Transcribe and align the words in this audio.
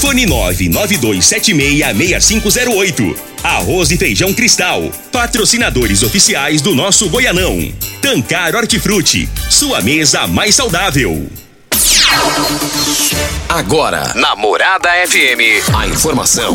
Fone 0.00 0.26
992766508. 0.26 3.16
Arroz 3.42 3.90
e 3.90 3.96
Feijão 3.96 4.32
Cristal. 4.32 4.90
Patrocinadores 5.10 6.02
oficiais 6.02 6.62
do 6.62 6.74
nosso 6.74 7.08
Goianão. 7.08 7.72
Tancar 8.00 8.54
Hortifruti. 8.54 9.28
Sua 9.50 9.80
mesa 9.80 10.26
mais 10.26 10.54
saudável. 10.54 11.26
Agora, 13.48 14.12
Namorada 14.14 14.88
FM, 15.06 15.74
a 15.74 15.86
informação 15.86 16.54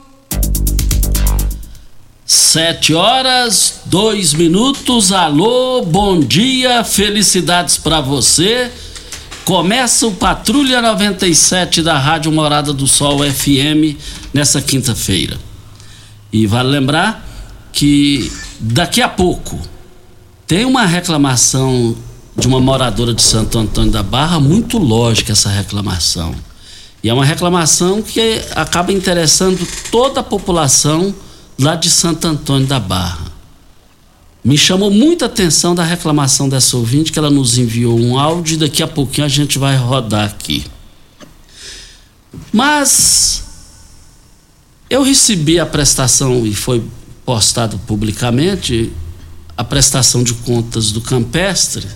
Sete 2.33 2.93
horas, 2.93 3.81
dois 3.87 4.33
minutos. 4.33 5.11
Alô, 5.11 5.83
bom 5.83 6.17
dia, 6.17 6.81
felicidades 6.81 7.75
para 7.75 7.99
você. 7.99 8.71
Começa 9.43 10.07
o 10.07 10.13
Patrulha 10.13 10.81
97 10.81 11.81
da 11.81 11.97
Rádio 11.97 12.31
Morada 12.31 12.71
do 12.71 12.87
Sol 12.87 13.19
FM 13.19 13.99
nessa 14.33 14.61
quinta-feira. 14.61 15.37
E 16.31 16.47
vale 16.47 16.69
lembrar 16.69 17.27
que 17.73 18.31
daqui 18.61 19.01
a 19.01 19.09
pouco 19.09 19.59
tem 20.47 20.63
uma 20.63 20.85
reclamação 20.85 21.97
de 22.37 22.47
uma 22.47 22.61
moradora 22.61 23.13
de 23.13 23.21
Santo 23.21 23.59
Antônio 23.59 23.91
da 23.91 24.03
Barra, 24.03 24.39
muito 24.39 24.77
lógica 24.77 25.33
essa 25.33 25.49
reclamação. 25.49 26.33
E 27.03 27.09
é 27.09 27.13
uma 27.13 27.25
reclamação 27.25 28.01
que 28.01 28.41
acaba 28.55 28.93
interessando 28.93 29.67
toda 29.91 30.21
a 30.21 30.23
população 30.23 31.13
lá 31.61 31.75
de 31.75 31.89
Santo 31.89 32.27
Antônio 32.27 32.67
da 32.67 32.79
Barra. 32.79 33.31
Me 34.43 34.57
chamou 34.57 34.89
muita 34.89 35.27
atenção 35.27 35.75
da 35.75 35.83
reclamação 35.83 36.49
dessa 36.49 36.75
ouvinte, 36.75 37.11
que 37.11 37.19
ela 37.19 37.29
nos 37.29 37.59
enviou 37.59 37.99
um 37.99 38.17
áudio 38.17 38.55
e 38.55 38.57
daqui 38.57 38.81
a 38.81 38.87
pouquinho 38.87 39.25
a 39.25 39.29
gente 39.29 39.59
vai 39.59 39.77
rodar 39.77 40.25
aqui. 40.25 40.65
Mas 42.51 43.43
eu 44.89 45.03
recebi 45.03 45.59
a 45.59 45.65
prestação 45.65 46.45
e 46.45 46.55
foi 46.55 46.83
postado 47.23 47.77
publicamente 47.85 48.91
a 49.55 49.63
prestação 49.63 50.23
de 50.23 50.33
contas 50.33 50.91
do 50.91 51.01
Campestre. 51.01 51.87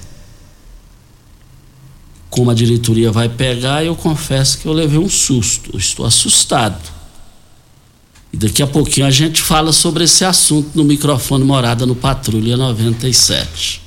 Como 2.30 2.52
a 2.52 2.54
diretoria 2.54 3.12
vai 3.12 3.28
pegar, 3.28 3.84
eu 3.84 3.96
confesso 3.96 4.60
que 4.60 4.68
eu 4.68 4.74
levei 4.74 5.00
um 5.00 5.10
susto, 5.10 5.76
estou 5.76 6.06
assustado. 6.06 6.95
E 8.34 8.38
daqui 8.38 8.62
a 8.62 8.68
pouquinho 8.68 9.08
a 9.08 9.12
gente 9.12 9.42
fala 9.42 9.72
sobre 9.72 10.04
esse 10.04 10.26
assunto 10.26 10.72
no 10.76 10.84
microfone 10.84 11.44
Morada 11.44 11.86
no 11.86 11.96
Patrulha 11.96 12.58
97. 12.58 13.82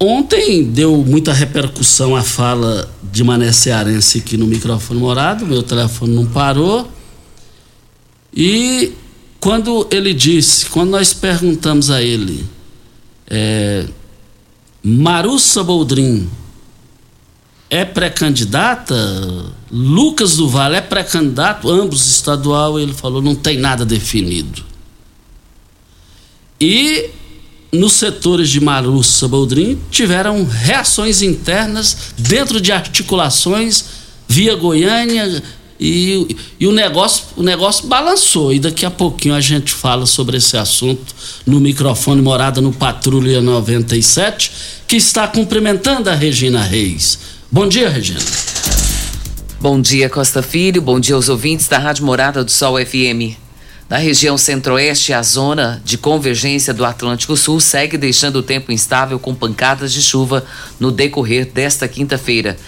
Ontem 0.00 0.64
deu 0.64 0.96
muita 0.98 1.32
repercussão 1.32 2.16
a 2.16 2.22
fala 2.22 2.90
de 3.12 3.22
Mané 3.22 3.52
Cearense 3.52 4.18
aqui 4.18 4.36
no 4.36 4.46
microfone 4.46 5.00
Morada, 5.00 5.44
meu 5.44 5.62
telefone 5.62 6.14
não 6.14 6.26
parou. 6.26 6.90
E 8.34 8.92
quando 9.40 9.86
ele 9.90 10.12
disse, 10.12 10.66
quando 10.66 10.90
nós 10.90 11.12
perguntamos 11.12 11.90
a 11.90 12.02
ele, 12.02 12.44
é, 13.28 13.86
Marussa 14.82 15.62
Boldrin 15.62 16.28
é 17.70 17.84
pré-candidata, 17.84 18.94
Lucas 19.76 20.36
do 20.36 20.48
Vale 20.48 20.76
é 20.76 20.80
pré-candidato, 20.80 21.68
ambos 21.68 22.08
estadual, 22.08 22.78
ele 22.78 22.92
falou, 22.92 23.20
não 23.20 23.34
tem 23.34 23.58
nada 23.58 23.84
definido. 23.84 24.62
E 26.60 27.10
nos 27.72 27.94
setores 27.94 28.50
de 28.50 28.60
Marussa 28.60 29.26
Boldrin 29.26 29.76
tiveram 29.90 30.44
reações 30.44 31.22
internas 31.22 32.14
dentro 32.16 32.60
de 32.60 32.70
articulações 32.70 33.84
via 34.28 34.54
Goiânia 34.54 35.42
e, 35.80 36.36
e, 36.60 36.66
o 36.68 36.72
negócio 36.72 37.24
o 37.36 37.42
negócio 37.42 37.88
balançou 37.88 38.52
e 38.52 38.60
daqui 38.60 38.86
a 38.86 38.90
pouquinho 38.92 39.34
a 39.34 39.40
gente 39.40 39.72
fala 39.72 40.06
sobre 40.06 40.36
esse 40.36 40.56
assunto 40.56 41.12
no 41.44 41.58
microfone 41.58 42.22
Morada 42.22 42.60
no 42.60 42.72
Patrulha 42.72 43.42
97 43.42 44.52
que 44.86 44.94
está 44.94 45.26
cumprimentando 45.26 46.08
a 46.08 46.14
Regina 46.14 46.62
Reis. 46.62 47.18
Bom 47.50 47.66
dia, 47.66 47.88
Regina. 47.88 48.20
Bom 49.64 49.80
dia, 49.80 50.10
Costa 50.10 50.42
Filho. 50.42 50.82
Bom 50.82 51.00
dia 51.00 51.14
aos 51.14 51.30
ouvintes 51.30 51.68
da 51.68 51.78
Rádio 51.78 52.04
Morada 52.04 52.44
do 52.44 52.50
Sol 52.50 52.76
FM. 52.76 53.34
Na 53.88 53.96
região 53.96 54.36
centro-oeste, 54.36 55.14
a 55.14 55.22
zona 55.22 55.80
de 55.82 55.96
convergência 55.96 56.74
do 56.74 56.84
Atlântico 56.84 57.34
Sul 57.34 57.58
segue 57.60 57.96
deixando 57.96 58.36
o 58.36 58.42
tempo 58.42 58.70
instável 58.70 59.18
com 59.18 59.34
pancadas 59.34 59.90
de 59.90 60.02
chuva 60.02 60.44
no 60.78 60.90
decorrer 60.90 61.50
desta 61.50 61.88
quinta-feira. 61.88 62.58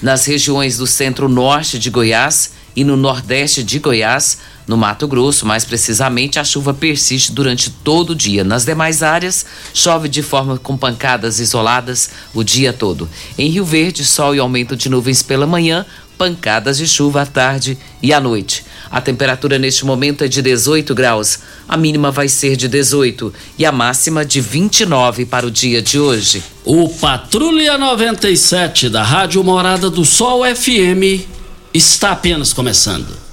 Nas 0.00 0.24
regiões 0.24 0.76
do 0.76 0.86
centro-norte 0.86 1.80
de 1.80 1.90
Goiás 1.90 2.52
e 2.76 2.84
no 2.84 2.96
nordeste 2.96 3.64
de 3.64 3.80
Goiás, 3.80 4.38
no 4.66 4.76
Mato 4.76 5.08
Grosso, 5.08 5.46
mais 5.46 5.64
precisamente, 5.64 6.38
a 6.38 6.44
chuva 6.44 6.74
persiste 6.74 7.32
durante 7.32 7.70
todo 7.70 8.10
o 8.10 8.14
dia. 8.14 8.44
Nas 8.44 8.64
demais 8.64 9.02
áreas, 9.02 9.46
chove 9.72 10.08
de 10.08 10.22
forma 10.22 10.58
com 10.58 10.76
pancadas 10.76 11.40
isoladas 11.40 12.10
o 12.34 12.44
dia 12.44 12.72
todo. 12.72 13.08
Em 13.38 13.48
Rio 13.48 13.64
Verde, 13.64 14.04
sol 14.04 14.34
e 14.34 14.38
aumento 14.38 14.76
de 14.76 14.88
nuvens 14.88 15.22
pela 15.22 15.46
manhã, 15.46 15.86
pancadas 16.16 16.78
de 16.78 16.86
chuva 16.86 17.22
à 17.22 17.26
tarde 17.26 17.78
e 18.02 18.12
à 18.12 18.20
noite. 18.20 18.64
A 18.90 19.00
temperatura 19.00 19.58
neste 19.58 19.84
momento 19.84 20.24
é 20.24 20.28
de 20.28 20.40
18 20.40 20.94
graus. 20.94 21.38
A 21.68 21.76
mínima 21.76 22.10
vai 22.10 22.28
ser 22.28 22.56
de 22.56 22.68
18 22.68 23.32
e 23.58 23.64
a 23.64 23.72
máxima 23.72 24.24
de 24.24 24.40
29 24.40 25.26
para 25.26 25.46
o 25.46 25.50
dia 25.50 25.82
de 25.82 25.98
hoje. 25.98 26.42
O 26.64 26.88
Patrulha 26.88 27.76
97 27.76 28.88
da 28.88 29.02
Rádio 29.02 29.42
Morada 29.42 29.90
do 29.90 30.04
Sol 30.04 30.42
FM 30.44 31.26
está 31.72 32.12
apenas 32.12 32.52
começando. 32.52 33.26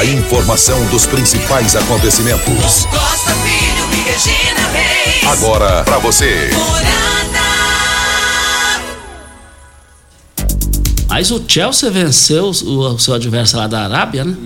A 0.00 0.04
informação 0.06 0.82
dos 0.86 1.04
principais 1.04 1.76
acontecimentos. 1.76 2.86
Costa 2.86 3.34
Filho 3.34 3.88
e 3.92 4.10
Regina. 4.10 4.79
Agora 5.26 5.84
para 5.84 5.98
você. 5.98 6.50
Mas 11.08 11.30
o 11.30 11.42
Chelsea 11.46 11.90
venceu 11.90 12.50
o, 12.64 12.94
o 12.94 12.98
seu 12.98 13.14
adversário 13.14 13.62
lá 13.62 13.66
da 13.66 13.84
Arábia, 13.84 14.24
né? 14.24 14.36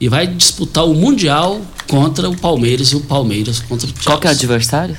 E 0.00 0.08
vai 0.08 0.26
disputar 0.26 0.84
o 0.84 0.94
Mundial 0.94 1.60
contra 1.86 2.28
o 2.28 2.36
Palmeiras 2.36 2.88
e 2.88 2.96
o 2.96 3.00
Palmeiras 3.00 3.60
contra 3.60 3.86
o 3.86 3.90
Chelsea. 3.90 4.04
Qual 4.04 4.18
que 4.18 4.26
é 4.26 4.30
o 4.30 4.32
adversário? 4.32 4.96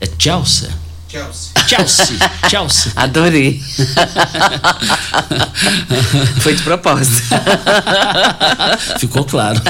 É 0.00 0.08
Chelsea. 0.18 0.70
Chelsea. 1.68 2.16
Chelsea. 2.48 2.92
Adorei. 2.96 3.60
Foi 6.40 6.54
de 6.54 6.62
propósito. 6.62 7.22
Ficou 8.98 9.24
claro. 9.24 9.60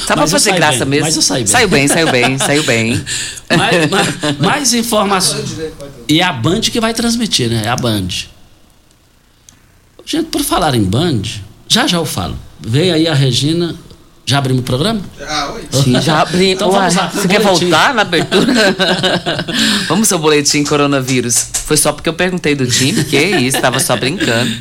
Só 0.00 0.06
pra 0.06 0.16
Mas 0.16 0.32
eu 0.32 0.38
fazer 0.38 0.52
graça 0.52 0.84
bem, 0.84 1.00
mesmo. 1.00 1.06
mas 1.06 1.16
eu 1.16 1.22
saí 1.22 1.42
bem. 1.42 1.46
Saiu 1.52 1.68
bem, 1.68 1.88
saiu 1.88 2.10
bem, 2.12 2.38
saiu 2.38 2.62
bem. 2.62 3.04
mais, 3.56 3.90
mais, 3.90 4.38
mais 4.38 4.74
informações. 4.74 5.50
E 6.08 6.20
é 6.20 6.24
a 6.24 6.32
Band 6.32 6.60
que 6.60 6.80
vai 6.80 6.94
transmitir, 6.94 7.50
né? 7.50 7.62
É 7.64 7.68
a 7.68 7.76
Band. 7.76 8.08
Gente, 10.06 10.26
por 10.30 10.42
falar 10.42 10.74
em 10.74 10.84
Band, 10.84 11.22
já 11.68 11.86
já 11.86 11.96
eu 11.96 12.04
falo. 12.06 12.38
Veio 12.60 12.94
aí 12.94 13.08
a 13.08 13.14
Regina. 13.14 13.74
Já 14.24 14.38
abrimos 14.38 14.62
o 14.62 14.64
programa? 14.64 15.00
Sim, 15.70 16.00
já 16.00 16.22
abri. 16.22 16.50
Então 16.50 16.70
vamos 16.70 16.94
lá, 16.94 17.08
Você 17.08 17.26
quer 17.26 17.40
voltar 17.40 17.92
na 17.92 18.02
abertura? 18.02 18.54
vamos 19.88 20.12
ao 20.12 20.18
boletim 20.18 20.62
coronavírus. 20.62 21.48
Foi 21.64 21.76
só 21.76 21.92
porque 21.92 22.08
eu 22.08 22.14
perguntei 22.14 22.54
do 22.54 22.64
time, 22.66 23.02
que 23.04 23.18
isso, 23.18 23.56
estava 23.56 23.80
só 23.80 23.96
brincando. 23.96 24.52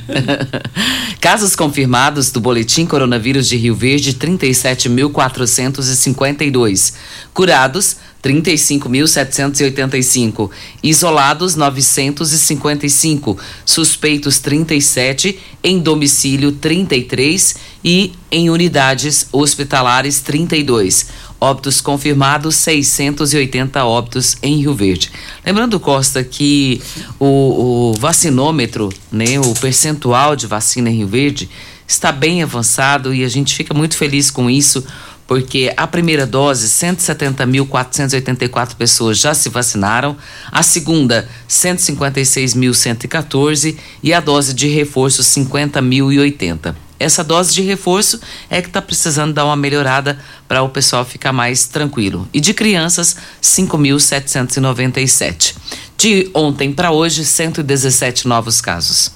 Casos 1.22 1.56
confirmados 1.56 2.32
do 2.32 2.42
boletim 2.42 2.88
coronavírus 2.88 3.48
de 3.48 3.56
Rio 3.56 3.76
Verde, 3.76 4.16
37.452. 4.16 6.94
Curados, 7.34 7.98
35.785. 8.22 10.52
Isolados, 10.84 11.56
955. 11.56 13.38
Suspeitos, 13.66 14.38
37. 14.40 15.40
Em 15.64 15.80
domicílio, 15.80 16.52
33. 16.52 17.56
E 17.84 18.14
em 18.32 18.48
unidades 18.50 19.28
hospitalares, 19.32 20.22
32. 20.22 21.08
Óbitos 21.40 21.80
confirmados, 21.82 22.56
680 22.58 23.84
óbitos 23.84 24.38
em 24.44 24.58
Rio 24.58 24.76
Verde. 24.76 25.12
Lembrando, 25.44 25.80
Costa, 25.80 26.24
que 26.24 26.80
o, 27.20 27.90
o 27.90 27.94
vacinômetro, 28.00 28.90
né, 29.12 29.40
o 29.40 29.56
percentual 29.56 30.36
de 30.36 30.46
vacina 30.46 30.92
em 30.92 30.98
Rio 30.98 31.08
Verde, 31.08 31.50
está 31.88 32.12
bem 32.12 32.42
avançado 32.42 33.14
e 33.14 33.24
a 33.24 33.28
gente 33.28 33.56
fica 33.56 33.74
muito 33.74 33.98
feliz 33.98 34.32
com 34.32 34.50
isso, 34.50 34.86
porque 35.32 35.72
a 35.78 35.88
primeira 35.88 36.28
dose, 36.28 36.68
170.484 36.68 38.76
pessoas 38.76 39.18
já 39.18 39.34
se 39.34 39.48
vacinaram, 39.48 40.18
a 40.52 40.62
segunda, 40.62 41.26
156.114 41.48 43.78
e 44.04 44.14
a 44.14 44.20
dose 44.20 44.54
de 44.54 44.68
reforço, 44.68 45.24
50.080. 45.24 46.76
Essa 47.00 47.24
dose 47.24 47.54
de 47.54 47.62
reforço 47.62 48.20
é 48.50 48.62
que 48.62 48.68
está 48.68 48.82
precisando 48.82 49.34
dar 49.34 49.46
uma 49.46 49.56
melhorada 49.56 50.20
para 50.50 50.64
o 50.64 50.70
pessoal 50.70 51.06
ficar 51.06 51.32
mais 51.32 51.66
tranquilo. 51.66 52.28
E 52.34 52.42
de 52.42 52.54
crianças, 52.54 53.16
5.797. 53.42 55.56
De 55.98 56.30
ontem 56.34 56.74
para 56.74 56.92
hoje, 56.92 57.24
117 57.24 58.28
novos 58.28 58.60
casos. 58.60 59.14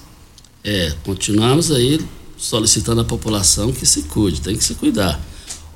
É, 0.64 0.94
continuamos 1.04 1.72
aí 1.72 2.00
solicitando 2.38 3.02
à 3.02 3.04
população 3.04 3.74
que 3.74 3.86
se 3.86 4.04
cuide, 4.04 4.40
tem 4.40 4.56
que 4.56 4.64
se 4.64 4.76
cuidar. 4.76 5.20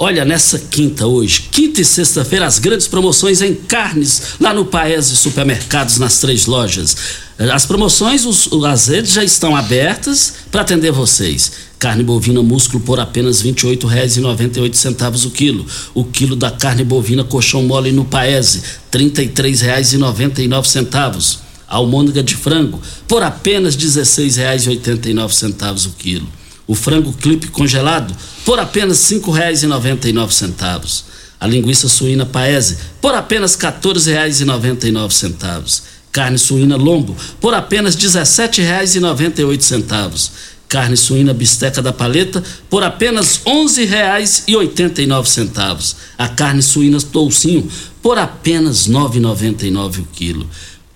Olha, 0.01 0.24
nessa 0.24 0.57
quinta 0.57 1.06
hoje, 1.06 1.50
quinta 1.51 1.81
e 1.81 1.86
sexta-feira, 1.86 2.46
as 2.46 2.57
grandes 2.57 2.88
promoções 2.88 3.42
em 3.42 3.54
carnes 3.54 4.22
lá 4.40 4.54
no 4.54 4.63
Paese 4.63 5.13
Supermercados, 5.18 5.98
nas 5.98 6.19
três 6.19 6.46
lojas. 6.46 6.96
As 7.38 7.66
promoções, 7.66 8.25
os, 8.25 8.48
as 8.63 8.88
redes 8.88 9.12
já 9.12 9.25
estão 9.25 9.57
abertas 9.57 10.36
para 10.50 10.62
atender 10.62 10.94
vocês. 10.94 11.51
Carne 11.78 12.01
bovina 12.01 12.42
músculo 12.42 12.81
por 12.81 12.98
apenas 12.98 13.42
R$ 13.42 13.51
28,98 13.51 15.25
o 15.25 15.31
quilo. 15.31 15.66
O 15.94 16.06
quilo 16.06 16.38
da 16.38 16.50
carne 16.50 16.86
bovina 16.86 17.25
colchão 17.25 17.63
mole 17.63 17.92
no 17.92 18.06
Paese, 18.06 18.62
R$ 18.94 19.00
33,99. 19.00 21.40
Almôndega 21.68 22.24
de 22.24 22.38
frango 22.38 22.81
por 23.06 23.22
apenas 23.22 23.75
R$ 23.75 23.81
16,89 23.81 25.88
o 25.88 25.92
quilo. 25.92 26.39
O 26.69 26.75
frango 26.75 27.12
clipe 27.12 27.48
congelado 27.48 28.16
por 28.45 28.57
apenas 28.60 29.10
R$ 29.10 29.18
5,99. 29.18 31.04
A 31.39 31.48
linguiça 31.48 31.89
suína 31.89 32.27
paese 32.27 32.77
por 33.01 33.16
apenas 33.16 33.56
R$ 33.56 33.71
14,99. 33.71 35.81
Carne 36.12 36.38
suína 36.38 36.75
lombo 36.75 37.16
por 37.42 37.56
apenas 37.56 37.95
R$ 37.95 38.01
17,98. 38.01 40.30
Carne 40.68 40.95
suína 40.95 41.33
bisteca 41.33 41.81
da 41.81 41.92
paleta 41.92 42.44
por 42.69 42.83
apenas 42.83 43.42
R$ 43.44 43.51
11,89. 43.51 45.95
A 46.19 46.27
carne 46.27 46.62
suína 46.62 47.01
toucinho 47.01 47.68
por 48.00 48.19
apenas 48.19 48.86
R$ 48.86 48.94
9,99 48.94 50.01
o 50.01 50.06
quilo. 50.13 50.48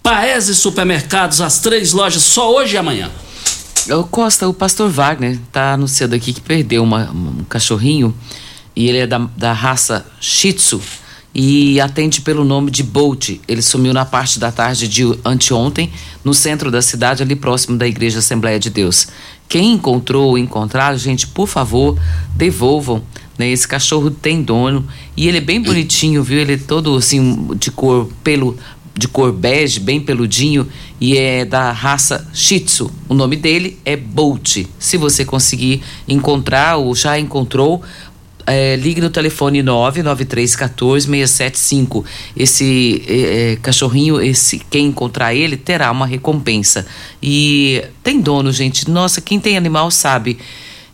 Paese 0.04 0.54
Supermercados, 0.54 1.42
as 1.42 1.62
três 1.62 1.94
lojas, 1.94 2.22
só 2.22 2.54
hoje 2.54 2.76
e 2.76 2.78
amanhã. 2.78 3.10
Ô 3.92 4.04
Costa, 4.06 4.48
o 4.48 4.54
pastor 4.54 4.90
Wagner 4.90 5.38
tá 5.52 5.74
anunciando 5.74 6.16
aqui 6.16 6.32
que 6.32 6.40
perdeu 6.42 6.84
uma- 6.84 7.12
um 7.12 7.44
cachorrinho 7.50 8.14
e 8.76 8.88
ele 8.88 9.00
é 9.00 9.08
da, 9.08 9.18
da 9.38 9.52
raça 9.52 10.06
Shih 10.22 10.54
Tzu 10.54 10.80
e 11.36 11.82
atende 11.82 12.22
pelo 12.22 12.46
nome 12.46 12.72
de 12.72 12.82
Bolt. 12.82 13.32
Ele 13.48 13.62
sumiu 13.62 13.94
na 13.94 14.06
parte 14.06 14.40
da 14.40 14.52
tarde 14.52 14.88
de 14.88 15.04
anteontem 15.26 15.92
no 16.24 16.34
centro 16.34 16.72
da 16.72 16.82
cidade, 16.82 17.24
ali 17.24 17.36
próximo 17.36 17.78
da 17.78 17.86
Igreja 17.88 18.20
Assembleia 18.20 18.60
de 18.60 18.70
Deus. 18.70 19.08
Quem 19.50 19.74
encontrou 19.74 20.30
ou 20.30 20.38
encontrar, 20.38 20.96
gente, 20.98 21.28
por 21.28 21.48
favor, 21.48 22.00
devolvam. 22.36 23.04
Né? 23.38 23.50
Esse 23.50 23.68
cachorro 23.68 24.12
tem 24.12 24.44
dono 24.44 24.86
e 25.18 25.28
ele 25.28 25.40
é 25.40 25.42
bem 25.42 25.60
bonitinho, 25.62 26.24
viu? 26.24 26.40
Ele 26.40 26.54
é 26.54 26.58
todo 26.58 26.96
assim 26.96 27.50
de 27.58 27.72
cor 27.72 28.08
pelo 28.24 28.56
de 28.96 29.08
cor 29.08 29.32
bege, 29.32 29.80
bem 29.80 30.00
peludinho, 30.00 30.68
e 31.02 31.18
é 31.18 31.44
da 31.44 31.72
raça 31.72 32.28
Shih 32.34 32.60
Tzu. 32.60 32.92
O 33.10 33.14
nome 33.14 33.36
dele 33.36 33.78
é 33.84 33.96
Bolt. 33.96 34.66
Se 34.78 34.98
você 34.98 35.26
conseguir 35.26 35.82
encontrar 36.08 36.78
ou 36.78 36.94
já 36.94 37.20
encontrou, 37.20 37.82
é, 38.46 38.76
ligue 38.76 39.02
no 39.02 39.10
telefone 39.10 39.64
99314-675. 39.64 42.06
Esse 42.36 43.04
é, 43.08 43.54
é, 43.54 43.56
cachorrinho, 43.58 44.22
esse 44.22 44.60
quem 44.70 44.86
encontrar 44.88 45.34
ele, 45.34 45.58
terá 45.58 45.92
uma 45.92 46.06
recompensa. 46.06 46.86
E 47.22 47.84
tem 48.04 48.22
dono, 48.22 48.52
gente. 48.52 48.90
Nossa, 48.90 49.22
quem 49.22 49.40
tem 49.40 49.58
animal 49.58 49.90
sabe. 49.90 50.38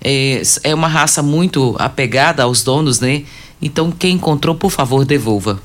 É, 0.01 0.41
é 0.63 0.73
uma 0.73 0.87
raça 0.87 1.21
muito 1.21 1.75
apegada 1.77 2.43
aos 2.43 2.63
donos, 2.63 3.01
né? 3.01 3.23
Então, 3.61 3.91
quem 3.91 4.15
encontrou, 4.15 4.55
por 4.55 4.71
favor, 4.71 5.03
devolva. 5.03 5.61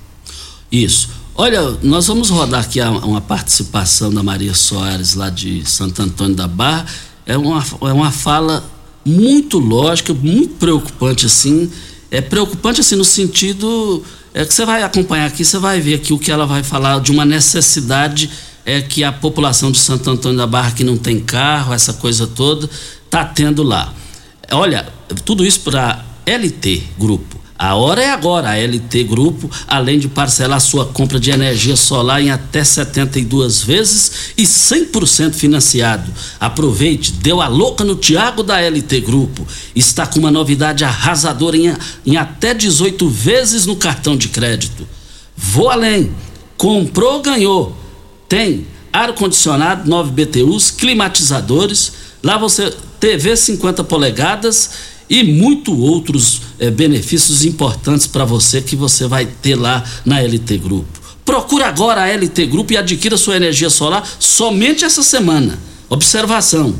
Isso. 0.72 1.22
Olha, 1.36 1.76
nós 1.82 2.06
vamos 2.06 2.30
rodar 2.30 2.60
aqui 2.60 2.80
uma 2.80 3.20
participação 3.20 4.12
da 4.14 4.22
Maria 4.22 4.54
Soares, 4.54 5.14
lá 5.14 5.30
de 5.30 5.68
Santo 5.68 6.00
Antônio 6.00 6.36
da 6.36 6.46
Barra. 6.46 6.86
É 7.26 7.36
uma, 7.36 7.64
é 7.80 7.92
uma 7.92 8.12
fala 8.12 8.64
muito 9.04 9.58
lógica, 9.58 10.14
muito 10.14 10.54
preocupante, 10.54 11.26
assim. 11.26 11.68
É 12.08 12.20
preocupante, 12.20 12.80
assim, 12.80 12.94
no 12.94 13.04
sentido. 13.04 14.04
É 14.32 14.44
que 14.44 14.54
você 14.54 14.64
vai 14.64 14.84
acompanhar 14.84 15.26
aqui, 15.26 15.44
você 15.44 15.58
vai 15.58 15.80
ver 15.80 15.94
aqui 15.94 16.12
o 16.12 16.18
que 16.20 16.30
ela 16.30 16.46
vai 16.46 16.62
falar 16.62 17.00
de 17.00 17.10
uma 17.10 17.24
necessidade 17.24 18.30
é 18.64 18.80
que 18.80 19.02
a 19.02 19.12
população 19.12 19.72
de 19.72 19.78
Santo 19.78 20.08
Antônio 20.08 20.38
da 20.38 20.46
Barra, 20.46 20.70
que 20.70 20.84
não 20.84 20.96
tem 20.96 21.18
carro, 21.18 21.74
essa 21.74 21.92
coisa 21.94 22.28
toda, 22.28 22.70
está 23.04 23.24
tendo 23.24 23.62
lá. 23.64 23.92
Olha, 24.52 24.86
tudo 25.24 25.44
isso 25.44 25.60
para 25.60 26.04
LT 26.24 26.82
Grupo. 26.96 27.43
A 27.56 27.76
hora 27.76 28.02
é 28.02 28.10
agora. 28.10 28.50
A 28.50 28.58
LT 28.58 29.04
Grupo, 29.04 29.48
além 29.66 29.98
de 29.98 30.08
parcelar 30.08 30.60
sua 30.60 30.86
compra 30.86 31.20
de 31.20 31.30
energia 31.30 31.76
solar 31.76 32.20
em 32.20 32.30
até 32.30 32.64
72 32.64 33.62
vezes 33.62 34.32
e 34.36 34.42
100% 34.42 35.34
financiado. 35.34 36.10
Aproveite, 36.40 37.12
deu 37.12 37.40
a 37.40 37.46
louca 37.46 37.84
no 37.84 37.94
Tiago 37.94 38.42
da 38.42 38.60
LT 38.60 39.00
Grupo. 39.00 39.46
Está 39.74 40.06
com 40.06 40.18
uma 40.18 40.30
novidade 40.30 40.84
arrasadora 40.84 41.56
em, 41.56 41.74
em 42.04 42.16
até 42.16 42.52
18 42.52 43.08
vezes 43.08 43.66
no 43.66 43.76
cartão 43.76 44.16
de 44.16 44.28
crédito. 44.28 44.86
Vou 45.36 45.70
além. 45.70 46.10
Comprou, 46.56 47.22
ganhou. 47.22 47.76
Tem 48.28 48.66
ar-condicionado, 48.92 49.88
9 49.88 50.10
BTUs, 50.10 50.70
climatizadores. 50.70 51.92
Lá 52.22 52.36
você 52.36 52.74
TV 52.98 53.36
50 53.36 53.84
polegadas 53.84 54.70
e 55.08 55.22
muito 55.22 55.76
outros 55.78 56.42
eh, 56.58 56.70
benefícios 56.70 57.44
importantes 57.44 58.06
para 58.06 58.24
você 58.24 58.60
que 58.60 58.76
você 58.76 59.06
vai 59.06 59.26
ter 59.26 59.54
lá 59.54 59.84
na 60.04 60.20
LT 60.20 60.58
Grupo. 60.58 61.00
Procura 61.24 61.66
agora 61.66 62.02
a 62.02 62.06
LT 62.06 62.46
Grupo 62.46 62.72
e 62.72 62.76
adquira 62.76 63.16
sua 63.16 63.36
energia 63.36 63.70
solar 63.70 64.06
somente 64.18 64.84
essa 64.84 65.02
semana. 65.02 65.58
Observação: 65.88 66.74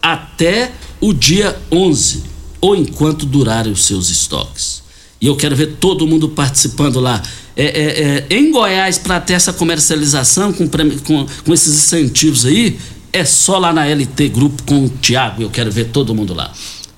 até 0.00 0.72
o 1.00 1.12
dia 1.12 1.58
11 1.70 2.22
ou 2.60 2.76
enquanto 2.76 3.26
durarem 3.26 3.72
os 3.72 3.84
seus 3.84 4.08
estoques. 4.08 4.82
E 5.20 5.26
eu 5.26 5.36
quero 5.36 5.54
ver 5.54 5.76
todo 5.78 6.06
mundo 6.06 6.28
participando 6.28 7.00
lá. 7.00 7.22
É, 7.54 7.64
é, 7.64 8.26
é, 8.30 8.36
em 8.36 8.50
Goiás, 8.50 8.98
para 8.98 9.20
ter 9.20 9.34
essa 9.34 9.52
comercialização 9.52 10.52
com, 10.52 10.66
com, 10.68 11.26
com 11.44 11.52
esses 11.52 11.74
incentivos 11.74 12.46
aí, 12.46 12.78
é 13.12 13.24
só 13.24 13.58
lá 13.58 13.72
na 13.72 13.84
LT 13.84 14.28
Grupo 14.28 14.62
com 14.62 14.86
o 14.86 14.88
Tiago. 14.88 15.42
Eu 15.42 15.50
quero 15.50 15.70
ver 15.70 15.86
todo 15.86 16.14
mundo 16.14 16.34
lá. 16.34 16.52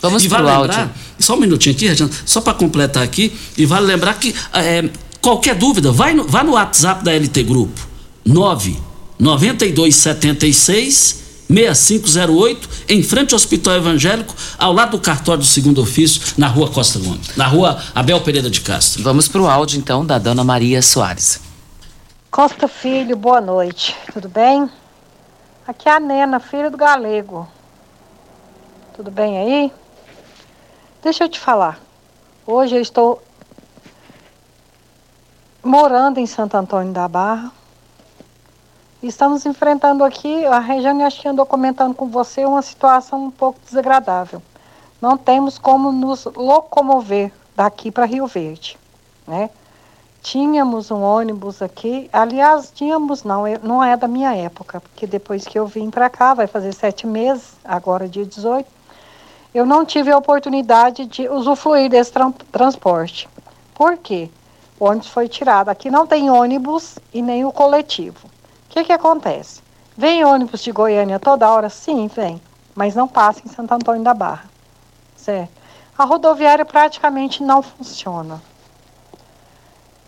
Vamos 0.09 0.25
e 0.25 0.29
vale 0.29 0.51
áudio. 0.51 0.77
lembrar, 0.77 0.97
só 1.19 1.35
um 1.35 1.41
minutinho 1.41 1.75
aqui, 1.75 1.87
Regina, 1.87 2.11
só 2.25 2.41
para 2.41 2.55
completar 2.55 3.03
aqui, 3.03 3.33
e 3.57 3.67
vale 3.67 3.87
lembrar 3.87 4.15
que 4.15 4.35
é, 4.53 4.89
qualquer 5.21 5.55
dúvida, 5.55 5.91
vai 5.91 6.15
no, 6.15 6.25
vá 6.25 6.45
no 6.45 6.53
WhatsApp 6.53 7.05
da 7.05 7.13
LT 7.13 7.43
Grupo. 7.43 7.81
9 8.25 8.79
9276 9.19 11.25
6508, 11.49 12.69
em 12.89 13.03
frente 13.03 13.33
ao 13.33 13.37
Hospital 13.37 13.77
Evangélico, 13.77 14.35
ao 14.59 14.73
lado 14.73 14.93
do 14.93 14.99
cartório 14.99 15.41
do 15.41 15.47
segundo 15.47 15.81
ofício, 15.81 16.21
na 16.37 16.49
rua 16.49 16.71
Costa 16.71 16.99
Gomes, 16.99 17.37
na 17.37 17.47
rua 17.47 17.81
Abel 17.95 18.21
Pereira 18.21 18.51
de 18.51 18.61
Castro. 18.61 19.03
Vamos 19.03 19.29
para 19.29 19.43
o 19.43 19.49
áudio 19.49 19.79
então 19.79 20.05
da 20.05 20.19
dona 20.19 20.43
Maria 20.43 20.83
Soares. 20.83 21.41
Costa 22.31 22.67
Filho, 22.67 23.17
boa 23.17 23.41
noite, 23.41 23.95
tudo 24.13 24.29
bem? 24.29 24.69
Aqui 25.67 25.89
é 25.89 25.93
a 25.93 26.01
Nena, 26.01 26.41
filha 26.41 26.71
do 26.71 26.77
Galego. 26.77 27.47
Tudo 28.97 29.11
bem 29.11 29.39
aí? 29.39 29.73
Deixa 31.05 31.25
eu 31.25 31.29
te 31.29 31.39
falar. 31.39 31.79
Hoje 32.47 32.77
eu 32.77 32.81
estou 32.81 33.23
morando 35.63 36.19
em 36.19 36.25
Santo 36.25 36.57
Antônio 36.57 36.95
da 36.95 37.07
Barra. 37.07 37.53
Estamos 39.03 39.45
enfrentando 39.45 40.03
aqui, 40.03 40.47
a 40.47 40.59
Regiane 40.59 41.03
acho 41.03 41.21
que 41.21 41.29
andou 41.29 41.45
comentando 41.45 41.95
com 41.95 42.09
você, 42.09 42.47
uma 42.47 42.63
situação 42.63 43.27
um 43.27 43.31
pouco 43.31 43.61
desagradável. 43.67 44.41
Não 44.99 45.19
temos 45.19 45.59
como 45.59 45.93
nos 45.93 46.25
locomover 46.25 47.31
daqui 47.55 47.91
para 47.91 48.07
Rio 48.07 48.27
Verde, 48.27 48.79
né? 49.27 49.51
Tínhamos 50.23 50.91
um 50.91 51.03
ônibus 51.03 51.61
aqui, 51.61 52.09
aliás, 52.11 52.73
tínhamos 52.75 53.25
não, 53.25 53.43
não 53.63 53.85
é 53.85 53.95
da 53.95 54.09
minha 54.09 54.35
época, 54.35 54.81
porque 54.81 55.07
depois 55.07 55.45
que 55.45 55.59
eu 55.59 55.67
vim 55.67 55.91
para 55.91 56.09
cá, 56.09 56.33
vai 56.33 56.47
fazer 56.47 56.73
sete 56.73 57.07
meses, 57.07 57.59
agora 57.63 58.09
dia 58.09 58.25
18, 58.25 58.67
eu 59.55 59.65
não 59.65 59.85
tive 59.85 60.11
a 60.11 60.19
oportunidade 60.19 61.07
de 61.07 61.29
usufruir 61.29 61.89
desse 61.89 62.13
tra 62.13 62.33
transporte. 62.51 63.29
Por 63.73 63.97
quê? 63.97 64.29
O 64.79 64.87
ônibus 64.87 65.09
foi 65.09 65.29
tirado. 65.29 65.69
Aqui 65.69 65.91
não 65.91 66.07
tem 66.07 66.29
ônibus 66.29 66.99
e 67.13 67.23
nem 67.23 67.45
o 67.45 67.53
coletivo. 67.53 68.27
O 68.27 68.71
que, 68.71 68.83
que 68.83 68.93
acontece? 68.93 69.63
Vem 69.97 70.25
ônibus 70.25 70.61
de 70.61 70.73
Goiânia 70.73 71.21
toda 71.21 71.49
hora? 71.49 71.71
Sim, 71.71 72.09
vem. 72.09 72.43
Mas 72.75 72.97
não 72.97 73.07
passa 73.07 73.43
em 73.45 73.49
Santo 73.49 73.73
Antônio 73.73 74.03
da 74.03 74.13
Barra. 74.13 74.51
Certo? 75.17 75.53
A 75.97 76.05
rodoviária 76.05 76.65
praticamente 76.65 77.41
não 77.41 77.63
funciona. 77.63 78.43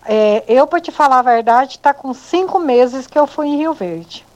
É, 0.04 0.42
eu, 0.48 0.66
para 0.66 0.80
te 0.80 0.90
falar 0.90 1.20
a 1.20 1.22
verdade, 1.22 1.72
está 1.72 1.94
com 1.94 2.12
cinco 2.12 2.58
meses 2.58 3.06
que 3.06 3.18
eu 3.18 3.26
fui 3.26 3.46
em 3.46 3.56
Rio 3.56 3.72
Verde. 3.72 4.26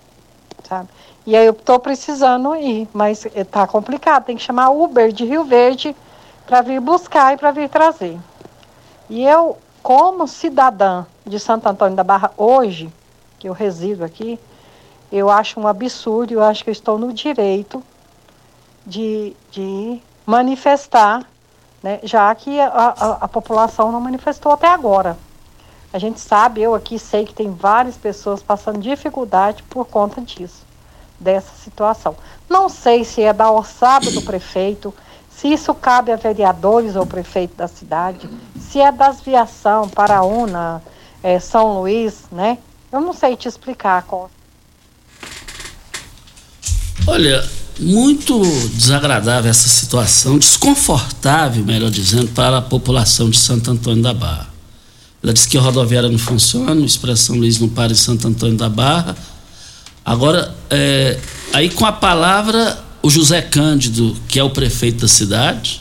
Sabe? 0.68 0.88
E 1.26 1.36
aí 1.36 1.46
eu 1.46 1.52
estou 1.52 1.78
precisando 1.78 2.54
ir, 2.56 2.88
mas 2.92 3.26
está 3.34 3.66
complicado. 3.66 4.24
Tem 4.24 4.36
que 4.36 4.42
chamar 4.42 4.70
Uber 4.70 5.12
de 5.12 5.24
Rio 5.24 5.44
Verde 5.44 5.94
para 6.46 6.62
vir 6.62 6.80
buscar 6.80 7.34
e 7.34 7.36
para 7.36 7.50
vir 7.50 7.68
trazer. 7.68 8.18
E 9.08 9.24
eu, 9.24 9.58
como 9.82 10.26
cidadã 10.26 11.04
de 11.26 11.38
Santo 11.38 11.68
Antônio 11.68 11.96
da 11.96 12.04
Barra 12.04 12.32
hoje, 12.36 12.92
que 13.38 13.48
eu 13.48 13.52
resido 13.52 14.04
aqui, 14.04 14.38
eu 15.12 15.28
acho 15.28 15.58
um 15.60 15.66
absurdo, 15.66 16.32
eu 16.32 16.42
acho 16.42 16.62
que 16.62 16.70
eu 16.70 16.72
estou 16.72 16.98
no 16.98 17.12
direito 17.12 17.82
de, 18.86 19.34
de 19.50 20.00
manifestar, 20.24 21.24
né, 21.82 21.98
já 22.02 22.32
que 22.34 22.60
a, 22.60 22.66
a, 22.66 23.12
a 23.22 23.28
população 23.28 23.90
não 23.90 24.00
manifestou 24.00 24.52
até 24.52 24.68
agora. 24.68 25.18
A 25.92 25.98
gente 25.98 26.20
sabe, 26.20 26.62
eu 26.62 26.74
aqui 26.74 26.98
sei 26.98 27.24
que 27.24 27.34
tem 27.34 27.50
várias 27.50 27.96
pessoas 27.96 28.42
passando 28.42 28.78
dificuldade 28.78 29.62
por 29.64 29.86
conta 29.86 30.20
disso, 30.20 30.64
dessa 31.20 31.52
situação. 31.62 32.16
Não 32.48 32.68
sei 32.68 33.04
se 33.04 33.22
é 33.22 33.32
da 33.32 33.50
orçada 33.50 34.10
do 34.10 34.22
prefeito, 34.22 34.92
se 35.30 35.48
isso 35.48 35.72
cabe 35.74 36.10
a 36.10 36.16
vereadores 36.16 36.96
ou 36.96 37.06
prefeito 37.06 37.56
da 37.56 37.68
cidade, 37.68 38.28
se 38.58 38.80
é 38.80 38.90
das 38.90 39.20
viação 39.20 39.88
para 39.88 40.22
Una, 40.22 40.82
é, 41.22 41.38
São 41.38 41.80
Luís, 41.80 42.24
né? 42.32 42.58
Eu 42.92 43.00
não 43.00 43.12
sei 43.12 43.36
te 43.36 43.46
explicar. 43.46 44.04
Olha, 47.06 47.48
muito 47.78 48.42
desagradável 48.74 49.50
essa 49.50 49.68
situação, 49.68 50.38
desconfortável, 50.38 51.64
melhor 51.64 51.90
dizendo, 51.90 52.28
para 52.28 52.58
a 52.58 52.62
população 52.62 53.30
de 53.30 53.38
Santo 53.38 53.70
Antônio 53.70 54.02
da 54.02 54.12
Barra. 54.12 54.50
Ela 55.22 55.32
disse 55.32 55.48
que 55.48 55.56
a 55.56 55.60
rodoviária 55.60 56.08
não 56.08 56.18
funciona, 56.18 56.74
o 56.74 56.84
Expressão 56.84 57.36
Luiz 57.36 57.58
não 57.58 57.68
para 57.68 57.92
em 57.92 57.96
Santo 57.96 58.26
Antônio 58.26 58.56
da 58.56 58.68
Barra. 58.68 59.16
Agora, 60.10 60.52
é, 60.68 61.20
aí 61.52 61.70
com 61.70 61.86
a 61.86 61.92
palavra, 61.92 62.82
o 63.00 63.08
José 63.08 63.40
Cândido, 63.42 64.16
que 64.26 64.40
é 64.40 64.42
o 64.42 64.50
prefeito 64.50 65.02
da 65.02 65.06
cidade, 65.06 65.80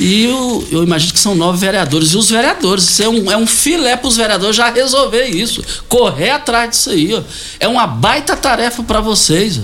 e 0.00 0.24
eu, 0.24 0.66
eu 0.72 0.82
imagino 0.82 1.12
que 1.12 1.18
são 1.18 1.34
nove 1.34 1.58
vereadores. 1.58 2.12
E 2.12 2.16
os 2.16 2.30
vereadores, 2.30 2.98
é 2.98 3.06
um, 3.06 3.30
é 3.30 3.36
um 3.36 3.46
filé 3.46 3.94
para 3.94 4.08
os 4.08 4.16
vereadores 4.16 4.56
já 4.56 4.70
resolver 4.70 5.26
isso. 5.26 5.62
Correr 5.86 6.30
atrás 6.30 6.70
disso 6.70 6.88
aí. 6.88 7.12
Ó. 7.12 7.22
É 7.60 7.68
uma 7.68 7.86
baita 7.86 8.34
tarefa 8.34 8.82
para 8.82 9.02
vocês. 9.02 9.60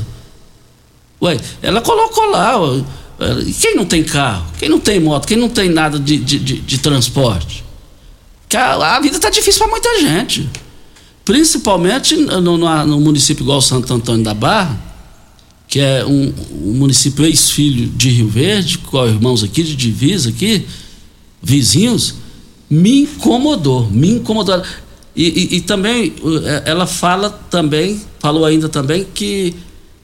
Ó. 1.22 1.24
Ué, 1.24 1.40
ela 1.62 1.80
colocou 1.80 2.26
lá. 2.26 2.60
Ó, 2.60 2.82
quem 3.58 3.74
não 3.74 3.86
tem 3.86 4.04
carro? 4.04 4.44
Quem 4.58 4.68
não 4.68 4.78
tem 4.78 5.00
moto? 5.00 5.26
Quem 5.26 5.38
não 5.38 5.48
tem 5.48 5.70
nada 5.70 5.98
de, 5.98 6.18
de, 6.18 6.38
de, 6.38 6.58
de 6.60 6.78
transporte? 6.78 7.64
Que 8.50 8.58
a, 8.58 8.96
a 8.96 9.00
vida 9.00 9.16
está 9.16 9.30
difícil 9.30 9.60
para 9.60 9.70
muita 9.70 9.98
gente. 9.98 10.46
Principalmente 11.26 12.14
no, 12.16 12.40
no, 12.40 12.86
no, 12.86 13.00
município 13.00 13.42
igual 13.42 13.60
Santo 13.60 13.92
Antônio 13.92 14.22
da 14.22 14.32
Barra, 14.32 14.80
que 15.66 15.80
é 15.80 16.06
um, 16.06 16.32
um 16.62 16.72
município 16.74 17.24
ex-filho 17.24 17.88
de 17.88 18.10
Rio 18.10 18.28
Verde, 18.28 18.78
com 18.78 19.04
irmãos 19.04 19.42
aqui 19.42 19.64
de 19.64 19.74
divisa 19.74 20.28
aqui, 20.30 20.64
vizinhos, 21.42 22.14
me 22.70 23.00
incomodou, 23.00 23.90
me 23.90 24.12
incomodou. 24.12 24.62
E, 25.16 25.24
e, 25.24 25.56
e, 25.56 25.60
também 25.62 26.14
é, 26.44 26.70
ela 26.70 26.86
fala 26.86 27.28
também, 27.50 28.00
falou 28.20 28.44
ainda 28.44 28.68
também 28.68 29.04
que 29.12 29.52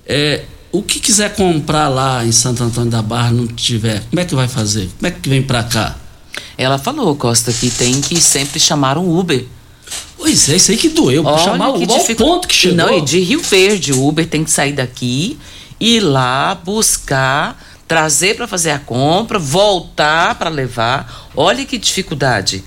é, 0.05 0.43
o 0.73 0.83
que 0.83 0.99
quiser 0.99 1.37
comprar 1.37 1.89
lá 1.89 2.27
em 2.27 2.33
Santo 2.33 2.65
Antônio 2.65 2.91
da 2.91 3.01
Barra 3.01 3.31
não 3.31 3.47
tiver, 3.47 4.03
como 4.11 4.19
é 4.19 4.25
que 4.25 4.35
vai 4.35 4.49
fazer? 4.49 4.91
Como 4.99 5.07
é 5.07 5.11
que 5.13 5.29
vem 5.29 5.43
para 5.43 5.63
cá? 5.63 5.97
Ela 6.59 6.79
falou, 6.79 7.15
Costa, 7.15 7.53
que 7.53 7.71
tem 7.71 8.01
que 8.01 8.21
sempre 8.21 8.59
chamar 8.59 8.99
um 8.99 9.17
Uber. 9.17 9.47
Pois 10.23 10.49
é, 10.49 10.55
isso 10.55 10.71
aí 10.71 10.77
que 10.77 10.89
doeu. 10.89 11.25
Olha 11.25 11.37
chamar 11.39 11.71
o 11.71 11.83
Uber 11.83 12.17
ponto 12.17 12.47
que 12.47 12.55
chegou. 12.55 12.77
Não, 12.77 12.97
e 12.97 13.01
de 13.01 13.19
Rio 13.19 13.43
Verde, 13.43 13.93
o 13.93 14.07
Uber 14.07 14.25
tem 14.25 14.45
que 14.45 14.53
sair 14.53 14.73
daqui, 14.73 15.37
ir 15.81 15.99
lá, 15.99 16.55
buscar, 16.55 17.61
trazer 17.89 18.37
para 18.37 18.47
fazer 18.47 18.71
a 18.71 18.79
compra, 18.79 19.37
voltar 19.37 20.37
para 20.37 20.49
levar. 20.49 21.29
Olha 21.35 21.65
que 21.65 21.77
dificuldade. 21.77 22.63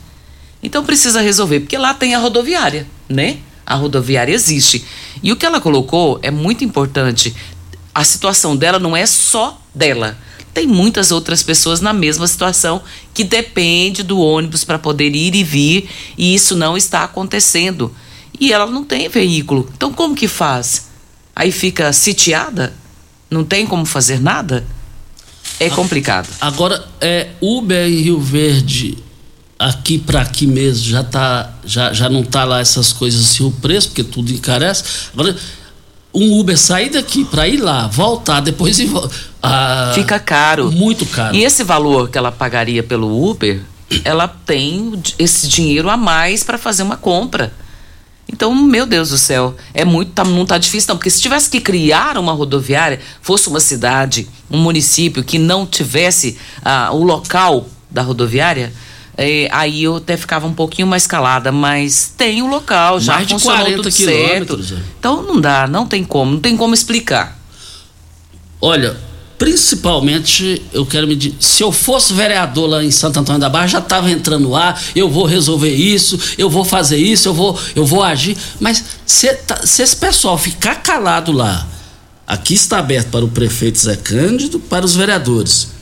Então 0.61 0.83
precisa 0.83 1.21
resolver, 1.21 1.61
porque 1.61 1.77
lá 1.77 1.93
tem 1.93 2.13
a 2.13 2.19
rodoviária, 2.19 2.85
né? 3.07 3.37
A 3.65 3.75
rodoviária 3.75 4.33
existe. 4.33 4.83
E 5.23 5.31
o 5.31 5.37
que 5.37 5.45
ela 5.45 5.61
colocou 5.61 6.19
é 6.21 6.29
muito 6.29 6.65
importante. 6.65 7.33
A 7.93 8.03
situação 8.03 8.57
dela 8.57 8.79
não 8.79 8.97
é 8.97 9.05
só 9.05 9.61
dela 9.73 10.17
tem 10.55 10.65
muitas 10.65 11.11
outras 11.11 11.43
pessoas 11.43 11.81
na 11.81 11.91
mesma 11.91 12.25
situação 12.25 12.81
que 13.13 13.25
depende 13.25 14.01
do 14.01 14.17
ônibus 14.17 14.63
para 14.63 14.79
poder 14.79 15.13
ir 15.13 15.35
e 15.35 15.43
vir 15.43 15.89
e 16.17 16.33
isso 16.33 16.55
não 16.55 16.77
está 16.77 17.03
acontecendo. 17.03 17.93
E 18.39 18.53
ela 18.53 18.65
não 18.65 18.85
tem 18.85 19.09
veículo. 19.09 19.69
Então 19.75 19.91
como 19.91 20.15
que 20.15 20.29
faz? 20.29 20.87
Aí 21.35 21.51
fica 21.51 21.91
sitiada? 21.91 22.73
Não 23.29 23.43
tem 23.43 23.67
como 23.67 23.85
fazer 23.85 24.21
nada? 24.21 24.65
É 25.59 25.69
complicado. 25.69 26.29
Agora, 26.39 26.87
é 27.01 27.31
Uber 27.41 27.85
em 27.87 28.01
Rio 28.01 28.21
Verde 28.21 28.97
aqui 29.59 29.97
para 29.97 30.21
aqui 30.21 30.45
mesmo 30.45 30.83
já 30.83 31.01
tá 31.01 31.53
já, 31.65 31.93
já 31.93 32.09
não 32.09 32.23
tá 32.23 32.43
lá 32.43 32.59
essas 32.59 32.91
coisas 32.91 33.21
assim 33.21 33.43
o 33.43 33.51
preço 33.51 33.89
porque 33.89 34.05
tudo 34.05 34.31
encarece. 34.31 34.85
Agora 35.11 35.35
um 36.15 36.39
Uber 36.39 36.57
sair 36.57 36.89
daqui 36.89 37.25
para 37.25 37.47
ir 37.47 37.57
lá, 37.57 37.87
voltar, 37.87 38.39
depois 38.39 38.79
ir. 38.79 38.89
Ah, 39.43 39.91
Fica 39.93 40.17
caro. 40.17 40.71
Muito 40.71 41.05
caro. 41.05 41.35
E 41.35 41.43
esse 41.43 41.63
valor 41.63 42.09
que 42.09 42.17
ela 42.17 42.31
pagaria 42.31 42.81
pelo 42.81 43.29
Uber, 43.29 43.61
ela 44.03 44.27
tem 44.27 44.93
esse 45.19 45.47
dinheiro 45.47 45.89
a 45.89 45.97
mais 45.97 46.43
para 46.43 46.57
fazer 46.57 46.83
uma 46.83 46.97
compra. 46.97 47.53
Então, 48.27 48.55
meu 48.55 48.87
Deus 48.87 49.09
do 49.09 49.17
céu, 49.17 49.55
é 49.73 49.85
muito, 49.85 50.11
tá, 50.13 50.23
não 50.23 50.45
tá 50.45 50.57
difícil 50.57 50.89
não, 50.89 50.97
porque 50.97 51.11
se 51.11 51.21
tivesse 51.21 51.47
que 51.49 51.61
criar 51.61 52.17
uma 52.17 52.33
rodoviária, 52.33 52.99
fosse 53.21 53.47
uma 53.47 53.59
cidade, 53.59 54.27
um 54.49 54.57
município 54.57 55.23
que 55.23 55.37
não 55.37 55.65
tivesse 55.65 56.37
ah, 56.63 56.89
o 56.91 57.03
local 57.03 57.67
da 57.91 58.01
rodoviária, 58.01 58.73
é, 59.17 59.47
aí 59.51 59.83
eu 59.83 59.97
até 59.97 60.17
ficava 60.17 60.45
um 60.45 60.53
pouquinho 60.53 60.87
mais 60.87 61.07
calada, 61.07 61.51
mas 61.51 62.13
tem 62.17 62.41
o 62.41 62.47
local, 62.47 62.99
já 62.99 63.15
mais 63.15 63.31
funcionou 63.31 63.57
de 63.57 63.63
40 63.63 63.83
tudo 63.83 63.91
certo. 63.91 64.73
É. 64.73 64.77
Então 64.99 65.23
não 65.23 65.39
dá, 65.39 65.67
não 65.67 65.85
tem 65.85 66.03
como, 66.03 66.33
não 66.33 66.39
tem 66.39 66.57
como 66.57 66.73
explicar. 66.73 67.39
Olha, 68.59 68.97
principalmente 69.37 70.61
eu 70.73 70.85
quero 70.85 71.07
me 71.07 71.15
dizer, 71.15 71.35
se 71.39 71.63
eu 71.63 71.71
fosse 71.71 72.11
vereador 72.11 72.67
lá 72.67 72.83
em 72.83 72.91
Santo 72.91 73.19
Antônio 73.19 73.39
da 73.39 73.49
Barra, 73.49 73.67
já 73.67 73.79
estava 73.79 74.11
entrando 74.11 74.49
lá, 74.49 74.77
eu 74.93 75.09
vou 75.09 75.25
resolver 75.25 75.73
isso, 75.73 76.19
eu 76.37 76.49
vou 76.49 76.65
fazer 76.65 76.97
isso, 76.97 77.29
eu 77.29 77.33
vou, 77.33 77.57
eu 77.73 77.85
vou 77.85 78.03
agir, 78.03 78.35
mas 78.59 78.83
se, 79.05 79.33
tá, 79.33 79.65
se 79.65 79.81
esse 79.81 79.95
pessoal 79.95 80.37
ficar 80.37 80.75
calado 80.75 81.31
lá, 81.31 81.65
aqui 82.27 82.53
está 82.53 82.79
aberto 82.79 83.07
para 83.07 83.23
o 83.23 83.29
prefeito 83.29 83.77
Zé 83.77 83.95
Cândido, 83.95 84.59
para 84.59 84.85
os 84.85 84.93
vereadores 84.93 85.74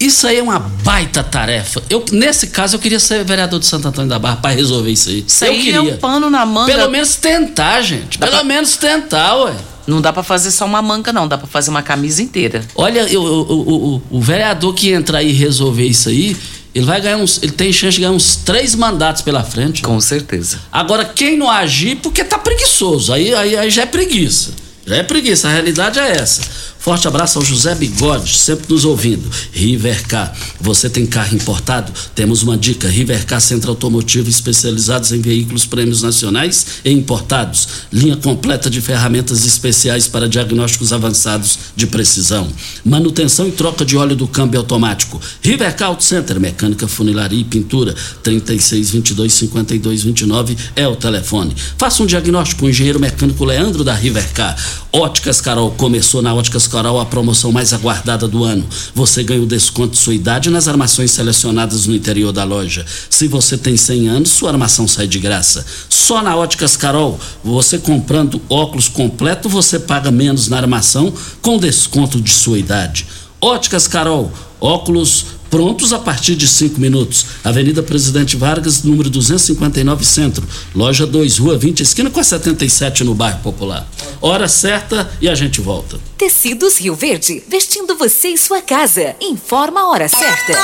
Isso 0.00 0.26
aí 0.28 0.38
é 0.38 0.42
uma 0.42 0.60
baita 0.60 1.24
tarefa. 1.24 1.82
Eu, 1.90 2.04
nesse 2.12 2.48
caso, 2.48 2.76
eu 2.76 2.78
queria 2.80 3.00
ser 3.00 3.24
vereador 3.24 3.58
de 3.58 3.66
Santo 3.66 3.88
Antônio 3.88 4.08
da 4.08 4.18
Barra 4.18 4.36
para 4.36 4.54
resolver 4.54 4.90
isso 4.92 5.08
aí. 5.08 5.24
Isso 5.26 5.44
eu 5.44 5.50
aí 5.50 5.58
queria. 5.58 5.76
é 5.78 5.80
um 5.80 5.96
pano 5.96 6.30
na 6.30 6.46
manga. 6.46 6.72
Pelo 6.72 6.88
menos 6.88 7.16
tentar, 7.16 7.82
gente. 7.82 8.16
Dá 8.18 8.26
Pelo 8.28 8.38
pra- 8.38 8.44
menos 8.46 8.76
tentar, 8.76 9.34
ué. 9.38 9.54
Não 9.88 10.00
dá 10.00 10.12
pra 10.12 10.22
fazer 10.22 10.50
só 10.52 10.66
uma 10.66 10.80
manga, 10.80 11.12
não. 11.12 11.26
Dá 11.26 11.36
pra 11.36 11.48
fazer 11.48 11.70
uma 11.70 11.82
camisa 11.82 12.22
inteira. 12.22 12.62
Olha, 12.76 13.00
eu- 13.12 13.26
eu- 13.26 13.46
o, 13.48 13.94
o- 13.96 14.02
o 14.10 14.20
vereador 14.20 14.72
que 14.74 14.90
entrar 14.92 15.18
aí 15.18 15.30
e 15.30 15.32
resolver 15.32 15.86
isso 15.86 16.08
aí, 16.10 16.36
ele 16.72 16.84
vai 16.86 17.00
ganhar 17.00 17.16
uns. 17.16 17.42
Ele 17.42 17.50
tem 17.52 17.72
chance 17.72 17.94
de 17.96 18.02
ganhar 18.02 18.12
uns 18.12 18.36
três 18.36 18.76
mandatos 18.76 19.22
pela 19.22 19.42
frente. 19.42 19.82
Com 19.82 19.98
certeza. 20.00 20.60
Agora, 20.70 21.04
quem 21.06 21.36
não 21.36 21.50
agir, 21.50 21.96
porque 21.96 22.22
tá 22.22 22.38
preguiçoso. 22.38 23.12
Aí, 23.12 23.34
aí, 23.34 23.56
aí 23.56 23.70
já 23.70 23.82
é 23.82 23.86
preguiça. 23.86 24.50
Já 24.86 24.96
é 24.96 25.02
preguiça, 25.02 25.48
a 25.48 25.52
realidade 25.52 25.98
é 25.98 26.12
essa. 26.12 26.42
Forte 26.78 27.06
abraço 27.06 27.38
ao 27.38 27.44
José 27.44 27.74
Bigode, 27.74 28.36
sempre 28.38 28.66
nos 28.72 28.84
ouvindo. 28.84 29.28
Rivercar, 29.52 30.34
você 30.60 30.88
tem 30.88 31.04
carro 31.04 31.34
importado? 31.34 31.92
Temos 32.14 32.42
uma 32.42 32.56
dica. 32.56 32.88
Rivercar 32.88 33.40
Centro 33.40 33.70
Automotivo 33.70 34.30
especializados 34.30 35.12
em 35.12 35.20
veículos 35.20 35.66
prêmios 35.66 36.02
nacionais 36.02 36.66
e 36.84 36.90
importados. 36.90 37.68
Linha 37.92 38.16
completa 38.16 38.70
de 38.70 38.80
ferramentas 38.80 39.44
especiais 39.44 40.08
para 40.08 40.28
diagnósticos 40.28 40.92
avançados 40.92 41.58
de 41.76 41.86
precisão. 41.86 42.48
Manutenção 42.84 43.48
e 43.48 43.52
troca 43.52 43.84
de 43.84 43.96
óleo 43.96 44.16
do 44.16 44.26
câmbio 44.26 44.60
automático. 44.60 45.20
Rivercar 45.42 45.88
Auto 45.88 46.04
Center, 46.04 46.40
mecânica, 46.40 46.88
funilaria 46.88 47.40
e 47.40 47.44
pintura. 47.44 47.94
36 48.22 48.90
22 48.90 49.32
52 49.32 50.02
29 50.04 50.56
é 50.74 50.88
o 50.88 50.96
telefone. 50.96 51.54
Faça 51.76 52.02
um 52.02 52.06
diagnóstico 52.06 52.60
com 52.60 52.66
o 52.66 52.70
engenheiro 52.70 52.98
mecânico 52.98 53.44
Leandro 53.44 53.84
da 53.84 53.94
Rivercar. 53.94 54.56
Óticas 54.90 55.40
Carol 55.40 55.70
começou 55.72 56.22
na 56.22 56.34
Óticas 56.34 56.66
Carol 56.66 56.77
a 56.86 57.06
promoção 57.06 57.50
mais 57.50 57.72
aguardada 57.72 58.28
do 58.28 58.44
ano. 58.44 58.64
Você 58.94 59.22
ganha 59.22 59.42
o 59.42 59.46
desconto 59.46 59.92
de 59.92 59.98
sua 59.98 60.14
idade 60.14 60.50
nas 60.50 60.68
armações 60.68 61.10
selecionadas 61.10 61.86
no 61.86 61.94
interior 61.94 62.32
da 62.32 62.44
loja. 62.44 62.84
Se 63.08 63.26
você 63.26 63.56
tem 63.56 63.76
100 63.76 64.08
anos, 64.08 64.30
sua 64.30 64.50
armação 64.50 64.86
sai 64.86 65.06
de 65.06 65.18
graça. 65.18 65.64
Só 65.88 66.22
na 66.22 66.36
Óticas 66.36 66.76
Carol, 66.76 67.18
você 67.42 67.78
comprando 67.78 68.40
óculos 68.48 68.88
completo, 68.88 69.48
você 69.48 69.78
paga 69.78 70.10
menos 70.10 70.48
na 70.48 70.56
armação 70.56 71.12
com 71.42 71.58
desconto 71.58 72.20
de 72.20 72.30
sua 72.30 72.58
idade. 72.58 73.06
Óticas 73.40 73.86
Carol, 73.86 74.32
óculos 74.60 75.26
prontos 75.50 75.92
a 75.92 75.98
partir 75.98 76.34
de 76.34 76.46
5 76.46 76.80
minutos. 76.80 77.26
Avenida 77.44 77.82
Presidente 77.82 78.36
Vargas, 78.36 78.82
número 78.82 79.10
259 79.10 80.04
Centro, 80.04 80.46
loja 80.74 81.06
2, 81.06 81.38
Rua 81.38 81.58
20, 81.58 81.82
esquina 81.82 82.10
com 82.10 82.20
a 82.20 82.24
77 82.24 83.04
no 83.04 83.14
bairro 83.14 83.40
Popular. 83.40 83.88
Hora 84.20 84.48
certa 84.48 85.10
e 85.20 85.28
a 85.28 85.34
gente 85.34 85.60
volta. 85.60 85.98
Tecidos 86.16 86.78
Rio 86.78 86.94
Verde, 86.94 87.42
vestindo 87.48 87.96
você 87.96 88.28
e 88.28 88.38
sua 88.38 88.60
casa. 88.60 89.14
Informa 89.20 89.80
a 89.80 89.88
hora 89.88 90.08
certa. 90.08 90.58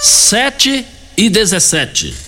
7 0.00 0.84
e 1.16 1.28
17. 1.28 2.27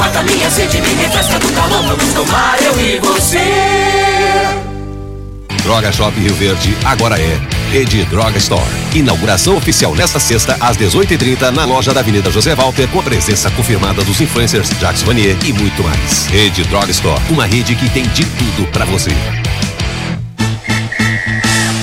Mata 0.00 0.22
minha 0.22 0.50
sede, 0.50 0.80
me 0.80 0.94
refresca 0.94 1.38
do 1.38 1.52
calor. 1.52 1.82
Vamos 1.82 2.14
tomar 2.14 2.56
eu 2.62 2.80
e 2.80 2.98
você. 3.00 3.38
Droga 5.62 5.92
Shop 5.92 6.18
Rio 6.18 6.34
Verde 6.36 6.74
agora 6.86 7.20
é 7.20 7.38
Rede 7.70 8.02
Droga 8.06 8.38
Store. 8.38 8.64
Inauguração 8.94 9.58
oficial 9.58 9.94
nesta 9.94 10.18
sexta 10.18 10.56
às 10.58 10.78
18h30 10.78 11.50
na 11.50 11.66
loja 11.66 11.92
da 11.92 12.00
Avenida 12.00 12.30
José 12.30 12.54
Walter 12.54 12.88
com 12.88 13.00
a 13.00 13.02
presença 13.02 13.50
confirmada 13.50 14.02
dos 14.02 14.18
influencers 14.22 14.70
Jacques 14.80 15.02
Vanier 15.02 15.36
e 15.44 15.52
muito 15.52 15.82
mais. 15.82 16.26
Rede 16.28 16.64
Droga 16.64 16.90
Store, 16.90 17.20
uma 17.28 17.44
rede 17.44 17.74
que 17.74 17.90
tem 17.90 18.04
de 18.04 18.24
tudo 18.24 18.66
pra 18.72 18.86
você. 18.86 19.10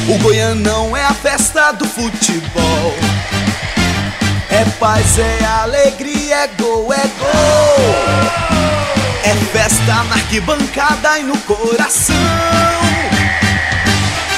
O 0.09 0.17
Goianão 0.17 0.97
é 0.97 1.05
a 1.05 1.13
festa 1.13 1.71
do 1.73 1.85
futebol. 1.85 2.95
É 4.59 4.65
paz, 4.79 5.19
é 5.19 5.45
alegria, 5.61 6.35
é 6.35 6.47
gol, 6.59 6.91
é 6.91 7.07
gol. 7.19 7.85
É 9.23 9.35
festa 9.51 10.03
na 10.05 10.15
arquibancada 10.15 11.19
e 11.19 11.23
no 11.23 11.37
coração. 11.41 12.15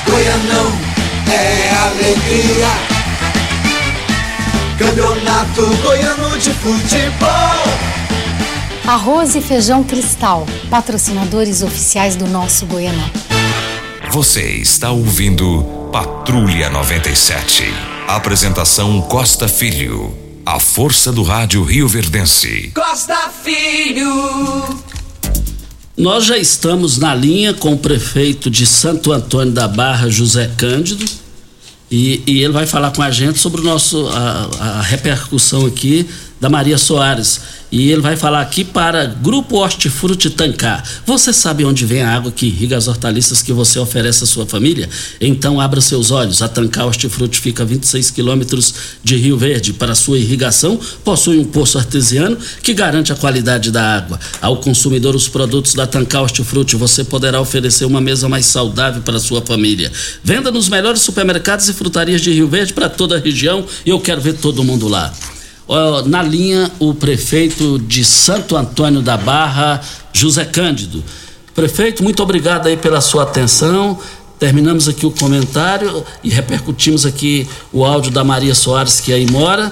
Goianão 0.05 0.71
é 1.31 1.69
alegria. 1.85 2.67
Campeonato 4.77 5.65
Goiano 5.77 6.37
de 6.37 6.51
Futebol. 6.51 7.29
Arroz 8.85 9.35
e 9.35 9.41
Feijão 9.41 9.85
Cristal, 9.85 10.45
patrocinadores 10.69 11.63
oficiais 11.63 12.17
do 12.17 12.27
nosso 12.27 12.65
Goianão. 12.65 13.09
Você 14.11 14.41
está 14.41 14.91
ouvindo 14.91 15.63
Patrulha 15.93 16.69
97. 16.69 17.88
Apresentação 18.09 19.03
Costa 19.03 19.47
Filho. 19.47 20.17
A 20.43 20.59
força 20.59 21.11
do 21.11 21.21
rádio 21.21 21.63
Rio 21.63 21.87
Verdense. 21.87 22.71
Costa 22.73 23.29
Filho. 23.43 24.81
Nós 25.95 26.25
já 26.25 26.35
estamos 26.35 26.97
na 26.97 27.13
linha 27.13 27.53
com 27.53 27.73
o 27.73 27.77
prefeito 27.77 28.49
de 28.49 28.65
Santo 28.65 29.11
Antônio 29.11 29.53
da 29.53 29.67
Barra, 29.67 30.09
José 30.09 30.49
Cândido, 30.57 31.05
e, 31.91 32.23
e 32.25 32.43
ele 32.43 32.51
vai 32.51 32.65
falar 32.65 32.89
com 32.89 33.03
a 33.03 33.11
gente 33.11 33.37
sobre 33.37 33.61
o 33.61 33.63
nosso, 33.63 34.07
a, 34.07 34.49
a 34.59 34.81
repercussão 34.81 35.67
aqui 35.67 36.09
da 36.39 36.49
Maria 36.49 36.77
Soares. 36.77 37.59
E 37.71 37.91
ele 37.91 38.01
vai 38.01 38.15
falar 38.15 38.41
aqui 38.41 38.63
para 38.63 39.05
Grupo 39.05 39.57
Hortifruti 39.57 40.31
Tancar. 40.31 40.83
Você 41.05 41.31
sabe 41.31 41.63
onde 41.63 41.85
vem 41.85 42.01
a 42.01 42.11
água 42.15 42.31
que 42.31 42.47
irriga 42.47 42.75
as 42.75 42.87
hortaliças 42.87 43.43
que 43.43 43.53
você 43.53 43.77
oferece 43.77 44.23
à 44.23 44.27
sua 44.27 44.47
família? 44.47 44.89
Então 45.21 45.61
abra 45.61 45.79
seus 45.79 46.09
olhos. 46.09 46.41
A 46.41 46.47
Tancar 46.47 46.87
Hortifruti 46.87 47.39
fica 47.39 47.61
a 47.61 47.65
26 47.65 48.09
quilômetros 48.09 48.73
de 49.03 49.15
Rio 49.17 49.37
Verde. 49.37 49.73
Para 49.73 49.93
sua 49.93 50.17
irrigação, 50.17 50.79
possui 51.03 51.37
um 51.37 51.45
poço 51.45 51.77
artesiano 51.77 52.37
que 52.63 52.73
garante 52.73 53.13
a 53.13 53.15
qualidade 53.15 53.69
da 53.69 53.97
água. 53.97 54.19
Ao 54.41 54.57
consumidor, 54.57 55.15
os 55.15 55.27
produtos 55.27 55.75
da 55.75 55.85
Tancar 55.85 56.23
Hortifruti, 56.23 56.75
você 56.75 57.03
poderá 57.03 57.39
oferecer 57.39 57.85
uma 57.85 58.01
mesa 58.01 58.27
mais 58.27 58.47
saudável 58.47 59.03
para 59.03 59.19
sua 59.19 59.43
família. 59.43 59.91
Venda 60.23 60.49
nos 60.51 60.69
melhores 60.69 61.01
supermercados 61.01 61.69
e 61.69 61.73
frutarias 61.73 62.21
de 62.21 62.31
Rio 62.31 62.47
Verde 62.47 62.73
para 62.73 62.89
toda 62.89 63.15
a 63.15 63.19
região 63.19 63.63
e 63.85 63.91
eu 63.91 63.99
quero 63.99 64.21
ver 64.21 64.33
todo 64.33 64.63
mundo 64.63 64.87
lá 64.87 65.13
na 66.07 66.23
linha 66.23 66.71
o 66.79 66.93
prefeito 66.93 67.77
de 67.77 68.03
Santo 68.03 68.55
Antônio 68.55 69.01
da 69.01 69.15
Barra, 69.15 69.81
José 70.11 70.43
Cândido. 70.45 71.03
Prefeito, 71.53 72.03
muito 72.03 72.23
obrigado 72.23 72.67
aí 72.67 72.75
pela 72.75 73.01
sua 73.01 73.23
atenção. 73.23 73.99
Terminamos 74.39 74.87
aqui 74.87 75.05
o 75.05 75.11
comentário 75.11 76.03
e 76.23 76.29
repercutimos 76.29 77.05
aqui 77.05 77.47
o 77.73 77.83
áudio 77.83 78.09
da 78.09 78.23
Maria 78.23 78.55
Soares, 78.55 78.99
que 78.99 79.13
aí 79.13 79.29
mora. 79.29 79.71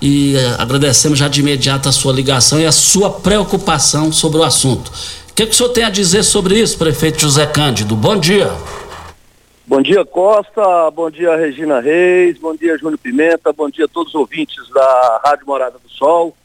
E 0.00 0.34
eh, 0.34 0.56
agradecemos 0.58 1.18
já 1.18 1.28
de 1.28 1.40
imediato 1.40 1.88
a 1.88 1.92
sua 1.92 2.12
ligação 2.12 2.58
e 2.58 2.66
a 2.66 2.72
sua 2.72 3.10
preocupação 3.10 4.10
sobre 4.10 4.38
o 4.38 4.42
assunto. 4.42 4.90
O 5.30 5.34
que, 5.34 5.44
que 5.44 5.52
o 5.52 5.54
senhor 5.54 5.68
tem 5.68 5.84
a 5.84 5.90
dizer 5.90 6.22
sobre 6.22 6.58
isso, 6.58 6.78
prefeito 6.78 7.20
José 7.20 7.44
Cândido? 7.44 7.94
Bom 7.94 8.16
dia. 8.16 8.50
Bom 9.68 9.82
dia, 9.82 10.04
Costa. 10.04 10.88
Bom 10.92 11.10
dia, 11.10 11.34
Regina 11.34 11.80
Reis. 11.80 12.38
Bom 12.38 12.54
dia, 12.54 12.78
Júnior 12.78 12.98
Pimenta. 12.98 13.52
Bom 13.52 13.68
dia 13.68 13.86
a 13.86 13.88
todos 13.88 14.14
os 14.14 14.20
ouvintes 14.20 14.56
da 14.70 15.20
Rádio 15.24 15.44
Morada 15.44 15.76
do 15.76 15.90
Sol. 15.90 16.36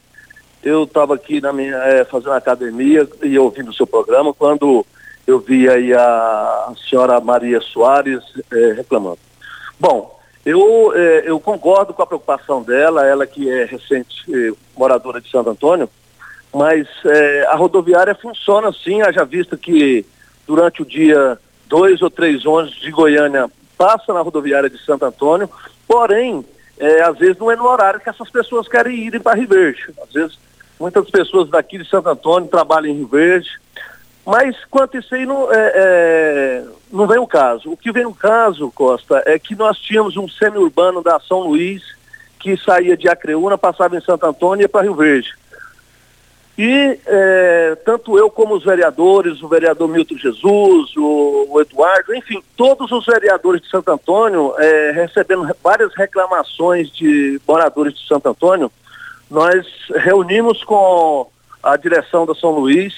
Eu 0.60 0.82
estava 0.82 1.14
aqui 1.14 1.40
na 1.40 1.52
minha, 1.52 1.76
é, 1.76 2.04
fazendo 2.04 2.32
academia 2.32 3.08
e 3.22 3.38
ouvindo 3.38 3.70
o 3.70 3.74
seu 3.74 3.86
programa 3.86 4.34
quando 4.34 4.84
eu 5.24 5.38
vi 5.38 5.68
aí 5.68 5.94
a, 5.94 6.72
senhora 6.90 7.20
Maria 7.20 7.60
Soares 7.60 8.24
é, 8.52 8.72
reclamando. 8.72 9.20
Bom, 9.78 10.18
eu, 10.44 10.92
é, 10.92 11.22
eu 11.24 11.38
concordo 11.38 11.94
com 11.94 12.02
a 12.02 12.06
preocupação 12.06 12.60
dela, 12.60 13.06
ela 13.06 13.24
que 13.24 13.48
é 13.48 13.64
recente 13.64 14.26
moradora 14.76 15.20
de 15.20 15.30
Santo 15.30 15.48
Antônio, 15.48 15.88
mas 16.52 16.88
a 17.48 17.54
rodoviária 17.54 18.16
funciona 18.16 18.72
sim, 18.72 19.00
haja 19.00 19.24
visto 19.24 19.56
que 19.56 20.04
durante 20.44 20.82
o 20.82 20.84
dia 20.84 21.38
dois 21.72 22.02
ou 22.02 22.10
três 22.10 22.44
ônibus 22.44 22.78
de 22.78 22.90
Goiânia 22.90 23.50
passam 23.78 24.14
na 24.14 24.20
rodoviária 24.20 24.68
de 24.68 24.76
Santo 24.84 25.06
Antônio, 25.06 25.48
porém, 25.88 26.44
é, 26.78 27.00
às 27.00 27.16
vezes 27.16 27.38
não 27.38 27.50
é 27.50 27.56
no 27.56 27.64
horário 27.64 27.98
que 27.98 28.10
essas 28.10 28.28
pessoas 28.28 28.68
querem 28.68 29.06
ir 29.06 29.18
para 29.18 29.38
Rio 29.38 29.48
Verde. 29.48 29.86
Às 30.02 30.12
vezes, 30.12 30.38
muitas 30.78 31.08
pessoas 31.08 31.48
daqui 31.48 31.78
de 31.78 31.88
Santo 31.88 32.10
Antônio 32.10 32.46
trabalham 32.46 32.92
em 32.92 32.98
Rio 32.98 33.06
Verde, 33.06 33.48
mas 34.26 34.54
quanto 34.70 34.98
isso 34.98 35.14
aí 35.14 35.24
não, 35.24 35.50
é, 35.50 35.72
é, 35.74 36.64
não 36.92 37.06
vem 37.06 37.18
o 37.18 37.26
caso. 37.26 37.72
O 37.72 37.76
que 37.76 37.90
vem 37.90 38.04
no 38.04 38.14
caso, 38.14 38.70
Costa, 38.72 39.22
é 39.24 39.38
que 39.38 39.54
nós 39.54 39.78
tínhamos 39.78 40.18
um 40.18 40.28
semi-urbano 40.28 41.02
da 41.02 41.18
São 41.20 41.40
Luís 41.40 41.82
que 42.38 42.54
saía 42.54 42.98
de 42.98 43.08
Acreúna, 43.08 43.56
passava 43.56 43.96
em 43.96 44.00
Santo 44.02 44.26
Antônio 44.26 44.60
e 44.60 44.64
ia 44.64 44.68
para 44.68 44.82
Rio 44.82 44.94
Verde. 44.94 45.32
E 46.56 46.98
é, 47.06 47.76
tanto 47.84 48.18
eu 48.18 48.30
como 48.30 48.54
os 48.54 48.64
vereadores, 48.64 49.42
o 49.42 49.48
vereador 49.48 49.88
Milton 49.88 50.16
Jesus, 50.18 50.94
o, 50.96 51.46
o 51.48 51.60
Eduardo, 51.60 52.14
enfim, 52.14 52.42
todos 52.56 52.92
os 52.92 53.06
vereadores 53.06 53.62
de 53.62 53.70
Santo 53.70 53.90
Antônio, 53.90 54.54
é, 54.58 54.90
recebendo 54.92 55.48
várias 55.62 55.94
reclamações 55.94 56.90
de 56.90 57.40
moradores 57.48 57.94
de 57.94 58.06
Santo 58.06 58.28
Antônio, 58.28 58.70
nós 59.30 59.66
reunimos 59.96 60.62
com 60.62 61.26
a 61.62 61.74
direção 61.76 62.26
da 62.26 62.34
São 62.34 62.50
Luís 62.50 62.92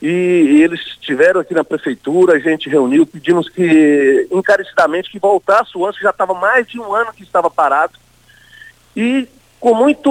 e, 0.00 0.08
e 0.08 0.62
eles 0.62 0.80
estiveram 0.80 1.40
aqui 1.40 1.52
na 1.52 1.62
prefeitura, 1.62 2.34
a 2.34 2.38
gente 2.38 2.70
reuniu, 2.70 3.06
pedimos 3.06 3.50
que 3.50 4.26
encarecidamente 4.32 5.10
que 5.10 5.18
voltasse 5.18 5.76
o 5.76 5.80
ônibus, 5.80 5.98
que 5.98 6.04
já 6.04 6.10
estava 6.10 6.32
mais 6.32 6.66
de 6.66 6.80
um 6.80 6.94
ano 6.94 7.12
que 7.12 7.22
estava 7.22 7.50
parado. 7.50 7.92
E 8.96 9.28
com 9.62 9.74
muito. 9.74 10.10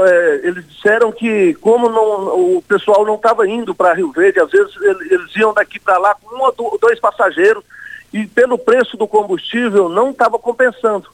É, 0.00 0.40
eles 0.44 0.68
disseram 0.68 1.10
que, 1.10 1.54
como 1.54 1.88
não, 1.88 2.56
o 2.58 2.62
pessoal 2.68 3.06
não 3.06 3.14
estava 3.14 3.48
indo 3.48 3.74
para 3.74 3.94
Rio 3.94 4.12
Verde, 4.12 4.38
às 4.38 4.50
vezes 4.50 4.76
eles 5.10 5.34
iam 5.36 5.54
daqui 5.54 5.80
para 5.80 5.96
lá 5.96 6.14
com 6.14 6.36
um 6.36 6.42
ou 6.42 6.78
dois 6.78 7.00
passageiros 7.00 7.64
e 8.12 8.26
pelo 8.26 8.58
preço 8.58 8.98
do 8.98 9.08
combustível 9.08 9.88
não 9.88 10.10
estava 10.10 10.38
compensando. 10.38 11.08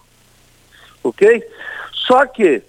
Ok? 1.04 1.48
Só 1.92 2.26
que 2.26 2.60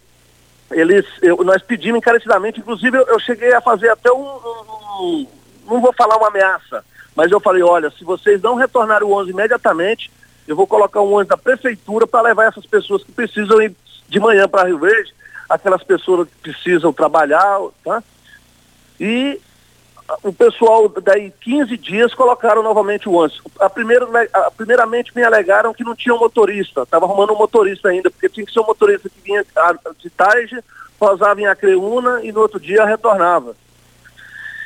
eles, 0.69 1.05
eu, 1.23 1.43
nós 1.43 1.63
pedimos 1.63 1.97
encarecidamente, 1.97 2.59
inclusive 2.59 2.95
eu, 2.95 3.07
eu, 3.07 3.19
cheguei 3.19 3.51
a 3.53 3.61
fazer 3.61 3.89
até 3.89 4.11
um, 4.11 4.21
um, 4.21 5.27
Não 5.65 5.81
vou 5.81 5.93
falar 5.93 6.17
uma 6.17 6.27
ameaça, 6.27 6.85
mas 7.15 7.31
eu 7.31 7.39
falei: 7.39 7.63
olha, 7.63 7.89
se 7.89 8.03
vocês 8.03 8.39
não 8.39 8.53
retornarem 8.53 9.07
o 9.07 9.13
11 9.13 9.31
imediatamente, 9.31 10.11
eu 10.47 10.55
vou 10.55 10.67
colocar 10.67 11.01
um 11.01 11.11
ônibus 11.13 11.29
da 11.29 11.37
prefeitura 11.37 12.05
para 12.05 12.27
levar 12.27 12.49
essas 12.49 12.67
pessoas 12.67 13.03
que 13.03 13.11
precisam 13.11 13.59
ir 13.63 13.75
de 14.07 14.19
manhã 14.19 14.47
para 14.47 14.67
Rio 14.67 14.79
Verde, 14.79 15.13
aquelas 15.49 15.83
pessoas 15.83 16.27
que 16.27 16.51
precisam 16.51 16.91
trabalhar, 16.93 17.59
tá? 17.83 18.03
E 18.99 19.39
o 20.23 20.31
pessoal 20.31 20.87
daí 21.03 21.31
15 21.41 21.77
dias 21.77 22.13
colocaram 22.13 22.63
novamente 22.63 23.09
o 23.09 23.13
ônibus. 23.13 23.41
A 23.59 23.69
primeira, 23.69 24.07
a, 24.33 24.51
primeiramente 24.51 25.11
me 25.15 25.23
alegaram 25.23 25.73
que 25.73 25.83
não 25.83 25.95
tinha 25.95 26.15
um 26.15 26.19
motorista, 26.19 26.83
estava 26.83 27.05
arrumando 27.05 27.33
um 27.33 27.37
motorista 27.37 27.89
ainda, 27.89 28.09
porque 28.09 28.29
tinha 28.29 28.45
que 28.45 28.53
ser 28.53 28.61
um 28.61 28.65
motorista 28.65 29.09
que 29.09 29.21
vinha 29.21 29.45
de 29.99 30.09
tarde, 30.09 30.63
pousava 30.97 31.41
em 31.41 31.47
Acreúna 31.47 32.21
e 32.23 32.31
no 32.31 32.41
outro 32.41 32.59
dia 32.59 32.85
retornava. 32.85 33.55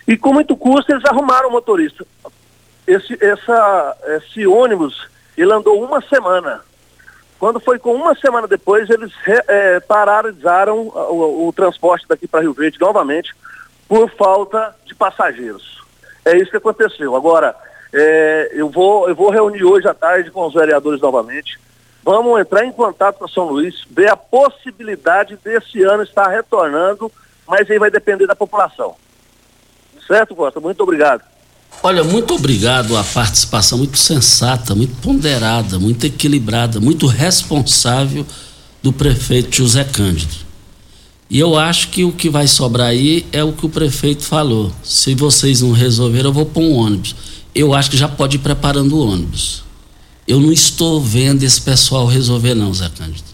E 0.07 0.17
com 0.17 0.33
muito 0.33 0.55
custo 0.55 0.91
eles 0.91 1.05
arrumaram 1.05 1.49
o 1.49 1.51
motorista. 1.51 2.05
Esse, 2.85 3.17
essa, 3.23 3.97
esse 4.17 4.45
ônibus, 4.45 5.07
ele 5.37 5.53
andou 5.53 5.83
uma 5.83 6.01
semana. 6.01 6.61
Quando 7.41 7.59
foi 7.59 7.79
com 7.79 7.95
uma 7.95 8.13
semana 8.13 8.47
depois, 8.47 8.87
eles 8.87 9.11
é, 9.47 9.79
paralisaram 9.79 10.77
o, 10.89 11.47
o 11.47 11.51
transporte 11.51 12.07
daqui 12.07 12.27
para 12.27 12.41
Rio 12.41 12.53
Verde 12.53 12.79
novamente 12.79 13.33
por 13.89 14.11
falta 14.11 14.75
de 14.85 14.93
passageiros. 14.93 15.83
É 16.23 16.37
isso 16.37 16.51
que 16.51 16.57
aconteceu. 16.57 17.15
Agora, 17.15 17.55
é, 17.91 18.51
eu, 18.53 18.69
vou, 18.69 19.09
eu 19.09 19.15
vou 19.15 19.31
reunir 19.31 19.63
hoje 19.63 19.87
à 19.87 19.93
tarde 19.95 20.29
com 20.29 20.45
os 20.45 20.53
vereadores 20.53 21.01
novamente. 21.01 21.59
Vamos 22.03 22.39
entrar 22.39 22.63
em 22.63 22.71
contato 22.71 23.17
com 23.17 23.27
São 23.27 23.45
Luís, 23.45 23.87
ver 23.89 24.11
a 24.11 24.15
possibilidade 24.15 25.35
desse 25.43 25.81
ano 25.81 26.03
estar 26.03 26.27
retornando, 26.27 27.11
mas 27.47 27.67
aí 27.71 27.79
vai 27.79 27.89
depender 27.89 28.27
da 28.27 28.35
população. 28.35 28.95
Certo, 30.05 30.35
Costa? 30.35 30.59
Muito 30.59 30.83
obrigado. 30.83 31.23
Olha, 31.83 32.03
muito 32.03 32.35
obrigado 32.35 32.95
a 32.95 33.03
participação 33.03 33.77
muito 33.77 33.97
sensata, 33.97 34.75
muito 34.75 34.95
ponderada, 35.01 35.79
muito 35.79 36.05
equilibrada, 36.05 36.79
muito 36.79 37.07
responsável 37.07 38.25
do 38.83 38.93
prefeito 38.93 39.55
José 39.55 39.83
Cândido. 39.83 40.35
E 41.29 41.39
eu 41.39 41.57
acho 41.57 41.87
que 41.87 42.03
o 42.03 42.11
que 42.11 42.29
vai 42.29 42.45
sobrar 42.45 42.87
aí 42.87 43.25
é 43.31 43.43
o 43.43 43.53
que 43.53 43.65
o 43.65 43.69
prefeito 43.69 44.23
falou. 44.23 44.71
Se 44.83 45.15
vocês 45.15 45.61
não 45.61 45.71
resolverem, 45.71 46.25
eu 46.25 46.33
vou 46.33 46.45
pôr 46.45 46.61
um 46.61 46.73
ônibus. 46.73 47.15
Eu 47.55 47.73
acho 47.73 47.89
que 47.89 47.97
já 47.97 48.07
pode 48.07 48.35
ir 48.35 48.39
preparando 48.39 48.97
o 48.97 49.07
ônibus. 49.07 49.63
Eu 50.27 50.39
não 50.39 50.51
estou 50.51 51.01
vendo 51.01 51.43
esse 51.43 51.61
pessoal 51.61 52.05
resolver, 52.05 52.53
não, 52.53 52.73
Zé 52.73 52.89
Cândido. 52.89 53.30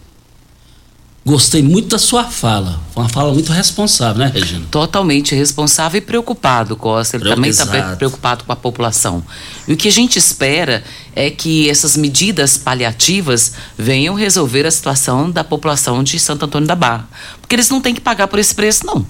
Gostei 1.28 1.62
muito 1.62 1.90
da 1.90 2.00
sua 2.00 2.24
fala. 2.24 2.80
Foi 2.94 3.04
uma 3.04 3.10
fala 3.10 3.34
muito 3.34 3.52
responsável, 3.52 4.24
né, 4.24 4.32
Regina? 4.34 4.66
Totalmente 4.72 5.36
responsável 5.36 5.98
e 5.98 6.02
preocupado, 6.02 6.78
Costa. 6.78 7.18
Ele 7.18 7.28
também 7.28 7.52
está 7.52 7.98
preocupado 7.98 8.46
com 8.46 8.54
a 8.54 8.56
população. 8.56 9.22
E 9.68 9.74
o 9.74 9.76
que 9.76 9.90
a 9.90 9.92
gente 9.92 10.18
espera 10.18 10.86
é 11.14 11.30
que 11.30 11.70
essas 11.70 11.98
medidas 11.98 12.56
paliativas 12.56 13.56
venham 13.78 14.16
resolver 14.16 14.66
a 14.66 14.72
situação 14.72 15.30
da 15.30 15.44
população 15.44 16.02
de 16.02 16.18
Santo 16.18 16.46
Antônio 16.46 16.66
da 16.66 16.76
Barra. 16.76 17.10
Porque 17.42 17.56
eles 17.56 17.70
não 17.70 17.82
têm 17.82 17.94
que 17.94 18.00
pagar 18.00 18.30
por 18.30 18.40
esse 18.40 18.56
preço, 18.56 18.86
não. 18.86 19.06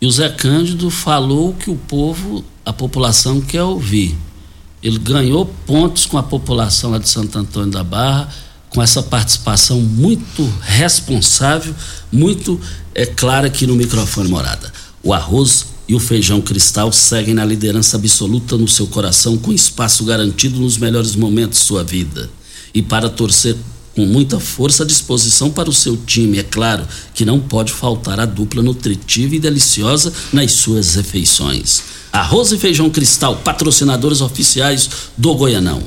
E 0.00 0.06
o 0.08 0.10
Zé 0.10 0.28
Cândido 0.30 0.90
falou 0.90 1.54
que 1.54 1.70
o 1.70 1.76
povo, 1.76 2.44
a 2.64 2.72
população 2.72 3.40
quer 3.40 3.62
ouvir. 3.62 4.18
Ele 4.82 4.98
ganhou 4.98 5.46
pontos 5.64 6.06
com 6.06 6.18
a 6.18 6.24
população 6.24 6.90
lá 6.90 6.98
de 6.98 7.08
Santo 7.08 7.38
Antônio 7.38 7.70
da 7.70 7.84
Barra 7.84 8.28
com 8.76 8.82
essa 8.82 9.02
participação 9.02 9.80
muito 9.80 10.44
responsável, 10.60 11.74
muito 12.12 12.60
é, 12.94 13.06
clara 13.06 13.46
aqui 13.46 13.66
no 13.66 13.74
microfone 13.74 14.28
morada. 14.28 14.70
O 15.02 15.14
arroz 15.14 15.64
e 15.88 15.94
o 15.94 15.98
feijão 15.98 16.42
cristal 16.42 16.92
seguem 16.92 17.32
na 17.32 17.42
liderança 17.42 17.96
absoluta 17.96 18.54
no 18.58 18.68
seu 18.68 18.86
coração, 18.86 19.38
com 19.38 19.50
espaço 19.50 20.04
garantido 20.04 20.60
nos 20.60 20.76
melhores 20.76 21.16
momentos 21.16 21.60
de 21.60 21.64
sua 21.64 21.82
vida. 21.82 22.28
E 22.74 22.82
para 22.82 23.08
torcer 23.08 23.56
com 23.94 24.04
muita 24.04 24.38
força 24.38 24.82
à 24.82 24.86
disposição 24.86 25.50
para 25.50 25.70
o 25.70 25.72
seu 25.72 25.96
time, 25.96 26.38
é 26.38 26.42
claro 26.42 26.86
que 27.14 27.24
não 27.24 27.40
pode 27.40 27.72
faltar 27.72 28.20
a 28.20 28.26
dupla 28.26 28.62
nutritiva 28.62 29.36
e 29.36 29.38
deliciosa 29.38 30.12
nas 30.34 30.52
suas 30.52 30.96
refeições. 30.96 31.82
Arroz 32.12 32.52
e 32.52 32.58
feijão 32.58 32.90
cristal, 32.90 33.36
patrocinadores 33.36 34.20
oficiais 34.20 34.90
do 35.16 35.34
Goianão. 35.34 35.82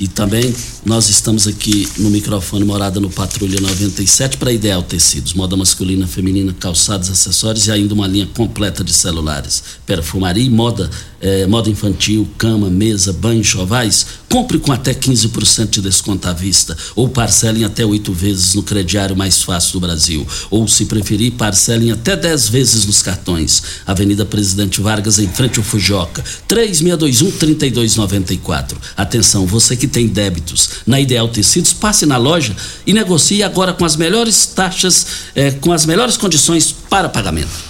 E 0.00 0.08
também 0.08 0.54
nós 0.82 1.10
estamos 1.10 1.46
aqui 1.46 1.86
no 1.98 2.08
microfone 2.08 2.64
Morada 2.64 2.98
no 2.98 3.10
Patrulha 3.10 3.60
97 3.60 4.38
para 4.38 4.50
Ideal 4.50 4.82
Tecidos, 4.82 5.34
moda 5.34 5.58
masculina, 5.58 6.06
feminina, 6.06 6.54
calçados, 6.58 7.10
acessórios 7.10 7.66
e 7.66 7.70
ainda 7.70 7.92
uma 7.92 8.06
linha 8.06 8.26
completa 8.34 8.82
de 8.82 8.94
celulares, 8.94 9.62
perfumaria 9.84 10.42
e 10.42 10.48
moda, 10.48 10.88
eh, 11.20 11.46
moda 11.46 11.68
infantil, 11.68 12.26
cama, 12.38 12.70
mesa, 12.70 13.12
banho, 13.12 13.44
chovais. 13.44 14.06
Compre 14.28 14.58
com 14.58 14.72
até 14.72 14.94
15% 14.94 15.70
de 15.70 15.80
desconto 15.80 16.28
à 16.28 16.32
vista 16.32 16.76
ou 16.94 17.08
parcelem 17.08 17.64
até 17.64 17.84
oito 17.84 18.12
vezes 18.12 18.54
no 18.54 18.62
crediário 18.62 19.16
mais 19.16 19.42
fácil 19.42 19.72
do 19.74 19.80
Brasil. 19.80 20.24
Ou, 20.50 20.68
se 20.68 20.86
preferir, 20.86 21.32
parcelem 21.32 21.92
até 21.92 22.16
10 22.16 22.48
vezes 22.48 22.86
nos 22.86 23.02
cartões. 23.02 23.62
Avenida 23.86 24.24
Presidente 24.24 24.80
Vargas, 24.80 25.18
em 25.18 25.28
frente 25.28 25.58
ao 25.58 25.64
Fujoca, 25.64 26.24
3621-3294. 26.48 28.76
Atenção, 28.96 29.44
você 29.46 29.76
que 29.76 29.88
tem 29.88 30.06
débitos 30.06 30.70
na 30.86 31.00
Ideal 31.00 31.28
Tecidos, 31.28 31.72
passe 31.72 32.06
na 32.06 32.16
loja 32.16 32.54
e 32.86 32.92
negocie 32.92 33.42
agora 33.42 33.72
com 33.72 33.84
as 33.84 33.96
melhores 33.96 34.46
taxas, 34.46 35.06
eh, 35.34 35.50
com 35.50 35.72
as 35.72 35.84
melhores 35.84 36.16
condições 36.16 36.72
para 36.88 37.08
pagamento. 37.08 37.69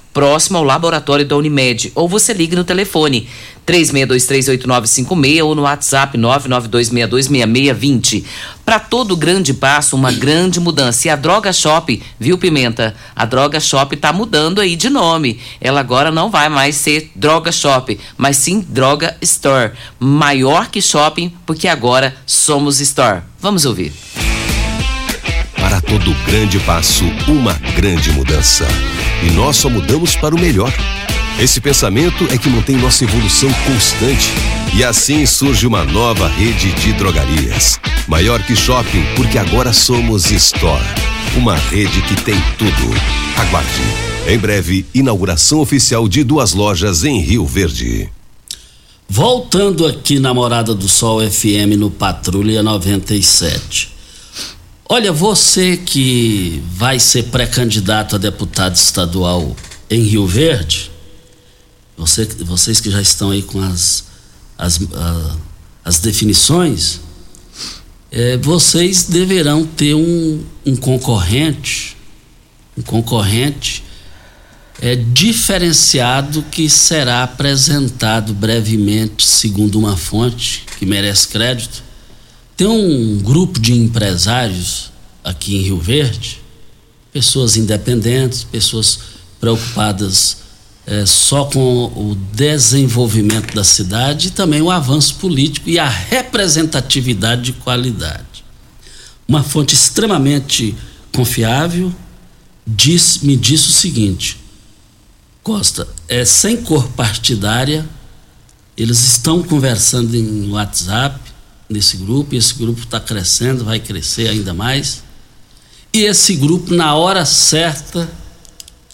próximo 0.13 0.57
ao 0.57 0.63
laboratório 0.63 1.25
da 1.25 1.37
Unimed, 1.37 1.91
ou 1.95 2.07
você 2.07 2.33
ligue 2.33 2.55
no 2.55 2.63
telefone 2.63 3.27
36238956 3.65 5.43
ou 5.43 5.55
no 5.55 5.63
WhatsApp 5.63 6.15
992626620. 6.17 8.23
Para 8.65 8.79
todo 8.79 9.15
grande 9.15 9.53
passo, 9.53 9.95
uma 9.95 10.11
grande 10.11 10.59
mudança. 10.59 11.07
E 11.07 11.09
a 11.09 11.15
Droga 11.15 11.53
Shop, 11.53 12.03
viu, 12.19 12.37
Pimenta? 12.37 12.93
A 13.15 13.25
Droga 13.25 13.59
Shop 13.59 13.95
está 13.95 14.13
mudando 14.13 14.61
aí 14.61 14.75
de 14.75 14.87
nome. 14.89 15.39
Ela 15.59 15.79
agora 15.79 16.11
não 16.11 16.29
vai 16.29 16.47
mais 16.49 16.75
ser 16.75 17.09
Droga 17.15 17.51
Shop, 17.51 17.99
mas 18.17 18.37
sim 18.37 18.63
Droga 18.67 19.17
Store. 19.21 19.71
Maior 19.99 20.69
que 20.69 20.81
shopping, 20.81 21.33
porque 21.45 21.67
agora 21.67 22.15
somos 22.25 22.79
Store. 22.79 23.21
Vamos 23.39 23.65
ouvir. 23.65 23.91
Todo 25.91 26.15
grande 26.25 26.57
passo, 26.61 27.03
uma 27.27 27.51
grande 27.75 28.13
mudança. 28.13 28.65
E 29.27 29.31
nós 29.31 29.57
só 29.57 29.69
mudamos 29.69 30.15
para 30.15 30.33
o 30.33 30.39
melhor. 30.39 30.73
Esse 31.37 31.59
pensamento 31.59 32.23
é 32.31 32.37
que 32.37 32.47
mantém 32.47 32.77
nossa 32.77 33.03
evolução 33.03 33.49
constante. 33.65 34.31
E 34.73 34.85
assim 34.85 35.25
surge 35.25 35.67
uma 35.67 35.83
nova 35.83 36.29
rede 36.29 36.71
de 36.75 36.93
drogarias. 36.93 37.77
Maior 38.07 38.41
que 38.41 38.55
shopping, 38.55 39.03
porque 39.17 39.37
agora 39.37 39.73
somos 39.73 40.31
Store. 40.31 40.81
Uma 41.35 41.57
rede 41.57 42.01
que 42.03 42.15
tem 42.21 42.41
tudo. 42.57 42.95
Aguarde. 43.35 43.81
Em 44.29 44.37
breve, 44.37 44.85
inauguração 44.93 45.59
oficial 45.59 46.07
de 46.07 46.23
duas 46.23 46.53
lojas 46.53 47.03
em 47.03 47.19
Rio 47.19 47.45
Verde. 47.45 48.09
Voltando 49.09 49.85
aqui 49.85 50.19
na 50.19 50.33
Morada 50.33 50.73
do 50.73 50.87
Sol 50.87 51.19
FM 51.19 51.75
no 51.77 51.91
Patrulha 51.91 52.63
97. 52.63 53.99
Olha, 54.93 55.13
você 55.13 55.77
que 55.77 56.61
vai 56.73 56.99
ser 56.99 57.23
pré-candidato 57.27 58.17
a 58.17 58.19
deputado 58.19 58.75
estadual 58.75 59.55
em 59.89 60.01
Rio 60.01 60.27
Verde, 60.27 60.91
você, 61.95 62.25
vocês 62.25 62.81
que 62.81 62.91
já 62.91 63.01
estão 63.01 63.31
aí 63.31 63.41
com 63.41 63.61
as, 63.61 64.03
as, 64.57 64.81
as 65.81 65.99
definições, 65.99 66.99
é, 68.11 68.35
vocês 68.35 69.03
deverão 69.03 69.65
ter 69.65 69.93
um, 69.93 70.43
um 70.65 70.75
concorrente, 70.75 71.95
um 72.77 72.81
concorrente 72.81 73.85
é, 74.81 74.97
diferenciado 74.97 76.43
que 76.51 76.69
será 76.69 77.23
apresentado 77.23 78.33
brevemente, 78.33 79.25
segundo 79.25 79.79
uma 79.79 79.95
fonte 79.95 80.65
que 80.77 80.85
merece 80.85 81.29
crédito 81.29 81.90
tem 82.55 82.67
um 82.67 83.19
grupo 83.19 83.59
de 83.59 83.73
empresários 83.73 84.91
aqui 85.23 85.57
em 85.57 85.61
Rio 85.61 85.79
Verde, 85.79 86.41
pessoas 87.11 87.57
independentes, 87.57 88.43
pessoas 88.43 88.99
preocupadas 89.39 90.37
é, 90.85 91.05
só 91.05 91.45
com 91.45 91.85
o 91.85 92.15
desenvolvimento 92.33 93.53
da 93.53 93.63
cidade 93.63 94.29
e 94.29 94.31
também 94.31 94.61
o 94.61 94.71
avanço 94.71 95.15
político 95.15 95.69
e 95.69 95.77
a 95.77 95.87
representatividade 95.87 97.41
de 97.43 97.53
qualidade. 97.53 98.43
Uma 99.27 99.43
fonte 99.43 99.73
extremamente 99.73 100.75
confiável 101.11 101.93
diz, 102.65 103.19
me 103.19 103.35
disse 103.35 103.69
o 103.69 103.71
seguinte: 103.71 104.37
Costa, 105.43 105.87
é 106.07 106.25
sem 106.25 106.57
cor 106.57 106.87
partidária, 106.89 107.87
eles 108.75 108.99
estão 108.99 109.43
conversando 109.43 110.15
em 110.15 110.49
WhatsApp 110.49 111.19
nesse 111.71 111.97
grupo, 111.97 112.35
e 112.35 112.37
esse 112.37 112.53
grupo 112.53 112.81
está 112.81 112.99
crescendo, 112.99 113.63
vai 113.63 113.79
crescer 113.79 114.27
ainda 114.27 114.53
mais. 114.53 115.03
E 115.93 116.03
esse 116.03 116.35
grupo, 116.35 116.73
na 116.73 116.95
hora 116.95 117.25
certa, 117.25 118.09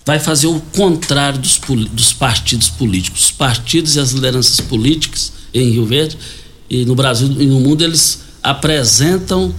vai 0.06 0.20
fazer 0.20 0.48
o 0.48 0.60
contrário 0.74 1.40
dos, 1.40 1.60
dos 1.92 2.14
partidos 2.14 2.70
políticos. 2.70 3.26
Os 3.26 3.32
partidos 3.32 3.96
e 3.96 4.00
as 4.00 4.12
lideranças 4.12 4.60
políticas 4.62 5.34
em 5.54 5.72
Rio 5.72 5.86
Verde 5.86 6.18
e 6.70 6.86
no 6.86 6.96
Brasil 6.96 7.28
e 7.40 7.46
no 7.46 7.60
mundo, 7.60 7.84
eles 7.84 8.22
apresentam 8.42 9.54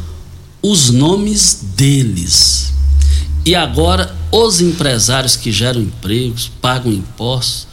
os 0.62 0.90
nomes 0.90 1.61
deles. 1.76 2.72
E 3.44 3.54
agora, 3.54 4.14
os 4.31 4.61
empresários 4.61 5.37
que 5.37 5.50
geram 5.50 5.81
empregos, 5.81 6.50
pagam 6.61 6.92
impostos, 6.92 7.66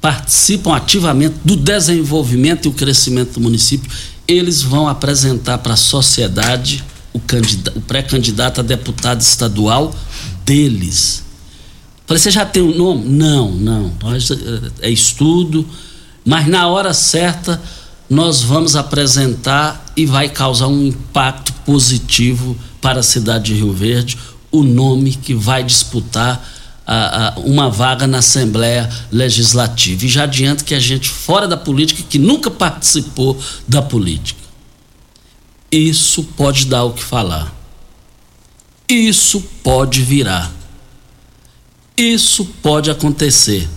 participam 0.00 0.74
ativamente 0.74 1.36
do 1.44 1.56
desenvolvimento 1.56 2.66
e 2.66 2.68
o 2.68 2.72
crescimento 2.72 3.34
do 3.34 3.40
município 3.40 3.90
eles 4.32 4.62
vão 4.62 4.88
apresentar 4.88 5.58
para 5.58 5.74
a 5.74 5.76
sociedade 5.76 6.84
o, 7.12 7.18
o 7.76 7.80
pré-candidato 7.80 8.60
a 8.60 8.62
deputado 8.62 9.20
estadual 9.20 9.94
deles. 10.44 11.24
Falei, 12.06 12.20
você 12.20 12.30
já 12.30 12.44
tem 12.44 12.62
um 12.62 12.76
nome? 12.76 13.08
Não, 13.08 13.50
não. 13.52 13.92
É, 14.80 14.88
é 14.88 14.90
estudo, 14.90 15.66
mas 16.24 16.46
na 16.46 16.66
hora 16.66 16.92
certa 16.92 17.60
nós 18.08 18.42
vamos 18.42 18.74
apresentar 18.74 19.92
e 19.96 20.04
vai 20.04 20.28
causar 20.28 20.66
um 20.66 20.86
impacto 20.86 21.52
positivo 21.64 22.56
para 22.80 23.00
a 23.00 23.04
cidade 23.04 23.52
de 23.52 23.54
Rio 23.54 23.72
Verde 23.72 24.18
o 24.50 24.62
nome 24.62 25.14
que 25.14 25.32
vai 25.32 25.62
disputar 25.62 26.44
a, 26.92 27.28
a, 27.28 27.38
uma 27.38 27.70
vaga 27.70 28.04
na 28.04 28.18
Assembleia 28.18 28.90
Legislativa. 29.12 30.04
E 30.04 30.08
já 30.08 30.24
adianto 30.24 30.64
que 30.64 30.74
a 30.74 30.80
gente, 30.80 31.08
fora 31.08 31.46
da 31.46 31.56
política, 31.56 32.02
que 32.02 32.18
nunca 32.18 32.50
participou 32.50 33.40
da 33.68 33.80
política, 33.80 34.40
isso 35.70 36.24
pode 36.36 36.66
dar 36.66 36.82
o 36.82 36.92
que 36.92 37.04
falar. 37.04 37.54
Isso 38.88 39.40
pode 39.62 40.02
virar. 40.02 40.52
Isso 41.96 42.44
pode 42.60 42.90
acontecer. 42.90 43.68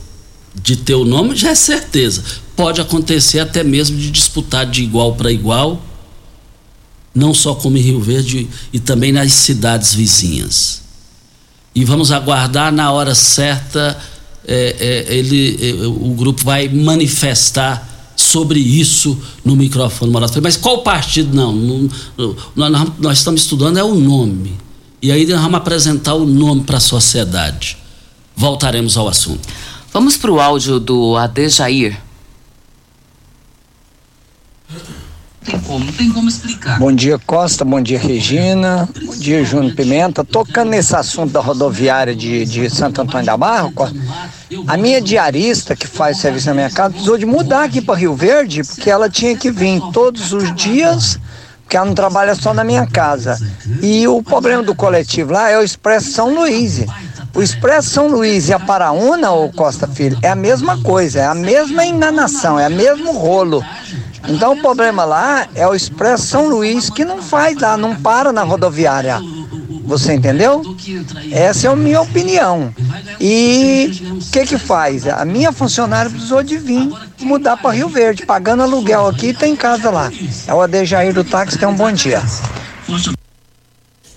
De 0.56 0.76
ter 0.76 0.96
o 0.96 1.06
nome 1.06 1.36
já 1.36 1.52
é 1.52 1.56
certeza. 1.56 2.24
Pode 2.56 2.82
acontecer 2.82 3.40
até 3.40 3.64
mesmo 3.64 3.96
de 3.96 4.10
disputar 4.10 4.66
de 4.66 4.82
igual 4.82 5.14
para 5.14 5.32
igual, 5.32 5.84
não 7.14 7.32
só 7.32 7.54
como 7.54 7.78
em 7.78 7.82
Rio 7.82 8.02
Verde 8.02 8.48
e 8.72 8.80
também 8.80 9.12
nas 9.12 9.32
cidades 9.34 9.94
vizinhas 9.94 10.83
e 11.76 11.84
vamos 11.84 12.12
aguardar 12.12 12.72
na 12.72 12.92
hora 12.92 13.16
certa 13.16 13.98
é, 14.46 15.06
é, 15.10 15.16
ele 15.16 15.58
é, 15.62 15.88
o 15.88 16.14
grupo 16.16 16.44
vai 16.44 16.68
manifestar 16.68 17.90
sobre 18.16 18.60
isso 18.60 19.18
no 19.44 19.56
microfone 19.56 20.12
mas 20.42 20.58
qual 20.58 20.84
partido? 20.84 21.34
Não, 21.36 21.52
não, 21.52 21.90
não 22.18 22.36
nós, 22.56 22.92
nós, 23.00 23.18
estamos 23.18 23.42
estudando 23.42 23.78
é 23.78 23.84
o 23.84 23.96
nome. 23.96 24.58
E 25.02 25.12
aí 25.12 25.26
nós 25.26 25.42
vamos 25.42 25.58
apresentar 25.58 26.14
o 26.14 26.26
nome 26.26 26.64
para 26.64 26.78
a 26.78 26.82
sociedade. 26.82 27.78
Voltaremos 28.36 28.98
ao 28.98 29.08
assunto. 29.08 29.48
Vamos 29.92 30.18
para 30.18 30.32
o 30.32 30.40
áudio 30.40 30.80
do 30.80 31.18
Adejair 31.18 32.00
tem 35.44 35.60
como, 35.60 35.86
não 35.86 35.94
tem 35.94 36.10
como 36.12 36.30
explicar. 36.30 36.80
Bom 36.80 36.92
dia, 36.92 37.20
Costa, 37.20 37.64
bom 37.66 37.82
dia, 37.82 38.00
Regina, 38.00 38.88
bom 39.06 39.16
dia, 39.16 39.44
Júnior 39.44 39.76
Pimenta. 39.76 40.24
Tocando 40.24 40.70
nesse 40.70 40.96
assunto 40.96 41.32
da 41.32 41.42
rodoviária 41.42 42.16
de, 42.16 42.46
de 42.46 42.70
Santo 42.70 43.02
Antônio 43.02 43.26
da 43.26 43.38
Barra, 43.38 43.72
Costa, 43.72 43.96
a 44.68 44.78
minha 44.78 45.02
diarista 45.02 45.76
que 45.76 45.88
faz 45.88 46.18
serviço 46.18 46.48
na 46.48 46.54
minha 46.54 46.70
casa 46.70 46.92
precisou 46.92 47.18
de 47.18 47.26
mudar 47.26 47.66
aqui 47.66 47.82
para 47.82 47.96
Rio 47.96 48.16
Verde, 48.16 48.64
porque 48.64 48.90
ela 48.90 49.10
tinha 49.10 49.36
que 49.36 49.52
vir 49.52 49.82
todos 49.92 50.32
os 50.32 50.54
dias, 50.56 51.20
porque 51.64 51.76
ela 51.76 51.86
não 51.86 51.94
trabalha 51.94 52.36
só 52.36 52.54
na 52.54 52.64
minha 52.64 52.88
casa. 52.88 53.38
E 53.82 54.08
o 54.08 54.24
problema 54.24 54.64
do 54.64 54.74
coletivo 54.74 55.34
lá 55.34 55.50
é 55.50 55.58
o 55.58 55.64
Expresso 55.64 56.12
São 56.12 56.34
Luís. 56.34 56.86
O 57.36 57.42
Expresso 57.42 57.90
São 57.90 58.08
Luís 58.08 58.48
e 58.48 58.54
a 58.54 58.60
Paraúna, 58.60 59.32
ô 59.32 59.52
Costa 59.52 59.88
Filho, 59.88 60.18
é 60.22 60.30
a 60.30 60.36
mesma 60.36 60.80
coisa, 60.82 61.20
é 61.20 61.26
a 61.26 61.34
mesma 61.34 61.84
enganação, 61.86 62.60
é 62.60 62.68
o 62.68 62.72
mesmo 62.72 63.12
rolo. 63.12 63.64
Então 64.28 64.54
o 64.54 64.62
problema 64.62 65.04
lá 65.04 65.48
é 65.54 65.68
o 65.68 65.76
Expresso 65.76 66.28
São 66.28 66.48
Luís 66.48 66.90
que 66.90 67.04
não 67.04 67.22
faz 67.22 67.58
lá, 67.58 67.76
não 67.76 67.96
para 67.96 68.32
na 68.32 68.44
rodoviária. 68.44 69.20
Você 69.86 70.14
entendeu? 70.14 70.64
Essa 71.32 71.68
é 71.68 71.70
a 71.70 71.76
minha 71.76 72.02
opinião. 72.02 72.74
E 73.20 73.92
o 74.12 74.32
que 74.32 74.46
que 74.46 74.58
faz? 74.58 75.06
A 75.08 75.26
minha 75.26 75.52
funcionária 75.52 76.10
precisou 76.10 76.42
de 76.42 76.58
vir 76.58 76.90
mudar 77.20 77.58
para 77.58 77.72
Rio 77.72 77.90
Verde, 77.90 78.26
pagando 78.26 78.64
aluguel 78.64 79.08
aqui 79.08 79.34
tem 79.34 79.56
casa 79.56 79.90
lá. 79.90 80.12
É 80.48 80.54
o 80.54 80.62
Adejair 80.62 81.14
do 81.14 81.24
táxi, 81.24 81.58
tem 81.58 81.68
um 81.68 81.76
bom 81.76 81.92
dia. 81.92 82.22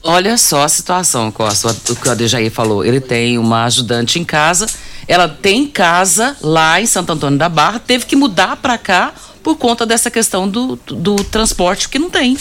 Olha 0.03 0.39
só 0.39 0.63
a 0.63 0.69
situação, 0.69 1.33
Costa, 1.33 1.75
o 1.91 1.97
que 1.97 2.09
o 2.09 2.13
Adejair 2.13 2.51
falou. 2.51 2.85
Ele 2.85 3.01
tem 3.01 3.37
uma 3.37 3.65
ajudante 3.65 4.21
em 4.21 4.25
casa, 4.25 4.67
ela 5.09 5.29
tem 5.29 5.67
casa 5.67 6.37
lá 6.41 6.81
em 6.81 6.87
Santo 6.87 7.13
Antônio 7.13 7.39
da 7.39 7.49
Barra, 7.49 7.81
teve 7.81 8.07
que 8.07 8.15
mudar 8.15 8.57
para 8.57 8.79
cá 8.79 9.13
por 9.47 9.55
conta 9.57 9.87
dessa 9.87 10.11
questão 10.11 10.49
do, 10.49 10.75
do, 10.75 11.15
transporte 11.23 11.89
que 11.89 12.01
não 12.01 12.11
tem. 12.11 12.37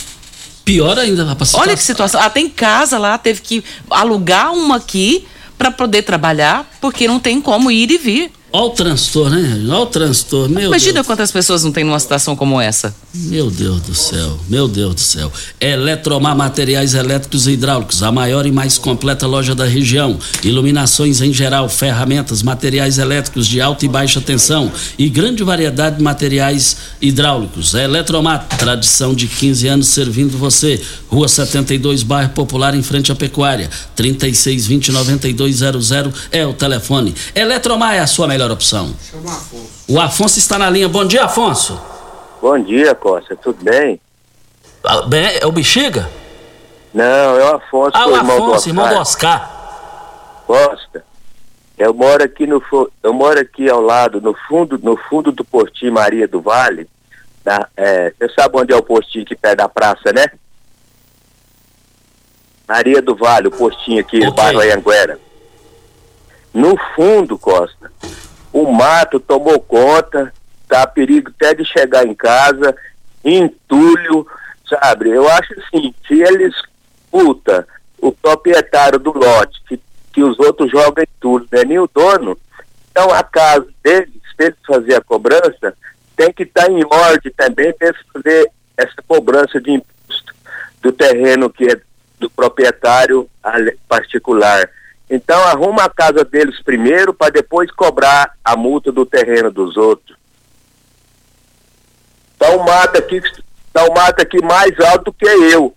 Pior 0.64 0.98
ainda, 0.98 1.22
rapaz. 1.22 1.54
Olha 1.54 1.76
que 1.76 1.80
situação. 1.80 2.20
Ela 2.20 2.30
tem 2.30 2.48
casa 2.48 2.98
lá, 2.98 3.16
teve 3.16 3.40
que 3.42 3.62
alugar 3.88 4.52
uma 4.52 4.78
aqui 4.78 5.24
para 5.56 5.70
poder 5.70 6.02
trabalhar, 6.02 6.68
porque 6.80 7.06
não 7.06 7.20
tem 7.20 7.40
como 7.40 7.70
ir 7.70 7.92
e 7.92 7.96
vir. 7.96 8.32
Olha 8.56 8.64
o 8.64 8.70
transtorno, 8.70 9.36
né? 9.38 9.64
Olha 9.68 9.80
o 9.80 9.86
transtorno. 9.86 10.54
Meu 10.54 10.68
Imagina 10.68 10.94
Deus. 10.94 11.06
quantas 11.06 11.30
pessoas 11.30 11.62
não 11.62 11.70
tem 11.70 11.84
numa 11.84 12.00
situação 12.00 12.34
como 12.34 12.58
essa. 12.58 12.94
Meu 13.12 13.50
Deus 13.50 13.82
do 13.82 13.94
céu, 13.94 14.38
meu 14.48 14.66
Deus 14.66 14.94
do 14.94 15.00
céu. 15.00 15.30
Eletromar 15.60 16.34
Materiais 16.34 16.94
Elétricos 16.94 17.46
e 17.46 17.50
Hidráulicos, 17.50 18.02
a 18.02 18.10
maior 18.10 18.46
e 18.46 18.52
mais 18.52 18.78
completa 18.78 19.26
loja 19.26 19.54
da 19.54 19.66
região. 19.66 20.18
Iluminações 20.42 21.20
em 21.20 21.34
geral, 21.34 21.68
ferramentas, 21.68 22.42
materiais 22.42 22.96
elétricos 22.96 23.46
de 23.46 23.60
alta 23.60 23.84
e 23.84 23.88
baixa 23.88 24.22
tensão 24.22 24.72
e 24.98 25.10
grande 25.10 25.44
variedade 25.44 25.98
de 25.98 26.02
materiais 26.02 26.78
hidráulicos. 26.98 27.74
A 27.74 27.82
Eletromar, 27.82 28.46
tradição 28.56 29.14
de 29.14 29.26
15 29.26 29.68
anos 29.68 29.88
servindo 29.88 30.38
você. 30.38 30.80
Rua 31.08 31.28
72, 31.28 32.02
bairro 32.02 32.30
Popular, 32.30 32.74
em 32.74 32.82
frente 32.82 33.12
à 33.12 33.14
Pecuária. 33.14 33.68
3620 33.94 34.92
9200 34.92 35.90
é 36.32 36.46
o 36.46 36.54
telefone. 36.54 37.14
Eletromar 37.34 37.94
é 37.94 38.00
a 38.00 38.06
sua 38.06 38.26
melhor 38.26 38.45
opção. 38.54 38.94
Chama 39.02 39.28
o 39.28 39.32
Afonso. 39.32 39.70
O 39.88 40.00
Afonso 40.00 40.38
está 40.38 40.58
na 40.58 40.70
linha. 40.70 40.88
Bom 40.88 41.04
dia, 41.04 41.24
Afonso. 41.24 41.80
Bom 42.40 42.58
dia, 42.58 42.94
Costa. 42.94 43.36
Tudo 43.36 43.62
bem? 43.64 44.00
Ah, 44.84 45.02
bem, 45.02 45.38
é 45.40 45.46
o 45.46 45.52
Bexiga? 45.52 46.08
Não, 46.94 47.04
é 47.04 47.44
o 47.52 47.56
Afonso, 47.56 47.92
Ah, 47.94 48.06
o 48.06 48.12
o 48.12 48.16
irmão 48.16 48.36
do 48.38 48.44
Afonso, 48.52 48.68
irmão 48.68 48.88
do 48.88 48.94
Oscar. 48.96 49.50
Costa. 50.46 51.04
Eu 51.76 51.92
moro 51.92 52.24
aqui 52.24 52.46
no 52.46 52.62
eu 53.02 53.12
moro 53.12 53.38
aqui 53.38 53.68
ao 53.68 53.82
lado, 53.82 54.20
no 54.20 54.34
fundo, 54.48 54.78
no 54.82 54.96
fundo 54.96 55.30
do 55.30 55.44
postinho 55.44 55.92
Maria 55.92 56.26
do 56.26 56.40
Vale. 56.40 56.88
Na, 57.44 57.68
é, 57.76 58.12
você 58.18 58.32
sabe 58.32 58.56
onde 58.56 58.72
é 58.72 58.76
o 58.76 58.82
postinho 58.82 59.24
aqui 59.24 59.36
perto 59.36 59.58
da 59.58 59.68
praça, 59.68 60.12
né? 60.14 60.26
Maria 62.66 63.02
do 63.02 63.14
Vale, 63.14 63.48
o 63.48 63.50
postinho 63.50 64.00
aqui, 64.00 64.26
o 64.26 64.32
bairro 64.32 64.60
Anhanguera. 64.60 65.20
No 66.52 66.74
fundo, 66.94 67.38
Costa, 67.38 67.92
o 68.56 68.72
mato 68.72 69.20
tomou 69.20 69.60
conta, 69.60 70.32
tá 70.66 70.86
perigo 70.86 71.30
até 71.30 71.52
de 71.52 71.62
chegar 71.62 72.06
em 72.06 72.14
casa, 72.14 72.74
entulho, 73.22 74.26
sabe? 74.66 75.10
Eu 75.10 75.28
acho 75.28 75.52
assim, 75.60 75.94
se 76.08 76.22
eles 76.22 76.54
puta 77.10 77.68
o 77.98 78.10
proprietário 78.10 78.98
do 78.98 79.12
lote, 79.12 79.60
que, 79.68 79.78
que 80.10 80.22
os 80.22 80.38
outros 80.38 80.70
jogam 80.70 81.04
entulho, 81.04 81.46
não 81.52 81.60
é 81.60 81.64
nem 81.66 81.78
o 81.78 81.90
dono, 81.92 82.38
então 82.90 83.10
a 83.10 83.22
casa 83.22 83.66
deles, 83.84 84.08
se 84.34 84.54
fazer 84.66 84.94
a 84.94 85.02
cobrança, 85.02 85.76
tem 86.16 86.32
que 86.32 86.44
estar 86.44 86.70
em 86.70 86.82
ordem 86.82 87.32
também 87.36 87.74
para 87.74 87.94
fazer 88.10 88.50
essa 88.74 89.02
cobrança 89.06 89.60
de 89.60 89.72
imposto 89.72 90.34
do 90.80 90.92
terreno 90.92 91.50
que 91.50 91.64
é 91.64 91.78
do 92.18 92.30
proprietário 92.30 93.28
particular. 93.86 94.70
Então 95.08 95.38
arruma 95.44 95.84
a 95.84 95.90
casa 95.90 96.24
deles 96.24 96.60
primeiro 96.62 97.14
para 97.14 97.30
depois 97.30 97.70
cobrar 97.70 98.32
a 98.44 98.56
multa 98.56 98.90
do 98.90 99.06
terreno 99.06 99.50
dos 99.52 99.76
outros. 99.76 100.16
Tá 102.38 102.50
um 102.50 102.64
mato 102.64 102.98
aqui, 102.98 103.22
tá 103.72 103.84
um 103.84 103.94
mato 103.94 104.20
aqui 104.20 104.42
mais 104.42 104.78
alto 104.80 105.12
que 105.12 105.24
eu. 105.26 105.74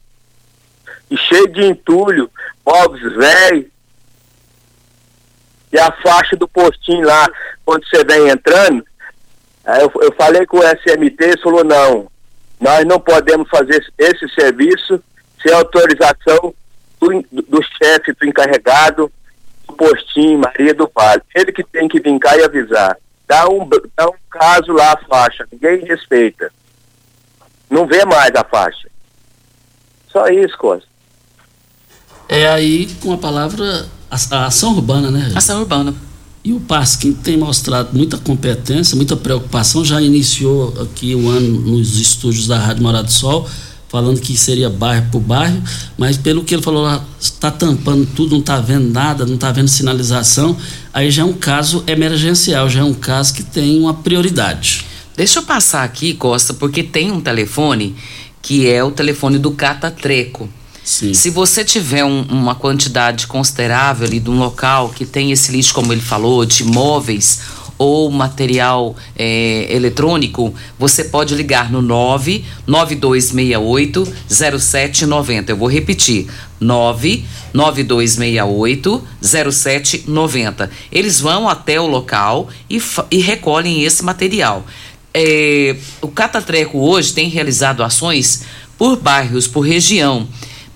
E 1.12 1.18
cheio 1.18 1.48
de 1.48 1.64
entulho, 1.64 2.30
móveis 2.66 3.14
velhos. 3.16 3.66
E 5.72 5.80
a 5.80 5.92
faixa 5.92 6.36
do 6.36 6.48
postinho 6.48 7.06
lá, 7.06 7.28
quando 7.64 7.86
você 7.88 8.04
vem 8.04 8.30
entrando, 8.30 8.84
eu, 9.80 9.92
eu 10.02 10.12
falei 10.16 10.46
com 10.48 10.58
o 10.58 10.64
SMT, 10.64 11.16
ele 11.24 11.38
falou, 11.42 11.64
não, 11.64 12.12
nós 12.60 12.84
não 12.86 13.00
podemos 13.00 13.48
fazer 13.50 13.86
esse- 13.98 14.28
serviço 14.34 15.02
sem 15.42 15.54
autorização 15.54 16.54
do, 17.00 17.22
do 17.48 17.62
chefe, 17.82 18.12
do 18.14 18.26
encarregado 18.28 19.12
postinho 19.74 20.40
Maria 20.40 20.74
do 20.74 20.90
Vale. 20.94 21.22
Ele 21.36 21.52
que 21.52 21.64
tem 21.64 21.88
que 21.88 22.00
vir 22.00 22.18
cá 22.20 22.38
e 22.38 22.44
avisar. 22.44 22.98
Dá 23.28 23.48
um, 23.48 23.68
dá 23.96 24.08
um 24.08 24.16
caso 24.30 24.72
lá 24.72 24.94
a 24.94 24.98
faixa, 25.08 25.48
ninguém 25.52 25.86
respeita. 25.86 26.52
Não 27.70 27.86
vê 27.86 28.04
mais 28.04 28.34
a 28.36 28.44
faixa. 28.44 28.90
Só 30.08 30.28
isso, 30.28 30.58
Costa. 30.58 30.88
É 32.28 32.48
aí, 32.48 32.88
com 33.02 33.14
a 33.14 33.18
palavra, 33.18 33.88
a, 34.10 34.36
a 34.36 34.46
ação 34.48 34.74
urbana, 34.74 35.12
né? 35.12 35.32
Ação 35.36 35.60
urbana. 35.60 35.94
E 36.44 36.54
o 36.54 36.60
Pasquim 36.60 37.14
tem 37.14 37.38
mostrado 37.38 37.96
muita 37.96 38.18
competência, 38.18 38.96
muita 38.96 39.16
preocupação, 39.16 39.84
já 39.84 40.02
iniciou 40.02 40.74
aqui 40.82 41.14
o 41.14 41.30
ano 41.30 41.60
nos 41.60 42.00
estúdios 42.00 42.48
da 42.48 42.58
Rádio 42.58 42.82
Morado 42.82 43.06
do 43.06 43.12
Sol, 43.12 43.48
falando 43.90 44.22
que 44.22 44.38
seria 44.38 44.70
bairro 44.70 45.08
por 45.12 45.20
bairro, 45.20 45.62
mas 45.98 46.16
pelo 46.16 46.44
que 46.44 46.54
ele 46.54 46.62
falou 46.62 46.84
lá, 46.84 47.04
está 47.20 47.50
tampando 47.50 48.06
tudo, 48.16 48.32
não 48.34 48.40
está 48.40 48.60
vendo 48.60 48.92
nada, 48.94 49.26
não 49.26 49.36
está 49.36 49.52
vendo 49.52 49.68
sinalização, 49.68 50.56
aí 50.94 51.10
já 51.10 51.24
é 51.24 51.26
um 51.26 51.34
caso 51.34 51.84
emergencial, 51.88 52.70
já 52.70 52.82
é 52.82 52.84
um 52.84 52.94
caso 52.94 53.34
que 53.34 53.44
tem 53.44 53.80
uma 53.80 53.94
prioridade. 53.94 54.86
Deixa 55.18 55.40
eu 55.40 55.44
passar 55.44 55.84
aqui, 55.84 56.14
Costa, 56.14 56.54
porque 56.54 56.84
tem 56.84 57.12
um 57.12 57.20
telefone 57.20 57.96
que 58.42 58.70
é 58.70 58.84
o 58.84 58.92
telefone 58.92 59.38
do 59.38 59.52
Cata 59.52 59.92
Treco. 59.92 60.48
Sim. 60.84 61.14
Se 61.14 61.30
você 61.30 61.64
tiver 61.66 62.06
um- 62.06 62.24
uma 62.30 62.56
quantidade 62.56 63.28
considerável 63.28 64.08
ali 64.08 64.20
de 64.20 64.30
um 64.30 64.40
local 64.40 64.90
que 64.90 65.06
tem 65.06 65.32
esse 65.32 65.52
lixo, 65.52 65.74
como 65.74 65.92
ele 65.92 66.02
falou, 66.02 66.46
de 66.46 66.64
móveis 66.64 67.40
ou 67.80 68.12
material 68.12 68.96
eh, 69.18 69.66
eletrônico, 69.70 70.54
você 70.78 71.06
pode 71.06 71.34
ligar 71.34 71.72
no 71.72 71.82
99268 71.82 74.14
0790. 74.28 75.54
Eu 75.54 75.58
vou 75.58 75.70
repetir. 75.70 76.28
99268 76.60 79.02
0790. 79.22 80.70
Eles 80.92 81.22
vão 81.22 81.48
até 81.48 81.80
o 81.80 81.88
local 81.88 82.50
e, 82.70 82.82
e 83.10 83.20
recolhem 83.20 83.84
esse 83.84 84.04
material. 84.04 84.66
É, 85.14 85.78
o 86.02 86.10
Catatreco 86.10 86.78
hoje 86.78 87.14
tem 87.14 87.30
realizado 87.30 87.82
ações 87.82 88.44
por 88.78 88.98
bairros, 88.98 89.48
por 89.48 89.62
região, 89.62 90.28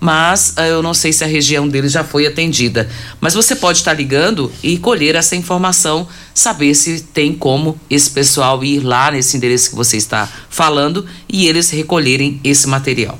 mas 0.03 0.51
ah, 0.57 0.67
eu 0.67 0.83
não 0.83 0.93
sei 0.93 1.13
se 1.13 1.23
a 1.23 1.27
região 1.27 1.65
dele 1.65 1.87
já 1.87 2.03
foi 2.03 2.27
atendida. 2.27 2.89
Mas 3.21 3.33
você 3.33 3.55
pode 3.55 3.77
estar 3.77 3.93
ligando 3.93 4.51
e 4.61 4.77
colher 4.77 5.15
essa 5.15 5.33
informação, 5.33 6.05
saber 6.35 6.75
se 6.75 6.99
tem 6.99 7.33
como 7.33 7.79
esse 7.89 8.11
pessoal 8.11 8.61
ir 8.65 8.81
lá 8.81 9.11
nesse 9.11 9.37
endereço 9.37 9.69
que 9.69 9.77
você 9.77 9.95
está 9.95 10.27
falando 10.49 11.07
e 11.29 11.47
eles 11.47 11.69
recolherem 11.69 12.37
esse 12.43 12.67
material. 12.67 13.17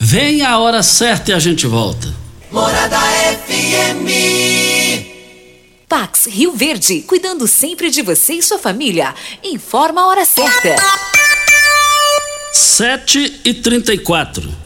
Vem 0.00 0.42
a 0.42 0.58
hora 0.58 0.82
certa 0.82 1.30
e 1.30 1.34
a 1.34 1.38
gente 1.38 1.64
volta. 1.64 2.12
Morada 2.50 2.98
FM. 3.46 4.10
Pax 5.88 6.26
Rio 6.26 6.56
Verde, 6.56 7.02
cuidando 7.02 7.46
sempre 7.46 7.88
de 7.88 8.02
você 8.02 8.32
e 8.32 8.42
sua 8.42 8.58
família. 8.58 9.14
Informa 9.44 10.00
a 10.00 10.06
hora 10.08 10.24
certa. 10.24 10.74
7 12.52 13.42
e 13.44 13.54
34 13.54 14.65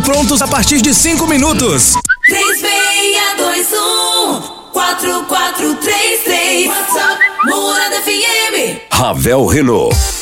prontos 0.00 0.40
a 0.40 0.46
partir 0.46 0.80
de 0.80 0.94
5 0.94 1.26
minutos. 1.26 1.94
3621 2.24 4.40
4433 4.72 6.68
WhatsApp 6.68 7.18
Morada 7.44 7.96
FM 7.96 8.82
Ravel 8.92 9.48
Renault. 9.48 10.21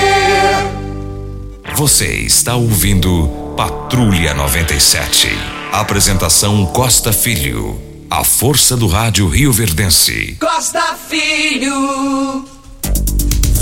Você 1.75 2.05
está 2.17 2.55
ouvindo 2.55 3.53
Patrulha 3.55 4.33
97. 4.33 5.29
Apresentação 5.71 6.65
Costa 6.65 7.13
Filho. 7.13 7.79
A 8.09 8.23
força 8.23 8.75
do 8.75 8.87
rádio 8.87 9.27
Rio 9.27 9.53
Verdense. 9.53 10.37
Costa 10.39 10.95
Filho 11.09 12.45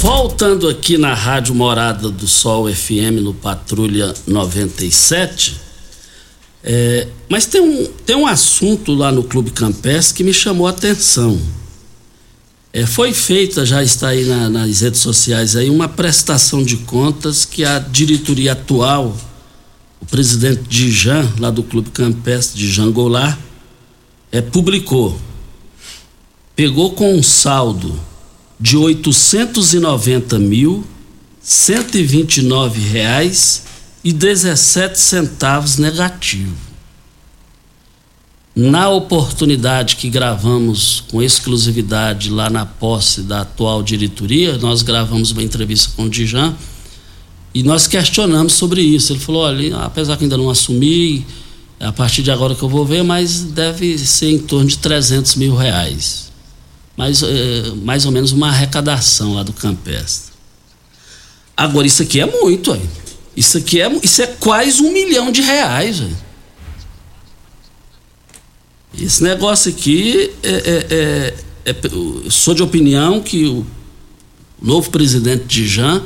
Voltando 0.02 0.68
aqui 0.68 0.98
na 0.98 1.14
Rádio 1.14 1.54
Morada 1.54 2.10
do 2.10 2.28
Sol 2.28 2.74
FM 2.74 3.22
no 3.22 3.34
Patrulha 3.34 4.14
97. 4.26 5.60
É, 6.64 7.08
mas 7.30 7.46
tem 7.46 7.62
um, 7.62 7.86
tem 8.06 8.16
um 8.16 8.26
assunto 8.26 8.94
lá 8.94 9.12
no 9.12 9.24
Clube 9.24 9.52
Campestre 9.52 10.18
que 10.18 10.24
me 10.24 10.34
chamou 10.34 10.68
a 10.68 10.72
atenção. 10.72 11.40
É, 12.72 12.86
foi 12.86 13.14
feita, 13.14 13.66
já 13.66 13.84
está 13.84 14.10
aí 14.10 14.26
na, 14.26 14.48
nas 14.48 14.82
redes 14.82 15.02
sociais, 15.02 15.56
aí, 15.56 15.70
uma 15.70 15.88
prestação 15.88 16.64
de 16.64 16.78
contas 16.78 17.44
que 17.44 17.66
a 17.66 17.80
diretoria 17.80 18.52
atual, 18.52 19.18
o 20.00 20.06
presidente 20.06 20.62
Dijan, 20.70 21.28
lá 21.40 21.50
do 21.50 21.64
Clube 21.64 21.90
Campestre, 21.90 22.60
Dijan 22.60 22.92
Goulart, 22.92 23.40
é, 24.32 24.40
publicou. 24.40 25.20
Pegou 26.56 26.92
com 26.92 27.16
um 27.16 27.24
saldo 27.24 28.00
de 28.60 28.78
890 28.78 30.38
mil 30.38 30.86
129 31.42 32.80
reais 32.80 33.64
e 34.04 34.14
17 34.14 35.00
centavos 35.00 35.78
negativo. 35.78 36.69
Na 38.60 38.90
oportunidade 38.90 39.96
que 39.96 40.10
gravamos 40.10 41.02
com 41.10 41.24
exclusividade 41.24 42.30
lá 42.30 42.50
na 42.50 42.66
posse 42.66 43.22
da 43.22 43.40
atual 43.40 43.82
diretoria, 43.82 44.58
nós 44.58 44.82
gravamos 44.82 45.32
uma 45.32 45.42
entrevista 45.42 45.94
com 45.96 46.04
o 46.04 46.10
Dijan 46.10 46.54
e 47.54 47.64
nós 47.64 47.88
questionamos 47.88 48.52
sobre 48.52 48.82
isso. 48.82 49.14
Ele 49.14 49.20
falou: 49.22 49.44
olha, 49.44 49.78
apesar 49.78 50.18
que 50.18 50.26
ainda 50.26 50.36
não 50.36 50.50
assumi, 50.50 51.26
é 51.80 51.86
a 51.86 51.94
partir 51.94 52.22
de 52.22 52.32
agora 52.32 52.54
que 52.54 52.62
eu 52.62 52.68
vou 52.68 52.86
ver, 52.86 53.02
mas 53.02 53.44
deve 53.44 53.98
ser 53.98 54.30
em 54.30 54.40
torno 54.40 54.68
de 54.68 54.78
300 54.80 55.36
mil 55.36 55.56
reais. 55.56 56.30
Mais, 56.98 57.24
é, 57.24 57.72
mais 57.82 58.06
ou 58.06 58.12
menos 58.12 58.34
uma 58.34 58.50
arrecadação 58.50 59.36
lá 59.36 59.44
do 59.44 59.54
Campestre. 59.54 60.34
Agora, 61.56 61.88
isso 61.88 62.02
aqui 62.04 62.20
é 62.20 62.26
muito. 62.26 62.78
Isso 63.38 63.58
aqui 63.58 63.80
é, 63.80 63.90
isso 64.04 64.22
é 64.22 64.28
quase 64.28 64.82
um 64.82 64.92
milhão 64.92 65.32
de 65.32 65.42
reais. 65.42 66.04
Esse 68.98 69.24
negócio 69.24 69.72
aqui 69.72 70.32
é, 70.42 70.50
é, 70.50 70.88
é, 71.66 71.72
é 71.72 72.30
sou 72.30 72.54
de 72.54 72.64
opinião 72.64 73.22
que 73.22 73.46
o 73.46 73.66
novo 74.62 74.90
presidente 74.90 75.46
de 75.46 75.68
Jan 75.68 76.02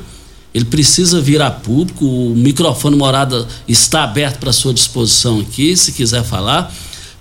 ele 0.53 0.65
precisa 0.65 1.19
vir 1.19 1.41
a 1.41 1.49
público, 1.49 2.05
o 2.05 2.35
microfone 2.35 2.95
morada 2.95 3.47
está 3.67 4.03
aberto 4.03 4.37
para 4.37 4.53
sua 4.53 4.73
disposição 4.73 5.39
aqui, 5.39 5.75
se 5.75 5.91
quiser 5.93 6.23
falar, 6.23 6.71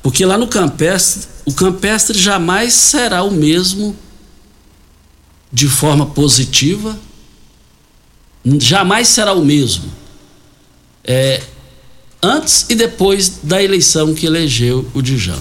porque 0.03 0.25
lá 0.27 0.37
no 0.37 0.47
campestre, 0.47 1.29
o 1.47 1.53
campestre 1.53 2.19
jamais 2.19 2.75
será 2.75 3.23
o 3.23 3.31
mesmo 3.31 3.97
de 5.51 5.67
forma 5.67 6.07
positiva, 6.07 6.99
jamais 8.59 9.09
será 9.09 9.33
o 9.33 9.45
mesmo. 9.45 9.91
É, 11.03 11.43
antes 12.23 12.67
e 12.69 12.75
depois 12.75 13.41
da 13.43 13.63
eleição 13.63 14.15
que 14.15 14.27
elegeu 14.27 14.89
o 14.93 15.01
Dijan. 15.01 15.41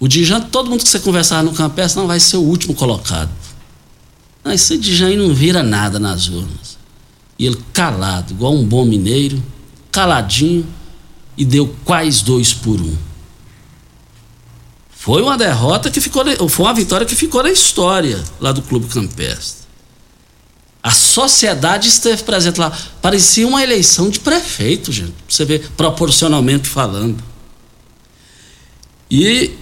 O 0.00 0.06
Dijan, 0.06 0.40
todo 0.40 0.70
mundo 0.70 0.82
que 0.82 0.88
você 0.88 1.00
conversar 1.00 1.42
no 1.42 1.52
Campestre 1.52 2.00
não 2.00 2.06
vai 2.06 2.20
ser 2.20 2.36
o 2.36 2.42
último 2.42 2.74
colocado. 2.74 3.30
Não, 4.44 4.52
esse 4.52 4.78
Dijan 4.78 5.08
aí 5.08 5.16
não 5.16 5.34
vira 5.34 5.62
nada 5.62 5.98
nas 5.98 6.28
urnas. 6.28 6.78
E 7.38 7.46
ele 7.46 7.58
calado, 7.72 8.32
igual 8.32 8.54
um 8.54 8.64
bom 8.64 8.84
mineiro, 8.84 9.42
caladinho, 9.90 10.66
e 11.36 11.44
deu 11.44 11.74
quase 11.84 12.24
dois 12.24 12.52
por 12.54 12.80
um. 12.80 12.96
Foi 14.90 15.22
uma 15.22 15.38
derrota 15.38 15.90
que 15.90 16.00
ficou, 16.00 16.24
foi 16.48 16.66
uma 16.66 16.74
vitória 16.74 17.06
que 17.06 17.14
ficou 17.14 17.42
na 17.42 17.50
história 17.50 18.22
lá 18.40 18.52
do 18.52 18.62
Clube 18.62 18.88
Campestre. 18.88 19.66
A 20.82 20.90
sociedade 20.90 21.88
esteve 21.88 22.22
presente 22.22 22.58
lá. 22.58 22.76
Parecia 23.02 23.46
uma 23.46 23.62
eleição 23.62 24.10
de 24.10 24.20
prefeito, 24.20 24.92
gente. 24.92 25.14
Você 25.28 25.44
vê, 25.44 25.58
proporcionalmente 25.58 26.68
falando. 26.68 27.22
E 29.10 29.52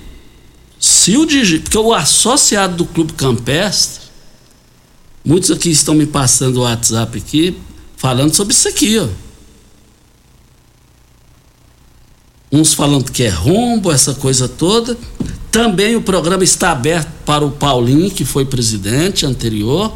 se 0.87 1.17
o 1.17 1.27
porque 1.63 1.77
o 1.77 1.93
associado 1.93 2.77
do 2.77 2.85
Clube 2.85 3.13
Campestre, 3.15 4.05
muitos 5.25 5.51
aqui 5.51 5.69
estão 5.69 5.97
me 5.97 6.07
passando 6.07 6.59
o 6.59 6.63
WhatsApp 6.63 7.19
aqui, 7.19 7.59
falando 7.97 8.33
sobre 8.33 8.55
isso 8.55 8.69
aqui, 8.69 8.97
ó. 8.97 9.09
uns 12.53 12.73
falando 12.73 13.11
que 13.11 13.25
é 13.25 13.29
rombo, 13.29 13.91
essa 13.91 14.15
coisa 14.15 14.49
toda. 14.49 14.97
Também 15.51 15.97
o 15.97 16.03
programa 16.03 16.45
está 16.45 16.71
aberto 16.71 17.11
para 17.25 17.45
o 17.45 17.51
Paulinho, 17.51 18.09
que 18.09 18.25
foi 18.25 18.45
presidente 18.45 19.27
anterior. 19.27 19.93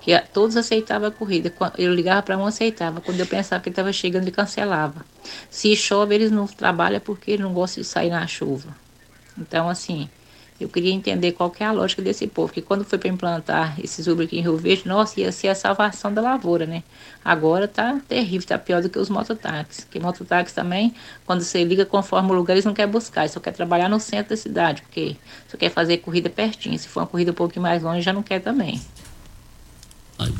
Que 0.00 0.18
todos 0.34 0.54
aceitavam 0.54 1.08
a 1.08 1.10
corrida. 1.10 1.50
Eu 1.78 1.94
ligava 1.94 2.20
para 2.20 2.36
um, 2.36 2.44
aceitava. 2.44 3.00
Quando 3.00 3.20
eu 3.20 3.26
pensava 3.26 3.62
que 3.62 3.70
estava 3.70 3.90
chegando, 3.90 4.24
ele 4.24 4.32
cancelava. 4.32 5.02
Se 5.48 5.74
chove, 5.74 6.14
eles 6.14 6.30
não 6.30 6.46
trabalham 6.46 7.00
porque 7.00 7.30
eles 7.30 7.40
não 7.40 7.54
gostam 7.54 7.80
de 7.80 7.88
sair 7.88 8.10
na 8.10 8.26
chuva. 8.26 8.76
Então, 9.36 9.68
assim, 9.68 10.08
eu 10.60 10.68
queria 10.68 10.92
entender 10.92 11.32
qual 11.32 11.50
que 11.50 11.64
é 11.64 11.66
a 11.66 11.72
lógica 11.72 12.00
desse 12.00 12.28
povo, 12.28 12.52
que 12.52 12.62
quando 12.62 12.84
foi 12.84 12.96
para 12.96 13.08
implantar 13.08 13.80
esses 13.82 14.06
Uber 14.06 14.24
aqui 14.24 14.38
em 14.38 14.40
Rio 14.40 14.56
Verde, 14.56 14.86
nossa, 14.86 15.20
ia 15.20 15.32
ser 15.32 15.48
a 15.48 15.54
salvação 15.54 16.14
da 16.14 16.22
lavoura, 16.22 16.64
né? 16.64 16.84
Agora 17.24 17.66
tá 17.66 18.00
terrível, 18.08 18.46
tá 18.46 18.56
pior 18.56 18.80
do 18.80 18.88
que 18.88 18.98
os 18.98 19.10
mototáxis. 19.10 19.84
Que 19.84 19.98
mototáxi 19.98 20.54
também, 20.54 20.94
quando 21.26 21.42
você 21.42 21.64
liga 21.64 21.84
conforme 21.84 22.30
o 22.30 22.34
lugar, 22.34 22.54
eles 22.54 22.64
não 22.64 22.72
querem 22.72 22.90
buscar, 22.90 23.22
eles 23.22 23.32
só 23.32 23.40
quer 23.40 23.52
trabalhar 23.52 23.88
no 23.88 23.98
centro 23.98 24.30
da 24.30 24.36
cidade, 24.36 24.82
porque 24.82 25.16
só 25.48 25.56
quer 25.56 25.70
fazer 25.70 25.98
corrida 25.98 26.30
pertinho. 26.30 26.78
Se 26.78 26.86
for 26.86 27.00
uma 27.00 27.06
corrida 27.06 27.32
um 27.32 27.34
pouquinho 27.34 27.62
mais 27.62 27.82
longe, 27.82 28.02
já 28.02 28.12
não 28.12 28.22
quer 28.22 28.40
também. 28.40 28.80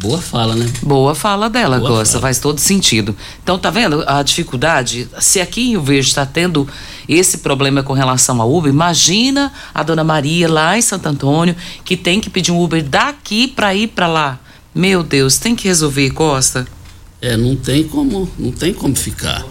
Boa 0.01 0.19
fala, 0.19 0.55
né? 0.55 0.71
Boa 0.83 1.15
fala 1.15 1.51
dela, 1.51 1.79
Boa 1.79 1.91
Gosta, 1.91 2.21
faz 2.21 2.39
todo 2.39 2.59
sentido. 2.59 3.17
Então, 3.43 3.59
tá 3.59 3.71
vendo 3.71 4.05
a 4.07 4.23
dificuldade? 4.23 5.09
Se 5.19 5.41
aqui 5.41 5.63
em 5.63 5.71
Rio 5.71 5.83
Verde 5.83 6.09
está 6.09 6.25
tendo 6.25 6.69
esse 7.09 7.39
problema 7.39 7.83
com 7.83 7.93
relação 7.93 8.41
ao 8.41 8.55
Uber, 8.55 8.71
imagina 8.71 9.53
a 9.75 9.83
dona 9.83 10.05
Maria 10.05 10.49
lá 10.49 10.79
em 10.79 10.83
Santo 10.83 11.09
Antônio, 11.09 11.57
que 11.85 11.97
tem 11.97 12.21
que 12.21 12.31
pedir 12.31 12.53
um 12.53 12.63
Uber 12.63 12.85
daqui 12.85 13.49
para 13.49 13.75
ir 13.75 13.89
para 13.89 14.07
lá. 14.07 14.39
Meu 14.75 15.03
Deus, 15.03 15.39
tem 15.39 15.57
que 15.57 15.67
resolver, 15.67 16.11
Costa. 16.11 16.67
É, 17.21 17.37
não 17.37 17.57
tem 17.57 17.85
como, 17.85 18.29
não 18.39 18.53
tem 18.53 18.73
como 18.73 18.95
ficar. 18.95 19.45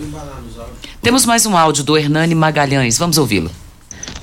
Temos 1.01 1.25
mais 1.25 1.45
um 1.45 1.57
áudio 1.57 1.83
do 1.83 1.97
Hernani 1.97 2.33
Magalhães, 2.33 2.97
vamos 2.97 3.17
ouvi-lo. 3.17 3.51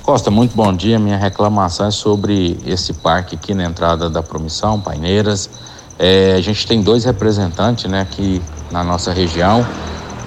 Costa, 0.03 0.31
muito 0.31 0.57
bom 0.57 0.73
dia. 0.73 0.99
Minha 0.99 1.19
reclamação 1.19 1.87
é 1.87 1.91
sobre 1.91 2.57
esse 2.65 2.95
parque 2.95 3.35
aqui 3.35 3.53
na 3.53 3.65
entrada 3.65 4.09
da 4.09 4.23
Promissão, 4.23 4.81
Paineiras 4.81 5.51
é, 6.03 6.33
a 6.33 6.41
gente 6.41 6.67
tem 6.67 6.81
dois 6.81 7.05
representantes, 7.05 7.85
né, 7.85 8.01
aqui 8.01 8.41
na 8.71 8.83
nossa 8.83 9.13
região. 9.13 9.67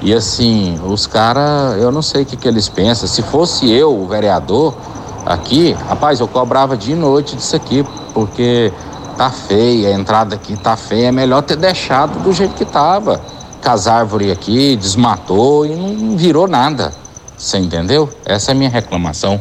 E 0.03 0.13
assim, 0.13 0.79
os 0.85 1.07
caras, 1.07 1.81
eu 1.81 1.91
não 1.91 2.03
sei 2.03 2.21
o 2.21 2.25
que, 2.27 2.37
que 2.37 2.47
eles 2.47 2.69
pensam. 2.69 3.07
Se 3.07 3.23
fosse 3.23 3.71
eu, 3.71 3.99
o 3.99 4.07
vereador, 4.07 4.77
aqui, 5.25 5.71
rapaz, 5.71 6.19
eu 6.19 6.27
cobrava 6.27 6.77
de 6.77 6.93
noite 6.93 7.35
disso 7.35 7.55
aqui, 7.55 7.83
porque 8.13 8.71
tá 9.17 9.31
feia, 9.31 9.87
a 9.87 9.91
entrada 9.93 10.35
aqui 10.35 10.55
tá 10.55 10.77
feia. 10.77 11.07
É 11.07 11.11
melhor 11.11 11.41
ter 11.41 11.55
deixado 11.55 12.21
do 12.21 12.31
jeito 12.31 12.53
que 12.53 12.65
tava. 12.65 13.19
Com 13.63 13.69
as 13.69 13.87
árvores 13.87 14.29
aqui, 14.31 14.75
desmatou 14.75 15.65
e 15.65 15.69
não 15.73 16.15
virou 16.15 16.47
nada. 16.47 16.93
Você 17.35 17.57
entendeu? 17.57 18.09
Essa 18.25 18.51
é 18.51 18.53
a 18.53 18.55
minha 18.55 18.69
reclamação. 18.69 19.39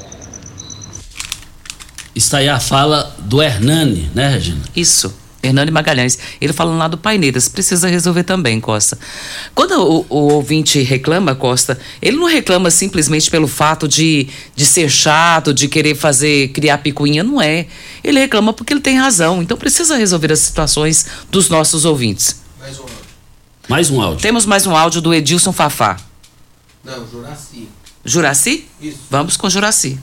Está 2.15 2.39
aí 2.39 2.49
a 2.49 2.61
fala 2.61 3.13
do 3.19 3.43
Hernani, 3.43 4.11
né, 4.15 4.29
Regina? 4.29 4.63
Isso. 4.75 5.22
Hernani 5.43 5.71
Magalhães, 5.71 6.19
ele 6.41 6.53
falando 6.53 6.79
lá 6.79 6.87
do 6.87 6.97
Paineiras, 6.97 7.49
precisa 7.49 7.89
resolver 7.89 8.23
também, 8.23 8.61
Costa. 8.61 8.97
Quando 9.55 9.73
o, 9.73 10.07
o, 10.09 10.33
ouvinte 10.35 10.81
reclama, 10.81 11.35
Costa, 11.35 11.79
ele 12.01 12.17
não 12.17 12.27
reclama 12.27 12.71
simplesmente 12.71 13.29
pelo 13.29 13.49
fato 13.49 13.89
de, 13.89 14.29
de 14.55 14.65
ser 14.65 14.89
chato, 14.89 15.53
de 15.53 15.67
querer 15.67 15.97
fazer, 15.97 16.49
criar 16.49 16.79
picuinha, 16.79 17.25
não 17.25 17.43
é. 17.43 17.67
Ele 18.05 18.21
reclama 18.21 18.53
porque 18.53 18.73
ele 18.73 18.81
tem 18.81 18.97
razão, 18.97 19.43
então 19.43 19.57
precisa 19.57 19.97
resolver 19.97 20.33
as 20.33 20.39
situações 20.39 21.07
dos 21.31 21.49
nossos 21.49 21.85
ouvintes. 21.85 22.41
Mais 22.61 22.79
um 22.79 22.83
áudio. 22.83 22.97
Mais 23.69 23.91
um 23.91 24.01
áudio. 24.01 24.23
Temos 24.23 24.47
mais 24.47 24.67
um 24.67 24.77
áudio 24.77 25.01
do 25.01 25.13
Edilson 25.13 25.53
Fafá. 25.53 25.97
Não, 26.85 27.07
Juraci. 27.09 27.69
Juraci? 28.05 28.69
Isso. 28.81 28.99
Vamos 29.11 29.37
com 29.37 29.51
Juraci. 29.51 29.99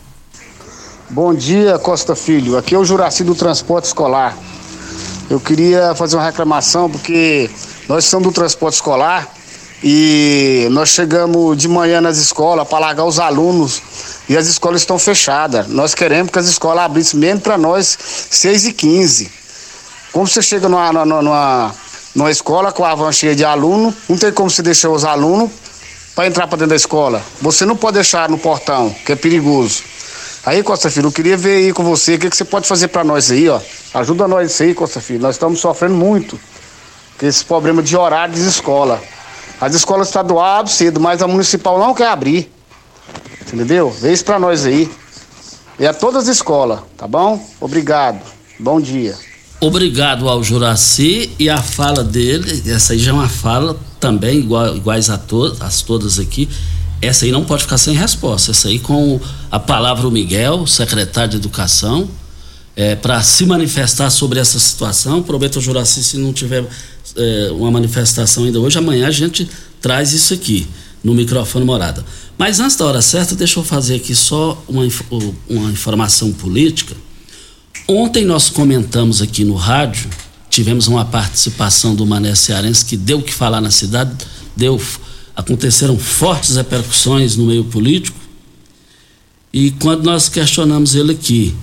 Bom 1.10 1.34
dia, 1.34 1.80
Costa 1.80 2.16
Filho. 2.16 2.58
Aqui 2.58 2.76
é 2.76 2.78
o 2.78 2.86
Juraci 2.86 3.24
do 3.24 3.34
Transporte 3.34 3.86
Escolar. 3.86 4.38
Eu 5.30 5.40
queria 5.40 5.94
fazer 5.96 6.16
uma 6.16 6.26
reclamação 6.26 6.90
porque 6.90 7.50
nós 7.88 8.06
estamos 8.06 8.28
do 8.28 8.34
transporte 8.34 8.76
escolar 8.76 9.28
e 9.84 10.68
nós 10.72 10.90
chegamos 10.90 11.58
de 11.58 11.68
manhã 11.68 12.02
nas 12.02 12.18
escolas 12.18 12.68
para 12.68 12.80
largar 12.80 13.06
os 13.06 13.20
alunos 13.20 13.82
e 14.28 14.36
as 14.36 14.48
escolas 14.48 14.82
estão 14.82 15.00
fechadas. 15.00 15.68
Nós 15.68 15.94
queremos 15.96 16.32
que 16.32 16.40
as 16.40 16.48
escolas 16.48 16.84
abrissem 16.84 17.20
mesmo 17.20 17.42
para 17.42 17.58
nós 17.58 17.98
6 18.30 18.66
e 18.68 18.74
15 18.74 19.32
Como 20.12 20.28
você 20.28 20.42
chega 20.42 20.68
numa, 20.68 20.92
numa, 20.92 21.22
numa, 21.22 21.76
numa 22.16 22.32
escola 22.32 22.72
com 22.72 22.84
a 22.84 22.94
van 22.94 23.12
cheia 23.12 23.36
de 23.36 23.46
aluno, 23.46 23.96
não 24.08 24.18
tem 24.18 24.32
como 24.32 24.50
você 24.50 24.62
deixar 24.62 24.90
os 24.90 25.06
alunos 25.06 25.50
para 26.16 26.28
entrar 26.28 26.48
para 26.48 26.58
dentro 26.58 26.72
da 26.72 26.76
escola. 26.76 27.24
Você 27.42 27.66
não 27.66 27.78
pode 27.78 27.94
deixar 27.94 28.30
no 28.30 28.38
portão, 28.38 28.94
que 29.06 29.14
é 29.14 29.16
perigoso. 29.16 29.84
Aí, 30.50 30.64
Costa 30.64 30.90
Filho, 30.90 31.10
eu 31.10 31.12
queria 31.12 31.38
ver 31.38 31.58
aí 31.58 31.72
com 31.72 31.84
você 31.84 32.16
o 32.16 32.20
que, 32.20 32.28
que 32.28 32.36
você 32.36 32.44
pode 32.44 32.68
fazer 32.68 32.88
para 32.88 33.04
nós 33.04 33.30
aí, 33.30 33.48
ó. 33.48 33.62
Ajuda 33.94 34.28
nós 34.28 34.60
aí, 34.60 34.74
Costa 34.74 35.00
Filho. 35.00 35.22
Nós 35.22 35.36
estamos 35.36 35.60
sofrendo 35.60 35.94
muito 35.94 36.40
com 37.20 37.26
esse 37.28 37.46
problema 37.46 37.84
de 37.84 37.96
horário 37.96 38.34
de 38.34 38.42
escola. 38.42 39.00
As 39.62 39.76
escolas 39.76 40.08
estaduais 40.08 40.62
abrem 40.62 40.74
cedo, 40.74 41.00
mas 41.00 41.22
a 41.22 41.28
municipal 41.28 41.78
não 41.78 41.94
quer 41.94 42.08
abrir. 42.08 42.52
Entendeu? 43.44 43.92
Vê 43.92 44.12
isso 44.12 44.26
para 44.26 44.40
nós 44.40 44.66
aí. 44.66 44.90
E 45.78 45.86
a 45.86 45.94
todas 45.94 46.24
as 46.24 46.38
escolas, 46.38 46.80
tá 46.98 47.08
bom? 47.08 47.40
Obrigado. 47.62 48.20
Bom 48.60 48.82
dia. 48.82 49.16
Obrigado 49.62 50.28
ao 50.28 50.44
Juraci 50.44 51.32
e 51.38 51.48
a 51.48 51.62
fala 51.62 52.04
dele, 52.04 52.64
essa 52.66 52.94
aí 52.94 53.00
já 53.00 53.12
é 53.12 53.14
uma 53.14 53.30
fala 53.30 53.80
também 54.00 54.40
igual, 54.40 54.76
iguais 54.76 55.12
a 55.12 55.22
as 55.60 55.84
todas 55.84 56.18
aqui 56.18 56.50
essa 57.02 57.26
aí 57.26 57.32
não 57.32 57.46
pode 57.46 57.64
ficar 57.64 57.78
sem 57.78 57.96
resposta. 57.96 58.52
Essa 58.52 58.68
aí 58.68 58.80
com 58.80 59.20
a 59.50 59.60
palavra 59.60 60.08
o 60.08 60.12
Miguel, 60.12 60.68
secretário 60.68 61.32
de 61.32 61.38
Educação, 61.38 62.10
é, 62.76 62.96
para 62.96 63.22
se 63.22 63.46
manifestar 63.46 64.10
sobre 64.10 64.40
essa 64.40 64.60
situação. 64.60 65.24
Prometo 65.24 65.62
Juraci, 65.62 66.04
se 66.04 66.18
não 66.18 66.34
tiver 66.34 66.66
é, 67.16 67.50
uma 67.52 67.72
manifestação 67.72 68.44
ainda 68.44 68.60
hoje, 68.60 68.78
amanhã 68.78 69.08
a 69.08 69.12
gente 69.12 69.50
traz 69.82 70.14
isso 70.14 70.34
aqui 70.34 70.68
no 71.04 71.14
microfone 71.14 71.66
morada. 71.66 72.06
Mas 72.38 72.60
antes 72.60 72.76
da 72.76 72.86
hora 72.86 73.02
certa, 73.02 73.36
deixa 73.36 73.60
eu 73.60 73.64
fazer 73.64 73.96
aqui 73.96 74.14
só 74.16 74.62
uma, 74.68 74.88
uma 75.50 75.72
informação 75.72 76.32
política. 76.32 76.96
Ontem 77.88 78.26
nós 78.26 78.50
comentamos 78.50 79.22
aqui 79.22 79.44
no 79.44 79.56
rádio, 79.56 80.10
tivemos 80.50 80.88
uma 80.88 81.06
participação 81.06 81.96
do 81.96 82.06
Mané 82.06 82.36
Cearense 82.36 82.86
que 82.86 82.96
deu 82.96 83.20
o 83.20 83.24
que 83.24 83.34
falar 83.34 83.62
na 83.62 83.72
cidade, 83.72 84.12
deu 84.56 84.80
aconteceram 85.40 85.98
fortes 85.98 86.58
repercussões 86.58 87.38
no 87.38 87.46
meio 87.46 87.64
político 87.64 88.18
E 89.54 89.72
quando 89.72 90.04
nós 90.04 90.28
questionamos 90.28 90.96
ele 90.96 91.14
aqui 91.14 91.56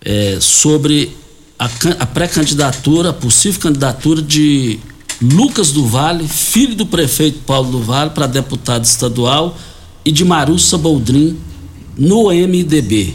é, 0.00 0.38
sobre 0.40 1.14
a, 1.58 1.66
a 1.98 2.06
pré-candidatura, 2.06 3.10
a 3.10 3.12
possível 3.12 3.60
candidatura 3.60 4.22
de 4.22 4.80
Lucas 5.20 5.72
do 5.72 5.86
Vale, 5.86 6.26
filho 6.26 6.74
do 6.74 6.86
prefeito 6.86 7.40
Paulo 7.40 7.70
do 7.70 7.82
Vale, 7.82 8.10
para 8.10 8.26
deputado 8.26 8.84
estadual, 8.84 9.56
e 10.02 10.10
de 10.10 10.24
Marussa 10.24 10.78
Boldrin 10.78 11.38
no 11.98 12.30
MDB. 12.30 13.14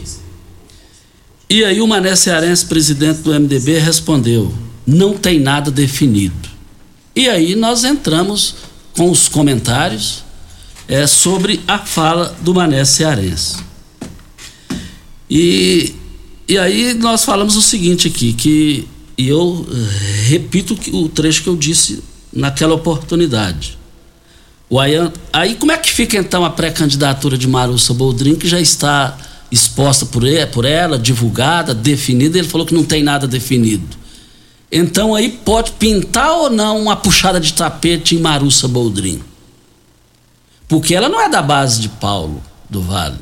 E 1.50 1.64
aí 1.64 1.80
o 1.80 1.88
Mané 1.88 2.14
Cearense, 2.14 2.64
presidente 2.66 3.22
do 3.22 3.34
MDB, 3.34 3.78
respondeu: 3.80 4.54
não 4.86 5.14
tem 5.14 5.40
nada 5.40 5.70
definido. 5.70 6.48
E 7.16 7.28
aí 7.28 7.56
nós 7.56 7.82
entramos 7.82 8.54
com 8.96 9.10
os 9.10 9.28
comentários 9.28 10.24
é, 10.88 11.06
sobre 11.06 11.60
a 11.66 11.78
fala 11.78 12.36
do 12.40 12.54
Mané 12.54 12.84
Cearense. 12.84 13.56
E, 15.28 15.94
e 16.48 16.56
aí 16.56 16.94
nós 16.94 17.24
falamos 17.24 17.56
o 17.56 17.62
seguinte 17.62 18.08
aqui, 18.08 18.32
que 18.32 18.88
e 19.18 19.28
eu 19.28 19.66
eh, 19.70 20.28
repito 20.28 20.78
o 20.92 21.08
trecho 21.08 21.42
que 21.42 21.48
eu 21.48 21.56
disse 21.56 22.02
naquela 22.32 22.74
oportunidade. 22.74 23.78
O 24.68 24.78
Ayan, 24.78 25.12
aí 25.32 25.54
como 25.54 25.72
é 25.72 25.78
que 25.78 25.90
fica 25.90 26.18
então 26.18 26.44
a 26.44 26.50
pré-candidatura 26.50 27.38
de 27.38 27.48
Marussa 27.48 27.94
Boldrin, 27.94 28.34
que 28.34 28.48
já 28.48 28.60
está 28.60 29.16
exposta 29.50 30.04
por, 30.04 30.24
ele, 30.24 30.44
por 30.46 30.64
ela, 30.64 30.98
divulgada, 30.98 31.72
definida, 31.72 32.36
ele 32.36 32.48
falou 32.48 32.66
que 32.66 32.74
não 32.74 32.84
tem 32.84 33.02
nada 33.02 33.26
definido. 33.26 33.96
Então 34.70 35.14
aí 35.14 35.30
pode 35.30 35.72
pintar 35.72 36.32
ou 36.32 36.50
não 36.50 36.80
uma 36.80 36.96
puxada 36.96 37.40
de 37.40 37.52
tapete 37.52 38.16
em 38.16 38.20
Marussa 38.20 38.66
Boldrin. 38.66 39.22
Porque 40.68 40.94
ela 40.94 41.08
não 41.08 41.20
é 41.20 41.28
da 41.28 41.40
base 41.40 41.80
de 41.80 41.88
Paulo 41.88 42.42
do 42.68 42.82
Vale. 42.82 43.18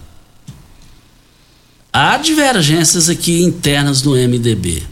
Há 1.93 2.17
divergências 2.17 3.09
aqui 3.09 3.43
internas 3.43 4.03
no 4.03 4.13
MDB. 4.13 4.83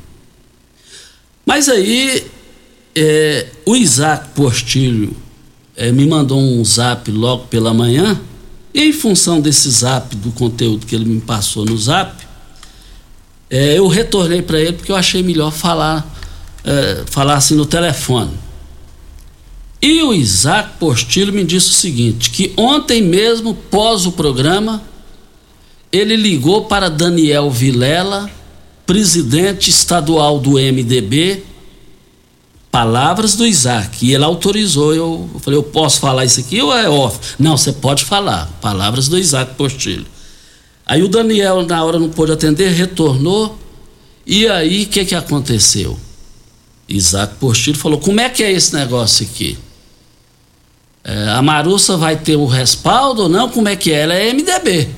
Mas 1.45 1.69
aí 1.69 2.25
é, 2.95 3.47
o 3.67 3.75
Isaac 3.75 4.29
Postilho 4.35 5.17
é, 5.77 5.91
me 5.91 6.07
mandou 6.07 6.39
um 6.39 6.65
zap 6.65 7.11
logo 7.11 7.47
pela 7.47 7.73
manhã, 7.73 8.21
e 8.75 8.85
em 8.85 8.93
função 8.93 9.41
desse 9.41 9.71
zap, 9.71 10.15
do 10.17 10.31
conteúdo 10.33 10.87
que 10.87 10.95
ele 10.95 11.05
me 11.05 11.21
passou 11.21 11.65
no 11.65 11.77
zap, 11.77 12.25
é, 13.51 13.79
eu 13.79 13.87
retornei 13.87 14.41
para 14.41 14.61
ele 14.61 14.75
porque 14.75 14.93
eu 14.93 14.97
achei 14.97 15.23
melhor 15.23 15.51
falar, 15.51 16.07
é, 16.65 17.05
falar 17.07 17.35
assim 17.35 17.55
no 17.55 17.67
telefone. 17.67 18.33
E 19.81 20.01
o 20.03 20.15
Isaac 20.15 20.79
Postilho 20.79 21.33
me 21.33 21.45
disse 21.45 21.71
o 21.71 21.75
seguinte: 21.75 22.31
que 22.31 22.53
ontem 22.57 23.03
mesmo, 23.03 23.55
pós 23.55 24.07
o 24.07 24.13
programa, 24.13 24.83
ele 25.91 26.15
ligou 26.15 26.67
para 26.67 26.89
Daniel 26.89 27.51
Vilela, 27.51 28.31
presidente 28.87 29.71
estadual 29.71 30.39
do 30.39 30.53
MDB, 30.53 31.43
palavras 32.71 33.35
do 33.35 33.45
Isaac. 33.45 34.07
E 34.07 34.15
ele 34.15 34.25
autorizou. 34.25 34.95
Eu, 34.95 35.29
eu, 35.35 35.41
falei, 35.41 35.59
eu 35.59 35.65
posso 35.65 35.99
falar 35.99 36.25
isso 36.25 36.41
aqui 36.41 36.63
ou 36.63 36.73
é 36.75 36.89
off? 36.89 37.35
Não, 37.39 37.57
você 37.57 37.73
pode 37.73 38.05
falar. 38.05 38.47
Palavras 38.61 39.09
do 39.09 39.19
Isaac 39.19 39.57
Postilho. 39.57 40.07
Aí 40.87 41.03
o 41.03 41.09
Daniel, 41.09 41.67
na 41.67 41.85
hora, 41.85 41.99
não 41.99 42.09
pôde 42.09 42.33
atender, 42.33 42.71
retornou. 42.71 43.59
E 44.27 44.47
aí, 44.47 44.85
o 44.85 44.87
que, 44.87 45.05
que 45.05 45.15
aconteceu? 45.15 45.99
Isaac 46.93 47.37
Postilho 47.37 47.79
falou: 47.79 47.99
como 47.99 48.21
é 48.21 48.29
que 48.29 48.43
é 48.43 48.53
esse 48.53 48.75
negócio 48.75 49.27
aqui? 49.27 49.59
É, 51.05 51.31
a 51.31 51.43
Marussa 51.43 51.97
vai 51.97 52.17
ter 52.17 52.37
o 52.37 52.47
respaldo 52.47 53.23
ou 53.23 53.29
não? 53.29 53.49
Como 53.49 53.69
é 53.69 53.75
que 53.75 53.91
é? 53.91 54.03
Ela 54.03 54.15
é 54.15 54.33
MDB. 54.33 54.89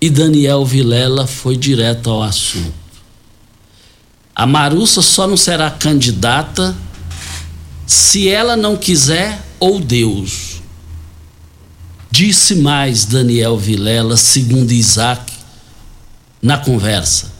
E 0.00 0.10
Daniel 0.10 0.64
Vilela 0.64 1.26
foi 1.26 1.56
direto 1.56 2.10
ao 2.10 2.22
assunto. 2.22 2.72
A 4.34 4.46
Marussa 4.46 5.02
só 5.02 5.28
não 5.28 5.36
será 5.36 5.70
candidata 5.70 6.74
se 7.86 8.28
ela 8.28 8.56
não 8.56 8.76
quiser 8.76 9.40
ou 9.60 9.78
Deus. 9.78 10.62
Disse 12.10 12.56
mais 12.56 13.04
Daniel 13.04 13.56
Vilela, 13.56 14.16
segundo 14.16 14.72
Isaac, 14.72 15.32
na 16.42 16.58
conversa. 16.58 17.31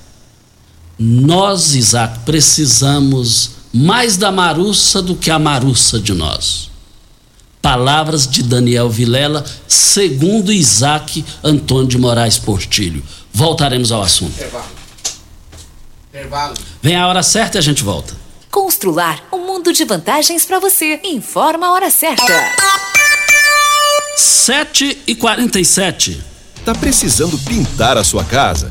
Nós, 0.99 1.75
Isaac, 1.75 2.21
precisamos 2.21 3.51
mais 3.73 4.17
da 4.17 4.31
Marussa 4.31 5.01
do 5.01 5.17
que 5.17 5.31
a 5.31 5.39
Marussa 5.39 5.99
de 5.99 6.13
nós. 6.13 6.71
Palavras 7.61 8.27
de 8.27 8.43
Daniel 8.43 8.91
Vilela, 8.91 9.45
segundo 9.67 10.53
Isaac 10.53 11.25
Antônio 11.43 11.87
de 11.87 11.99
Moraes 11.99 12.39
Portilho. 12.39 13.03
Voltaremos 13.33 13.93
ao 13.93 14.03
assunto. 14.03 14.35
Intervalo. 16.11 16.55
Vem 16.83 16.97
a 16.97 17.07
hora 17.07 17.23
certa 17.23 17.57
e 17.57 17.61
a 17.61 17.63
gente 17.63 17.83
volta. 17.83 18.15
Constrular 18.51 19.25
um 19.33 19.47
mundo 19.47 19.73
de 19.73 19.85
vantagens 19.85 20.45
para 20.45 20.59
você. 20.59 21.01
Informa 21.05 21.69
a 21.69 21.73
hora 21.73 21.91
certa. 21.91 22.33
7 24.17 24.99
e 25.07 25.15
47 25.15 26.33
Tá 26.65 26.73
precisando 26.73 27.37
pintar 27.39 27.97
a 27.97 28.05
sua 28.05 28.25
casa? 28.25 28.71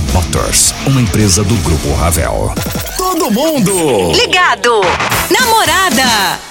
Motors, 0.13 0.73
uma 0.85 1.01
empresa 1.01 1.43
do 1.43 1.55
Grupo 1.57 1.93
Ravel. 1.93 2.53
Todo 2.97 3.31
mundo 3.31 4.11
Ligado. 4.13 4.81
Namorada. 5.29 6.50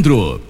Leandro. 0.00 0.49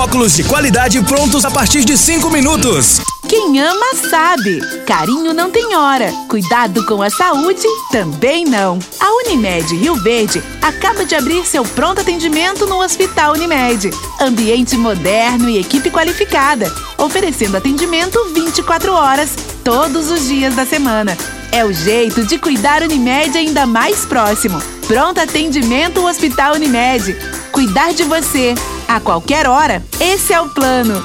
óculos 0.01 0.35
de 0.35 0.43
qualidade 0.43 0.99
prontos 1.03 1.45
a 1.45 1.51
partir 1.51 1.85
de 1.85 1.95
5 1.95 2.27
minutos. 2.31 3.01
Quem 3.29 3.61
ama 3.61 3.95
sabe. 4.09 4.59
Carinho 4.83 5.31
não 5.31 5.51
tem 5.51 5.75
hora. 5.75 6.11
Cuidado 6.27 6.83
com 6.87 7.03
a 7.03 7.09
saúde 7.11 7.67
também 7.91 8.43
não. 8.43 8.79
A 8.99 9.11
Unimed 9.11 9.75
Rio 9.75 9.95
Verde 10.01 10.41
acaba 10.59 11.05
de 11.05 11.13
abrir 11.13 11.45
seu 11.45 11.63
pronto 11.63 12.01
atendimento 12.01 12.65
no 12.65 12.81
Hospital 12.81 13.33
Unimed. 13.33 13.91
Ambiente 14.19 14.75
moderno 14.75 15.47
e 15.47 15.59
equipe 15.59 15.91
qualificada, 15.91 16.73
oferecendo 16.97 17.57
atendimento 17.57 18.17
24 18.33 18.91
horas, 18.93 19.35
todos 19.63 20.09
os 20.09 20.27
dias 20.27 20.55
da 20.55 20.65
semana. 20.65 21.15
É 21.51 21.63
o 21.63 21.71
jeito 21.71 22.25
de 22.25 22.39
cuidar 22.39 22.81
Unimed 22.81 23.37
ainda 23.37 23.67
mais 23.67 24.03
próximo. 24.03 24.59
Pronto 24.91 25.21
atendimento 25.21 26.05
Hospital 26.05 26.55
Unimed. 26.55 27.15
Cuidar 27.53 27.93
de 27.93 28.03
você 28.03 28.53
a 28.85 28.99
qualquer 28.99 29.47
hora. 29.47 29.81
Esse 30.01 30.33
é 30.33 30.41
o 30.41 30.49
plano. 30.49 31.01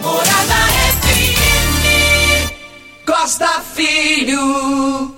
Morada 0.00 0.54
FM. 1.02 2.52
Costa 3.04 3.48
Filho. 3.74 5.12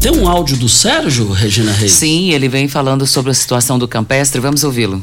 Tem 0.00 0.10
um 0.10 0.28
áudio 0.28 0.56
do 0.56 0.68
Sérgio, 0.68 1.30
Regina 1.30 1.70
Reis? 1.70 1.92
Sim, 1.92 2.32
ele 2.32 2.48
vem 2.48 2.66
falando 2.66 3.06
sobre 3.06 3.30
a 3.30 3.34
situação 3.34 3.78
do 3.78 3.86
campestre. 3.86 4.40
Vamos 4.40 4.64
ouvi-lo. 4.64 5.00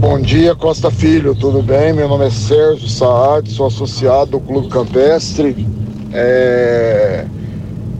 Bom 0.00 0.20
dia, 0.20 0.54
Costa 0.54 0.90
Filho, 0.90 1.34
tudo 1.34 1.62
bem? 1.62 1.94
Meu 1.94 2.10
nome 2.10 2.26
é 2.26 2.30
Sérgio 2.30 2.90
Saad, 2.90 3.50
sou 3.50 3.68
associado 3.68 4.32
do 4.32 4.40
Clube 4.40 4.68
Campestre. 4.68 5.66
É... 6.12 7.24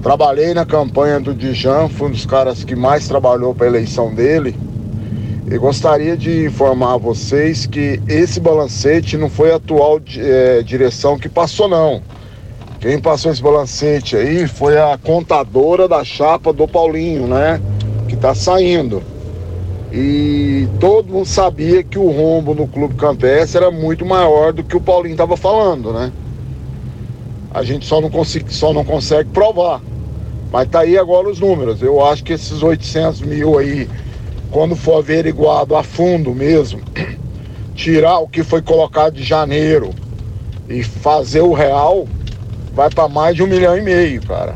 Trabalhei 0.05 0.53
na 0.53 0.67
campanha 0.67 1.19
do 1.19 1.33
Dijan, 1.33 1.89
fui 1.89 2.09
um 2.09 2.11
dos 2.11 2.27
caras 2.27 2.63
que 2.63 2.77
mais 2.77 3.09
trabalhou 3.09 3.55
para 3.55 3.65
a 3.65 3.71
eleição 3.71 4.15
dele. 4.15 4.55
E 5.51 5.57
gostaria 5.57 6.15
de 6.15 6.45
informar 6.45 6.93
a 6.93 6.97
vocês 6.99 7.65
que 7.65 7.99
esse 8.07 8.39
balancete 8.39 9.17
não 9.17 9.31
foi 9.31 9.51
a 9.51 9.57
atual 9.57 9.99
é, 10.19 10.61
direção 10.61 11.19
que 11.19 11.27
passou, 11.27 11.69
não. 11.71 12.03
Quem 12.81 13.01
passou 13.01 13.33
esse 13.33 13.43
balancete 13.43 14.15
aí 14.15 14.47
foi 14.47 14.77
a 14.77 14.99
contadora 15.03 15.89
da 15.89 16.05
chapa 16.05 16.53
do 16.53 16.69
Paulinho, 16.69 17.27
né? 17.27 17.59
Que 18.07 18.15
tá 18.15 18.35
saindo. 18.35 19.03
E 19.91 20.69
todo 20.79 21.15
mundo 21.15 21.27
sabia 21.27 21.83
que 21.83 21.99
o 21.99 22.11
rombo 22.11 22.55
no 22.55 22.69
Clube 22.69 22.95
Campestre 22.97 23.57
era 23.57 23.71
muito 23.71 24.05
maior 24.05 24.53
do 24.53 24.63
que 24.63 24.77
o 24.77 24.81
Paulinho 24.83 25.15
estava 25.15 25.35
falando, 25.35 25.95
né? 25.95 26.13
A 27.55 27.63
gente 27.63 27.87
só 27.87 28.03
não, 28.03 28.11
consegue, 28.11 28.53
só 28.53 28.71
não 28.75 28.85
consegue 28.85 29.31
provar. 29.31 29.81
Mas 30.55 30.69
tá 30.69 30.83
aí 30.83 30.97
agora 30.97 31.29
os 31.29 31.41
números. 31.41 31.83
Eu 31.83 32.07
acho 32.07 32.23
que 32.23 32.33
esses 32.33 32.63
800 32.63 33.23
mil 33.23 33.59
aí 33.59 33.89
quando 34.53 34.77
for 34.77 34.99
averiguado 34.99 35.75
a 35.75 35.83
fundo 35.83 36.33
mesmo, 36.33 36.81
tirar 37.75 38.21
o 38.21 38.29
que 38.29 38.45
foi 38.45 38.63
colocado 38.63 39.15
de 39.15 39.25
janeiro 39.25 39.91
e 40.69 40.85
fazer 40.85 41.41
o 41.41 41.53
real, 41.53 42.07
vai 42.73 42.89
para 42.89 43.09
mais 43.09 43.35
de 43.35 43.43
um 43.43 43.49
milhão 43.49 43.77
e 43.77 43.83
meio, 43.83 44.25
cara. 44.25 44.55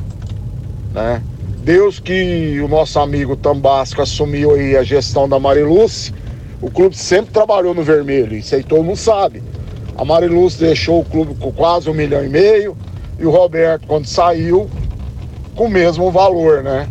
Né? 0.94 1.20
Deus 1.64 1.98
que 1.98 2.60
o 2.60 2.68
nosso 2.68 3.00
amigo 3.00 3.34
Tambasco 3.34 4.00
assumiu 4.00 4.54
aí 4.54 4.76
a 4.76 4.84
gestão 4.84 5.28
da 5.28 5.40
Mariluce, 5.40 6.14
o 6.62 6.70
clube 6.70 6.96
sempre 6.96 7.32
trabalhou 7.32 7.74
no 7.74 7.82
vermelho, 7.82 8.36
isso 8.36 8.54
aí 8.54 8.62
todo 8.62 8.84
mundo 8.84 8.96
sabe. 8.96 9.42
A 9.96 10.04
Mariluce 10.04 10.60
deixou 10.60 11.00
o 11.00 11.04
clube 11.04 11.34
com 11.34 11.50
quase 11.50 11.90
um 11.90 11.94
milhão 11.94 12.24
e 12.24 12.28
meio 12.28 12.76
e 13.18 13.26
o 13.26 13.32
Roberto, 13.32 13.84
quando 13.88 14.06
saiu, 14.06 14.70
com 15.58 15.64
o 15.64 15.68
mesmo 15.68 16.08
valor, 16.12 16.62
né? 16.62 16.88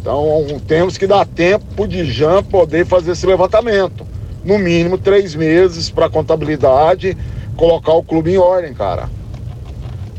Então 0.00 0.60
temos 0.66 0.98
que 0.98 1.06
dar 1.06 1.24
tempo 1.24 1.84
o 1.84 1.86
Dijan 1.86 2.42
poder 2.42 2.84
fazer 2.84 3.12
esse 3.12 3.24
levantamento. 3.24 4.04
No 4.44 4.58
mínimo 4.58 4.98
três 4.98 5.36
meses 5.36 5.88
para 5.88 6.10
contabilidade 6.10 7.16
colocar 7.56 7.92
o 7.92 8.02
clube 8.02 8.32
em 8.32 8.38
ordem, 8.38 8.74
cara. 8.74 9.08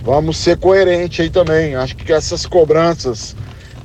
Vamos 0.01 0.37
ser 0.37 0.57
coerentes 0.57 1.19
aí 1.19 1.29
também. 1.29 1.75
Acho 1.75 1.97
que 1.97 2.13
essas 2.13 2.45
cobranças 2.45 3.35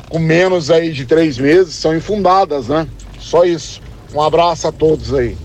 com 0.09 0.21
menos 0.21 0.71
aí 0.71 0.93
de 0.93 1.05
três 1.05 1.37
meses 1.37 1.75
são 1.75 1.95
infundadas, 1.95 2.69
né? 2.69 2.87
Só 3.19 3.45
isso. 3.45 3.81
Um 4.15 4.23
abraço 4.23 4.69
a 4.69 4.73
todos 4.73 5.13
aí. 5.13 5.37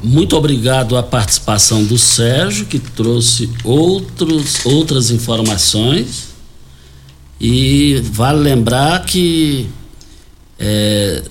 Muito 0.00 0.36
obrigado 0.36 0.96
à 0.96 1.02
participação 1.02 1.82
do 1.84 1.98
Sérgio, 1.98 2.66
que 2.66 2.78
trouxe 2.78 3.50
outros, 3.64 4.64
outras 4.64 5.10
informações. 5.10 6.27
E 7.40 8.00
vale 8.12 8.40
lembrar 8.40 9.04
que 9.04 9.68
é, 10.58 11.22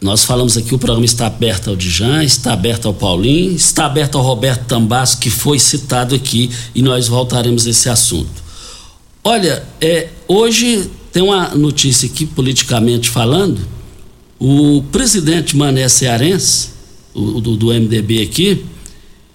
nós 0.00 0.24
falamos 0.24 0.56
aqui, 0.56 0.74
o 0.74 0.78
programa 0.78 1.04
está 1.04 1.26
aberto 1.26 1.70
ao 1.70 1.76
Dijan, 1.76 2.22
está 2.22 2.52
aberto 2.52 2.86
ao 2.86 2.94
Paulinho, 2.94 3.54
está 3.54 3.86
aberto 3.86 4.16
ao 4.16 4.24
Roberto 4.24 4.64
Tambas, 4.66 5.14
que 5.14 5.30
foi 5.30 5.58
citado 5.58 6.14
aqui, 6.14 6.50
e 6.74 6.82
nós 6.82 7.08
voltaremos 7.08 7.66
a 7.66 7.70
esse 7.70 7.88
assunto. 7.88 8.42
Olha, 9.24 9.64
é, 9.80 10.08
hoje 10.26 10.88
tem 11.12 11.22
uma 11.22 11.48
notícia 11.48 12.08
aqui, 12.08 12.24
politicamente 12.26 13.10
falando, 13.10 13.60
o 14.38 14.82
presidente 14.92 15.56
Mané 15.56 15.88
Cearense, 15.88 16.70
o, 17.12 17.40
do, 17.40 17.56
do 17.56 17.66
MDB 17.66 18.22
aqui, 18.22 18.64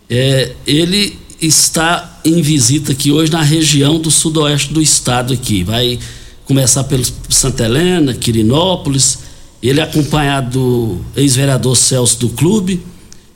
é, 0.10 0.54
ele 0.66 1.18
está 1.42 2.13
em 2.26 2.42
visita 2.42 2.92
aqui 2.92 3.12
hoje 3.12 3.32
na 3.32 3.42
região 3.42 4.00
do 4.00 4.10
sudoeste 4.10 4.74
do 4.74 4.82
estado 4.82 5.34
aqui, 5.34 5.64
vai 5.64 6.00
começar 6.46 6.84
pelo 6.86 7.04
Santa 7.30 7.66
Helena, 7.66 8.14
Quirinópolis, 8.14 9.20
ele 9.62 9.80
é 9.80 9.84
acompanhado 9.84 10.52
do 10.60 11.02
ex-vereador 11.16 11.76
Celso 11.76 12.20
do 12.20 12.30
clube 12.30 12.82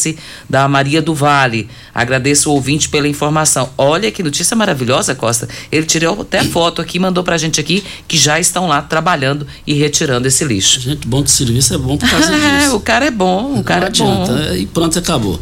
da 0.49 0.66
Maria 0.68 1.01
do 1.01 1.14
Vale. 1.14 1.68
Agradeço 1.95 2.51
o 2.51 2.55
ouvinte 2.55 2.88
pela 2.88 3.07
informação. 3.09 3.70
Olha 3.78 4.11
que 4.11 4.22
notícia 4.22 4.57
maravilhosa, 4.57 5.14
Costa. 5.14 5.49
Ele 5.70 5.86
tirou 5.86 6.22
até 6.22 6.42
foto 6.45 6.80
aqui, 6.82 6.99
mandou 6.99 7.22
pra 7.24 7.38
gente 7.38 7.61
aqui 7.61 7.82
que 8.09 8.16
já 8.18 8.38
estão 8.40 8.66
lá 8.66 8.82
trabalhando 8.82 9.47
e 9.66 9.74
retirando 9.74 10.26
esse 10.28 10.45
lixo. 10.45 10.80
Gente, 10.80 11.07
bom 11.07 11.22
de 11.22 11.30
serviço 11.30 11.74
é 11.74 11.78
bom 11.78 11.97
por 11.97 12.09
causa 12.09 12.30
disso. 12.59 12.76
o 12.76 12.80
cara 12.80 13.07
é 13.07 13.11
bom, 13.11 13.59
o 13.59 13.64
cara 13.64 13.80
não 13.80 13.86
é 13.86 13.88
adianta. 13.88 14.32
bom. 14.51 14.55
E 14.57 14.66
pronto, 14.66 14.99
acabou. 14.99 15.40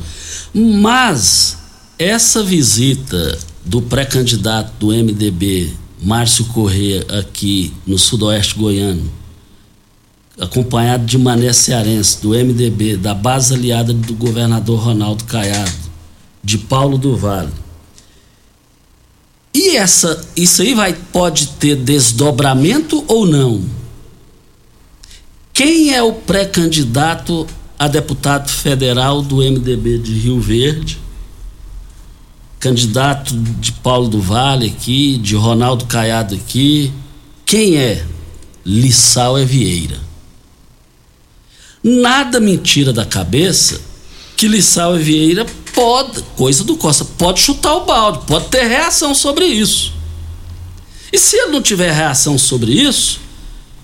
Mas 0.54 1.58
essa 1.98 2.42
visita 2.42 3.38
do 3.64 3.80
pré-candidato 3.82 4.72
do 4.78 4.88
MDB, 4.88 5.72
Márcio 6.02 6.44
Corrêa, 6.46 7.04
aqui 7.18 7.72
no 7.86 7.98
sudoeste 7.98 8.56
goiano, 8.56 9.10
acompanhado 10.40 11.04
de 11.04 11.18
Mané 11.18 11.52
Cearense, 11.52 12.20
do 12.20 12.30
MDB, 12.30 12.96
da 12.96 13.14
base 13.14 13.54
aliada 13.54 13.92
do 13.92 14.14
governador 14.14 14.80
Ronaldo 14.80 15.24
Caiado, 15.24 15.72
de 16.42 16.58
Paulo 16.58 16.96
do 16.98 17.16
Vale. 17.16 17.52
E 19.54 19.76
essa, 19.76 20.24
isso 20.36 20.62
aí 20.62 20.74
vai, 20.74 20.94
pode 20.94 21.48
ter 21.48 21.76
desdobramento 21.76 23.04
ou 23.06 23.26
não? 23.26 23.62
Quem 25.52 25.94
é 25.94 26.02
o 26.02 26.12
pré-candidato 26.12 27.46
a 27.78 27.86
deputado 27.86 28.50
federal 28.50 29.20
do 29.20 29.36
MDB 29.36 29.98
de 29.98 30.12
Rio 30.14 30.40
Verde? 30.40 31.02
candidato 32.62 33.34
de 33.34 33.72
Paulo 33.72 34.06
do 34.06 34.20
Vale 34.20 34.66
aqui, 34.68 35.18
de 35.18 35.34
Ronaldo 35.34 35.84
Caiado 35.86 36.36
aqui. 36.36 36.92
Quem 37.44 37.76
é? 37.76 38.06
Lissau 38.64 39.36
é 39.36 39.44
Vieira. 39.44 39.98
Nada 41.82 42.38
mentira 42.38 42.92
da 42.92 43.04
cabeça 43.04 43.80
que 44.36 44.48
Lissau 44.48 44.96
é 44.96 44.98
Vieira 44.98 45.46
pode, 45.72 46.22
coisa 46.36 46.64
do 46.64 46.76
Costa, 46.76 47.04
pode 47.04 47.40
chutar 47.40 47.74
o 47.76 47.84
balde, 47.84 48.26
pode 48.26 48.48
ter 48.48 48.66
reação 48.66 49.14
sobre 49.14 49.46
isso. 49.46 49.92
E 51.12 51.18
se 51.18 51.36
ele 51.36 51.52
não 51.52 51.62
tiver 51.62 51.92
reação 51.92 52.38
sobre 52.38 52.72
isso, 52.72 53.20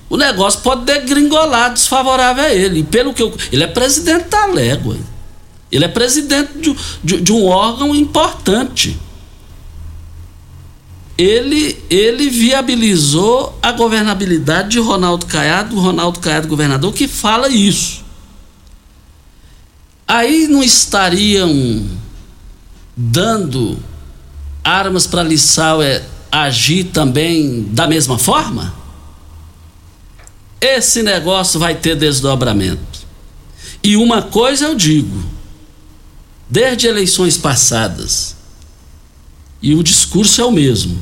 o 0.08 0.16
negócio 0.16 0.60
pode 0.60 0.84
degringolar 0.84 1.72
desfavorável 1.72 2.44
a 2.44 2.54
ele. 2.54 2.80
E 2.80 2.82
pelo 2.82 3.12
que 3.12 3.22
eu, 3.22 3.32
ele 3.52 3.62
é 3.62 3.66
presidente 3.66 4.28
da 4.28 4.46
Légua. 4.46 4.96
Ele 5.70 5.84
é 5.84 5.88
presidente 5.88 6.52
de, 6.58 6.76
de, 7.04 7.20
de 7.20 7.32
um 7.32 7.44
órgão 7.44 7.94
importante. 7.94 8.98
Ele, 11.18 11.76
ele 11.90 12.30
viabilizou 12.30 13.58
a 13.60 13.72
governabilidade 13.72 14.68
de 14.70 14.78
Ronaldo 14.78 15.26
Caiado, 15.26 15.78
Ronaldo 15.78 16.20
Caiado 16.20 16.46
governador, 16.46 16.94
que 16.94 17.08
fala 17.08 17.48
isso. 17.48 18.04
Aí 20.06 20.46
não 20.46 20.62
estariam 20.62 21.84
dando 22.96 23.78
armas 24.62 25.06
para 25.06 25.22
Lissau 25.22 25.82
é, 25.82 26.04
agir 26.30 26.84
também 26.84 27.64
da 27.70 27.86
mesma 27.86 28.18
forma? 28.18 28.74
Esse 30.60 31.02
negócio 31.02 31.58
vai 31.58 31.74
ter 31.74 31.96
desdobramento. 31.96 33.06
E 33.82 33.96
uma 33.96 34.22
coisa 34.22 34.66
eu 34.66 34.74
digo: 34.74 35.22
desde 36.48 36.86
eleições 36.86 37.36
passadas, 37.36 38.36
e 39.62 39.74
o 39.74 39.82
discurso 39.82 40.40
é 40.40 40.44
o 40.44 40.50
mesmo, 40.52 41.00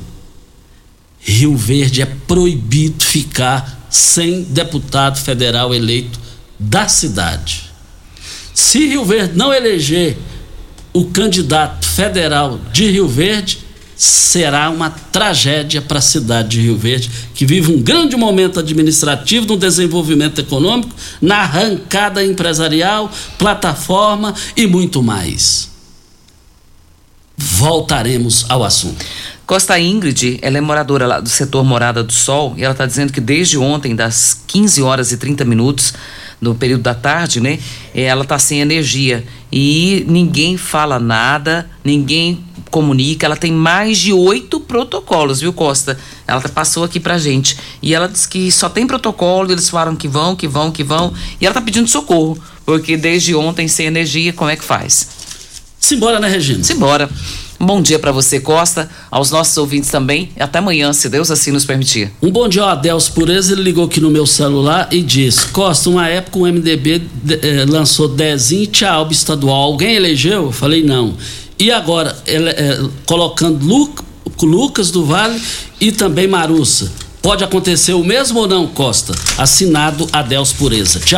Rio 1.27 1.57
Verde 1.57 2.03
é 2.03 2.07
proibido 2.07 3.05
ficar 3.05 3.89
sem 3.91 4.45
deputado 4.45 5.18
federal 5.18 5.74
eleito 5.74 6.20
da 6.57 6.87
cidade. 6.87 7.64
Se 8.55 8.87
Rio 8.87 9.05
Verde 9.05 9.37
não 9.37 9.53
eleger 9.53 10.16
o 10.93 11.07
candidato 11.07 11.85
federal 11.85 12.61
de 12.72 12.89
Rio 12.89 13.09
Verde, 13.09 13.59
será 13.97 14.70
uma 14.70 14.89
tragédia 14.89 15.83
para 15.83 15.99
a 15.99 16.03
cidade 16.03 16.51
de 16.51 16.61
Rio 16.61 16.79
Verde, 16.79 17.11
que 17.35 17.45
vive 17.45 17.72
um 17.72 17.83
grande 17.83 18.14
momento 18.14 18.61
administrativo, 18.61 19.47
no 19.47 19.57
desenvolvimento 19.57 20.41
econômico, 20.41 20.95
na 21.20 21.39
arrancada 21.39 22.24
empresarial, 22.24 23.11
plataforma 23.37 24.33
e 24.57 24.66
muito 24.66 25.03
mais. 25.03 25.70
Voltaremos 27.37 28.47
ao 28.49 28.62
assunto. 28.62 29.05
Costa 29.47 29.79
Ingrid, 29.79 30.41
ela 30.43 30.59
é 30.59 30.61
moradora 30.61 31.07
lá 31.07 31.21
do 31.21 31.29
setor 31.29 31.65
Morada 31.65 32.03
do 32.03 32.13
Sol 32.13 32.55
e 32.57 32.65
ela 32.65 32.73
está 32.73 32.85
dizendo 32.85 33.13
que 33.13 33.21
desde 33.21 33.57
ontem, 33.57 33.95
das 33.95 34.43
15 34.45 34.83
horas 34.83 35.13
e 35.13 35.17
30 35.17 35.45
minutos, 35.45 35.95
no 36.41 36.53
período 36.57 36.83
da 36.83 36.95
tarde, 36.95 37.41
né, 37.41 37.61
ela 37.95 38.25
está 38.25 38.41
sem 38.41 38.61
energia 38.61 39.25
e 39.53 40.05
ninguém 40.09 40.57
fala 40.57 40.99
nada, 40.99 41.71
ninguém 41.85 42.45
comunica. 42.73 43.25
Ela 43.25 43.37
tem 43.37 43.53
mais 43.53 43.99
de 43.99 44.13
oito 44.13 44.59
protocolos, 44.59 45.41
viu, 45.41 45.53
Costa? 45.53 45.97
Ela 46.27 46.41
passou 46.49 46.83
aqui 46.83 46.99
pra 46.99 47.17
gente. 47.17 47.57
E 47.81 47.95
ela 47.95 48.09
disse 48.09 48.29
que 48.29 48.51
só 48.51 48.69
tem 48.69 48.85
protocolo, 48.85 49.53
eles 49.53 49.71
falaram 49.71 49.95
que 49.95 50.09
vão, 50.09 50.35
que 50.35 50.49
vão, 50.49 50.73
que 50.73 50.83
vão. 50.83 51.15
E 51.41 51.47
ela 51.47 51.55
tá 51.55 51.61
pedindo 51.61 51.89
socorro, 51.89 52.37
porque 52.65 52.97
desde 52.97 53.33
ontem, 53.33 53.69
sem 53.69 53.87
energia, 53.87 54.33
como 54.33 54.51
é 54.51 54.57
que 54.57 54.65
faz? 54.65 55.09
Simbora, 55.79 56.19
né, 56.19 56.29
Regina? 56.29 56.65
Simbora. 56.65 57.09
Bom 57.59 57.81
dia 57.81 57.99
para 57.99 58.13
você, 58.13 58.39
Costa, 58.39 58.89
aos 59.11 59.31
nossos 59.31 59.57
ouvintes 59.57 59.91
também. 59.91 60.31
Até 60.39 60.59
amanhã, 60.59 60.93
se 60.93 61.09
Deus 61.09 61.31
assim 61.31 61.51
nos 61.51 61.65
permitir. 61.65 62.13
Um 62.21 62.31
bom 62.31 62.49
dia 62.49 62.63
ao 62.63 62.69
Adelso 62.69 63.13
Pureza. 63.13 63.53
Ele 63.53 63.63
ligou 63.63 63.85
aqui 63.87 63.99
no 63.99 64.11
meu 64.11 64.27
celular 64.27 64.89
e 64.93 65.01
disse: 65.01 65.47
Costa, 65.49 65.89
uma 65.89 66.07
época 66.07 66.39
o 66.39 66.43
MDB 66.43 67.03
eh, 67.31 67.65
lançou 67.67 68.09
Dezinho 68.09 68.71
e 68.81 68.85
Alba 68.85 69.13
estadual. 69.13 69.63
Alguém 69.63 69.95
elegeu? 69.95 70.45
Eu 70.45 70.53
falei: 70.53 70.83
não. 70.83 71.15
E 71.59 71.71
agora, 71.71 72.15
ele, 72.27 72.51
eh, 72.51 72.85
colocando 73.07 73.65
Lu, 73.65 73.95
Lucas 74.43 74.91
do 74.91 75.05
Vale 75.05 75.41
e 75.81 75.91
também 75.91 76.27
Marussa. 76.27 76.93
Pode 77.23 77.43
acontecer 77.43 77.95
o 77.95 78.05
mesmo 78.05 78.41
ou 78.41 78.47
não, 78.47 78.67
Costa? 78.69 79.15
Assinado 79.39 80.07
Adelso 80.13 80.55
Pureza. 80.57 81.01
Tchau. 81.01 81.15